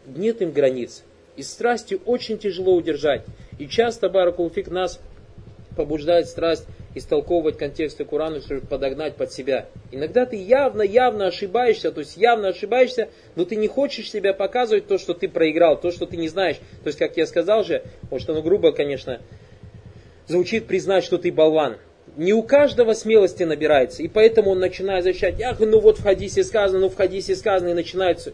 нет 0.07 0.41
им 0.41 0.51
границ. 0.51 1.03
И 1.35 1.43
страсти 1.43 1.99
очень 2.05 2.37
тяжело 2.37 2.75
удержать. 2.75 3.23
И 3.59 3.67
часто 3.67 4.09
Баракулфик 4.09 4.69
нас 4.69 4.99
побуждает 5.75 6.27
страсть 6.27 6.65
истолковывать 6.95 7.57
контексты 7.57 8.03
Корана, 8.03 8.41
чтобы 8.41 8.61
подогнать 8.61 9.15
под 9.15 9.31
себя. 9.31 9.67
Иногда 9.91 10.25
ты 10.25 10.35
явно-явно 10.35 11.27
ошибаешься, 11.27 11.91
то 11.91 12.01
есть 12.01 12.17
явно 12.17 12.49
ошибаешься, 12.49 13.09
но 13.35 13.45
ты 13.45 13.55
не 13.55 13.67
хочешь 13.67 14.11
себя 14.11 14.33
показывать 14.33 14.87
то, 14.87 14.97
что 14.97 15.13
ты 15.13 15.29
проиграл, 15.29 15.79
то, 15.79 15.91
что 15.91 16.05
ты 16.05 16.17
не 16.17 16.27
знаешь. 16.27 16.57
То 16.83 16.87
есть, 16.87 16.99
как 16.99 17.15
я 17.15 17.25
сказал 17.25 17.63
же, 17.63 17.83
может 18.11 18.29
оно 18.29 18.41
грубо, 18.41 18.71
конечно, 18.71 19.21
звучит 20.29 20.67
признать, 20.67 21.03
что 21.03 21.17
ты 21.17 21.31
болван. 21.31 21.77
Не 22.15 22.33
у 22.33 22.43
каждого 22.43 22.93
смелости 22.93 23.43
набирается. 23.43 24.03
И 24.03 24.07
поэтому 24.07 24.51
он 24.51 24.59
начинает 24.59 25.03
защищать, 25.03 25.41
ах, 25.41 25.59
ну 25.59 25.79
вот 25.79 25.97
в 25.97 26.03
хадисе 26.03 26.43
сказано, 26.43 26.79
ну 26.79 26.89
в 26.89 26.95
хадисе 26.95 27.35
сказано, 27.35 27.69
и 27.69 27.73
начинается. 27.73 28.33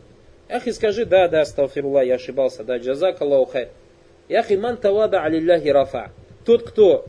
Ах, 0.49 0.67
и 0.67 0.71
скажи, 0.71 1.05
да, 1.05 1.27
да, 1.27 1.43
сталфирулла, 1.45 2.03
я 2.03 2.15
ошибался, 2.15 2.63
да, 2.63 2.77
джазак 2.77 3.21
Аллаху 3.21 3.51
хайр. 3.51 3.69
Ях 4.27 4.51
иман 4.51 4.77
тавада 4.77 5.23
алилляхи 5.23 5.69
рафа. 5.69 6.11
Тот, 6.45 6.63
кто 6.63 7.05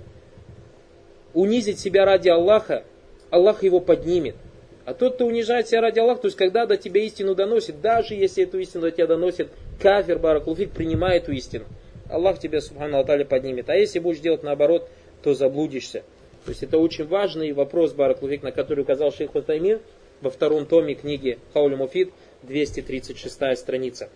унизит 1.35 1.79
себя 1.79 2.05
ради 2.05 2.29
Аллаха, 2.29 2.85
Аллах 3.31 3.63
его 3.63 3.81
поднимет. 3.81 4.37
А 4.85 4.95
тот, 4.95 5.15
кто 5.15 5.27
унижает 5.27 5.67
себя 5.67 5.81
ради 5.81 5.99
Аллаха, 5.99 6.23
то 6.23 6.29
есть 6.29 6.39
когда 6.39 6.65
до 6.65 6.77
тебя 6.77 7.03
истину 7.03 7.35
доносит, 7.35 7.81
даже 7.81 8.15
если 8.15 8.45
эту 8.45 8.59
истину 8.59 8.83
до 8.83 8.91
тебя 8.93 9.09
доносит 9.09 9.49
кафир, 9.81 10.19
баракулфик, 10.19 10.71
принимай 10.71 11.19
эту 11.19 11.33
истину. 11.33 11.65
Аллах 12.11 12.39
тебя, 12.39 12.61
субхану 12.61 12.99
Аталя, 12.99 13.25
поднимет. 13.25 13.69
А 13.69 13.75
если 13.75 13.99
будешь 13.99 14.21
делать 14.21 14.43
наоборот, 14.43 14.89
то 15.23 15.35
заблудишься. 15.35 16.03
То 16.45 16.51
есть 16.51 16.63
это 16.63 16.79
очень 16.79 17.07
важный 17.07 17.53
вопрос, 17.53 17.93
Баракулфик, 17.93 18.43
на 18.43 18.53
который 18.53 18.81
указал 18.81 19.13
шейх 19.13 19.33
Хутаймир 19.33 19.81
во 20.21 20.31
втором 20.31 20.67
томе 20.67 20.95
книги 20.95 21.39
Хауль 21.53 21.75
Муфид, 21.75 22.13
236 22.43 23.59
страница. 23.59 24.09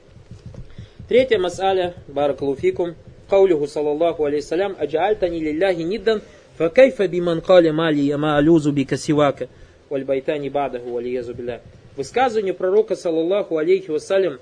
Третья 1.09 1.39
масаля, 1.39 1.95
Баракулфикум, 2.07 2.95
Каулиху 3.29 3.67
саллаллаху 3.67 4.25
алейсалям, 4.25 4.77
аджаальтани 4.79 5.41
лилляхи 5.41 5.83
ниддан, 5.83 6.23
факайфа 6.57 7.09
биман 7.09 7.41
кали 7.41 7.71
мали 7.71 8.01
яма 8.01 8.37
алюзу 8.37 8.71
бика 8.71 8.97
сивака, 8.97 9.49
вальбайтани 9.89 10.49
бадаху 10.49 10.97
алиязу 10.97 11.35
билля. 11.35 11.61
Высказывание 11.97 12.55
пророка, 12.55 12.95
саллаллаху 12.95 13.57
алейхи 13.57 13.91
вассалям, 13.91 14.39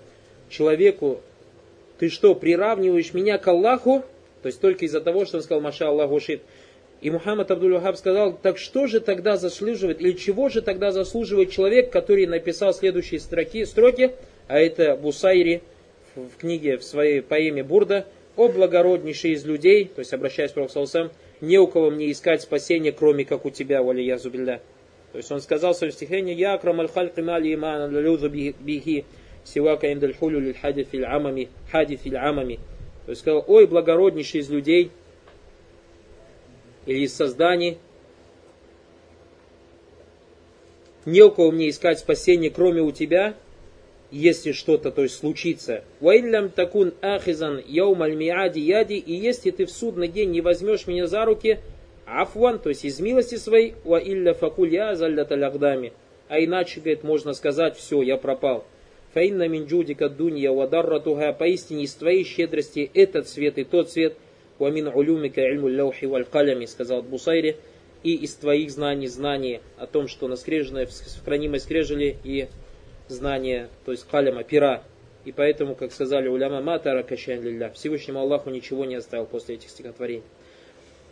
человеку, 0.51 1.21
ты 1.99 2.09
что, 2.09 2.35
приравниваешь 2.35 3.13
меня 3.13 3.39
к 3.39 3.49
Аллаху? 3.49 4.05
То 4.43 4.47
есть 4.47 4.61
только 4.61 4.85
из-за 4.85 5.01
того, 5.01 5.25
что 5.25 5.39
он 5.39 5.43
сказал, 5.43 5.61
Маша 5.61 5.89
Аллаху 5.89 6.21
шит. 6.21 6.43
И 7.01 7.11
Мухаммад 7.11 7.51
Абдул 7.51 7.81
сказал, 7.95 8.37
так 8.37 8.59
что 8.59 8.87
же 8.87 9.01
тогда 9.01 9.37
заслуживает, 9.37 10.01
или 10.01 10.13
чего 10.13 10.49
же 10.49 10.63
тогда 10.63 10.91
заслуживает 10.91 11.51
человек, 11.51 11.93
который 11.93 12.27
написал 12.27 12.73
следующие 12.73 13.21
строки, 13.21 13.65
строки, 13.65 14.13
а 14.49 14.59
это 14.59 14.97
Бусайри 14.97 15.63
в 16.17 16.37
книге, 16.39 16.77
в 16.77 16.83
своей 16.83 17.21
поэме 17.23 17.63
Бурда, 17.63 18.07
«О 18.37 18.49
благороднейший 18.49 19.33
из 19.33 19.45
людей», 19.45 19.85
то 19.85 20.01
есть 20.01 20.13
обращаясь 20.13 20.53
к 20.53 20.55
Пророку 20.55 20.87
не 21.41 21.59
у 21.59 21.67
кого 21.69 21.91
мне 21.91 22.11
искать 22.11 22.43
спасения, 22.43 22.93
кроме 22.93 23.25
как 23.25 23.45
у 23.45 23.51
тебя, 23.51 23.83
вали 23.83 24.05
язубилля. 24.05 24.61
То 25.13 25.19
есть 25.19 25.31
он 25.31 25.41
сказал 25.41 25.73
в 25.73 25.77
своем 25.77 25.93
стихотворении, 25.93 26.35
«Я 26.35 26.55
акрам 26.55 26.81
аль-хальки 26.81 27.21
мали 27.21 27.55
лалюзу 27.55 28.29
бихи 28.29 29.05
сивака 29.49 29.93
индаль 29.93 30.15
хулю 30.15 30.41
лиль 30.41 30.57
хади 30.57 30.85
фил 30.85 31.05
амами, 31.07 31.49
хади 31.71 31.97
фил 31.97 32.17
амами». 32.17 32.59
То 33.07 33.11
есть 33.11 33.23
сказал, 33.23 33.45
«Ой, 33.47 33.67
благороднейший 33.67 34.41
из 34.41 34.51
людей, 34.51 34.91
или 36.87 37.05
из 37.05 37.15
созданий, 37.15 37.79
не 41.05 41.23
у 41.23 41.31
кого 41.31 41.51
мне 41.51 41.71
искать 41.71 41.99
спасения, 41.99 42.51
кроме 42.51 42.83
у 42.83 42.93
тебя, 42.93 43.35
если 44.11 44.53
что-то, 44.53 44.91
то 44.91 45.03
есть 45.03 45.17
случится. 45.17 45.85
Ваиллям 46.01 46.51
такун 46.51 46.95
ахизан 47.01 47.63
яумаль 47.67 48.15
миади 48.15 48.59
яди, 48.59 48.95
и 48.95 49.15
если 49.15 49.51
ты 49.51 49.67
в 49.67 49.71
судный 49.71 50.09
день 50.09 50.31
не 50.31 50.41
возьмешь 50.41 50.87
меня 50.87 51.07
за 51.07 51.25
руки, 51.25 51.61
афван, 52.07 52.59
то 52.59 52.71
есть 52.71 52.85
из 52.85 53.01
милости 53.01 53.37
своей, 53.37 53.75
ва 53.85 53.99
илля 53.99 54.35
факуль 54.35 54.73
я 54.73 54.95
заллята 54.95 55.35
А 56.29 56.41
иначе, 56.41 56.81
говорит, 56.81 57.05
можно 57.05 57.33
сказать, 57.35 57.77
все, 57.77 58.03
я 58.03 58.17
пропал. 58.17 58.65
Фаинна 59.15 59.49
минджудика 59.49 60.09
дунья 60.09 60.51
вадарратуха, 60.51 61.33
поистине 61.33 61.85
из 61.85 61.95
твоей 61.95 62.25
щедрости 62.25 62.91
этот 62.93 63.29
свет 63.29 63.59
и 63.59 63.65
тот 63.65 63.91
свет, 63.91 64.17
вамин 64.59 64.89
улюмика 64.89 65.41
ильму 65.41 65.69
ляухи 65.69 66.05
валь 66.05 66.25
калями, 66.25 66.67
сказал 66.67 67.03
Бусайри, 67.03 67.57
и 68.03 68.15
из 68.15 68.35
твоих 68.35 68.71
знаний 68.71 69.09
знание 69.09 69.61
о 69.79 69.87
том, 69.87 70.09
что 70.09 70.29
на 70.29 70.37
скрежной, 70.37 70.87
в 70.87 71.25
хранимой 71.25 71.61
скрежели 71.61 72.17
и 72.23 72.49
знание, 73.09 73.69
то 73.85 73.93
есть 73.93 74.07
калема, 74.09 74.45
пера. 74.45 74.83
И 75.25 75.33
поэтому, 75.33 75.75
как 75.75 75.93
сказали 75.93 76.29
уляма 76.29 76.61
матара 76.61 77.03
кашан 77.03 77.43
лилля, 77.43 77.71
Всевышнему 77.75 78.21
Аллаху 78.21 78.51
ничего 78.51 78.85
не 78.85 78.95
оставил 78.95 79.27
после 79.27 79.57
этих 79.57 79.71
стихотворений. 79.71 80.23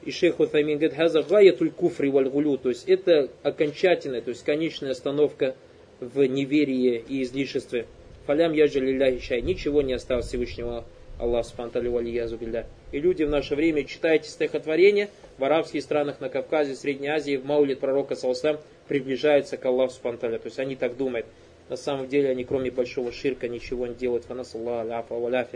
И 0.05 0.13
шейх 0.13 0.39
Утамин 0.39 0.79
говорит, 0.79 0.97
хаза 0.97 1.23
гаятуль 1.23 1.71
куфри 1.71 2.09
валь 2.11 2.29
гулю, 2.29 2.59
то 2.59 2.69
есть 2.69 2.89
это 2.89 3.31
окончательная, 3.43 4.21
то 4.21 4.31
есть 4.31 4.45
конечная 4.45 4.93
остановка 4.93 5.57
в 6.01 6.27
неверии 6.27 7.05
и 7.09 7.23
излишестве. 7.23 7.87
Фалям 8.27 8.53
яджа 8.53 8.81
лилляхи 8.81 9.21
шай, 9.21 9.41
ничего 9.41 9.83
не 9.83 9.93
осталось 9.93 10.27
Всевышнего 10.27 10.85
Аллаху 11.19 11.49
спантали 11.49 11.89
валиязу 11.89 12.37
билля. 12.37 12.67
И 12.93 13.01
люди 13.01 13.23
в 13.23 13.31
наше 13.31 13.55
время 13.55 13.85
читаете 13.85 14.29
стихотворения 14.29 15.09
в 15.39 15.45
арабских 15.45 15.83
странах, 15.83 16.21
на 16.21 16.29
Кавказе, 16.29 16.75
в 16.75 16.77
Средней 16.77 17.09
Азии, 17.09 17.37
в 17.37 17.47
Маулит 17.47 17.81
пророка 17.81 18.15
Салсам 18.15 18.59
приближаются 18.89 19.57
к 19.57 19.65
Аллаху 19.65 19.95
спанталя. 19.95 20.39
То 20.39 20.47
есть 20.47 20.59
они 20.59 20.77
так 20.77 20.97
думают. 20.97 21.27
На 21.69 21.77
самом 21.77 22.09
деле 22.09 22.31
они 22.31 22.45
кроме 22.45 22.71
большого 22.71 23.13
ширка 23.13 23.49
ничего 23.49 23.87
не 23.87 23.95
делают. 23.95 24.25
Аллах. 24.29 25.47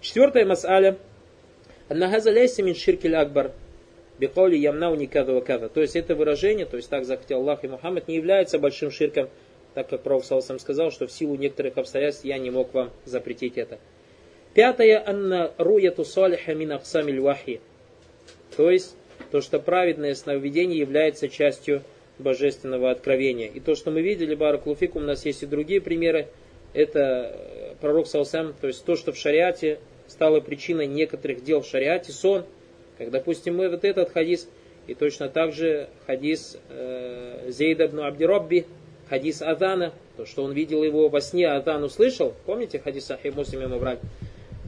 Четвертая 0.00 0.44
мас'аля. 0.44 0.98
Аннахаза 1.88 2.30
ляйся 2.30 2.62
мин 2.62 2.74
ширки 2.74 3.06
акбар. 3.06 3.52
Бекаули 4.18 4.56
ямнауни 4.56 5.06
када 5.06 5.40
када. 5.40 5.68
То 5.68 5.82
есть 5.82 5.94
это 5.94 6.14
выражение, 6.14 6.66
то 6.66 6.76
есть 6.76 6.90
так 6.90 7.04
захотел 7.04 7.38
Аллах 7.38 7.64
и 7.64 7.68
Мухаммад, 7.68 8.08
не 8.08 8.16
является 8.16 8.58
большим 8.58 8.90
ширком, 8.90 9.28
так 9.76 9.88
как 9.90 10.00
Пророк 10.00 10.24
сам 10.24 10.58
сказал, 10.58 10.90
что 10.90 11.06
в 11.06 11.12
силу 11.12 11.36
некоторых 11.36 11.76
обстоятельств 11.76 12.24
я 12.24 12.38
не 12.38 12.50
мог 12.50 12.72
вам 12.72 12.90
запретить 13.04 13.58
это. 13.58 13.78
Пятое, 14.54 15.02
анна 15.06 15.52
руяту 15.58 16.02
салиха 16.02 16.54
мин 16.54 16.72
аксамиль 16.72 17.20
вахи. 17.20 17.60
То 18.56 18.70
есть, 18.70 18.96
то, 19.30 19.42
что 19.42 19.60
праведное 19.60 20.14
сновидение 20.14 20.78
является 20.78 21.28
частью 21.28 21.82
божественного 22.18 22.90
откровения. 22.90 23.48
И 23.48 23.60
то, 23.60 23.74
что 23.74 23.90
мы 23.90 24.00
видели, 24.00 24.34
Баракулуфик, 24.34 24.96
у 24.96 25.00
нас 25.00 25.26
есть 25.26 25.42
и 25.42 25.46
другие 25.46 25.82
примеры, 25.82 26.28
это 26.72 27.34
э, 27.34 27.74
пророк 27.78 28.06
Саусам, 28.06 28.54
то 28.58 28.68
есть 28.68 28.82
то, 28.82 28.96
что 28.96 29.12
в 29.12 29.18
шариате 29.18 29.78
стало 30.06 30.40
причиной 30.40 30.86
некоторых 30.86 31.44
дел 31.44 31.60
в 31.60 31.66
шариате, 31.66 32.12
сон, 32.12 32.46
как, 32.96 33.10
допустим, 33.10 33.56
мы 33.56 33.68
вот 33.68 33.84
этот 33.84 34.10
хадис, 34.10 34.48
и 34.86 34.94
точно 34.94 35.28
так 35.28 35.52
же 35.52 35.90
хадис 36.06 36.56
э, 36.70 37.50
Зейда 37.50 37.86
ибн 37.86 38.00
Абдиробби, 38.00 38.64
хадис 39.08 39.42
Адана, 39.42 39.92
то, 40.16 40.26
что 40.26 40.42
он 40.42 40.52
видел 40.52 40.82
его 40.82 41.08
во 41.08 41.20
сне, 41.20 41.48
Адан 41.48 41.84
услышал, 41.84 42.34
помните 42.44 42.78
хадис 42.78 43.10
Ахи 43.10 43.28
Муслим 43.28 43.70
мы 43.70 43.78
брали 43.78 44.00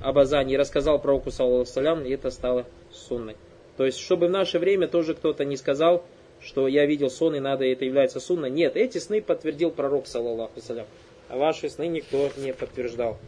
об 0.02 0.18
Азане, 0.18 0.54
и 0.54 0.56
рассказал 0.56 1.00
пророку, 1.00 1.30
саллаху 1.30 2.00
и 2.04 2.10
это 2.10 2.30
стало 2.30 2.66
сунной. 2.92 3.36
То 3.76 3.84
есть, 3.84 3.98
чтобы 3.98 4.28
в 4.28 4.30
наше 4.30 4.58
время 4.58 4.88
тоже 4.88 5.14
кто-то 5.14 5.44
не 5.44 5.56
сказал, 5.56 6.04
что 6.40 6.68
я 6.68 6.86
видел 6.86 7.10
сон 7.10 7.34
и 7.34 7.40
надо, 7.40 7.64
это 7.64 7.84
является 7.84 8.20
сунна. 8.20 8.46
Нет, 8.46 8.76
эти 8.76 8.98
сны 8.98 9.20
подтвердил 9.20 9.70
пророк, 9.70 10.06
саллаллаху 10.06 10.60
салям. 10.60 10.86
А 11.28 11.36
ваши 11.36 11.68
сны 11.68 11.88
никто 11.88 12.30
не 12.36 12.52
подтверждал. 12.52 13.18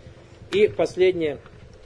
И 0.52 0.68
последнее, 0.68 1.38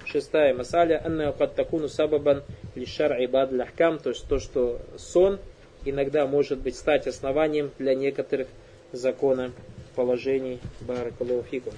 шестая 0.06 0.54
масаля, 0.54 1.02
анна 1.04 1.32
кад 1.32 1.54
такуну 1.54 1.88
сабабан 1.88 2.42
лишар 2.74 3.12
ибад 3.24 3.52
ляхкам, 3.52 3.98
то 3.98 4.10
есть 4.10 4.26
то, 4.28 4.38
что 4.38 4.80
сон 4.96 5.38
иногда 5.84 6.26
может 6.26 6.58
быть 6.58 6.76
стать 6.76 7.06
основанием 7.06 7.70
для 7.78 7.94
некоторых 7.94 8.48
законов, 8.94 9.52
положений. 9.94 10.58
Баракалуфикум. 10.86 11.72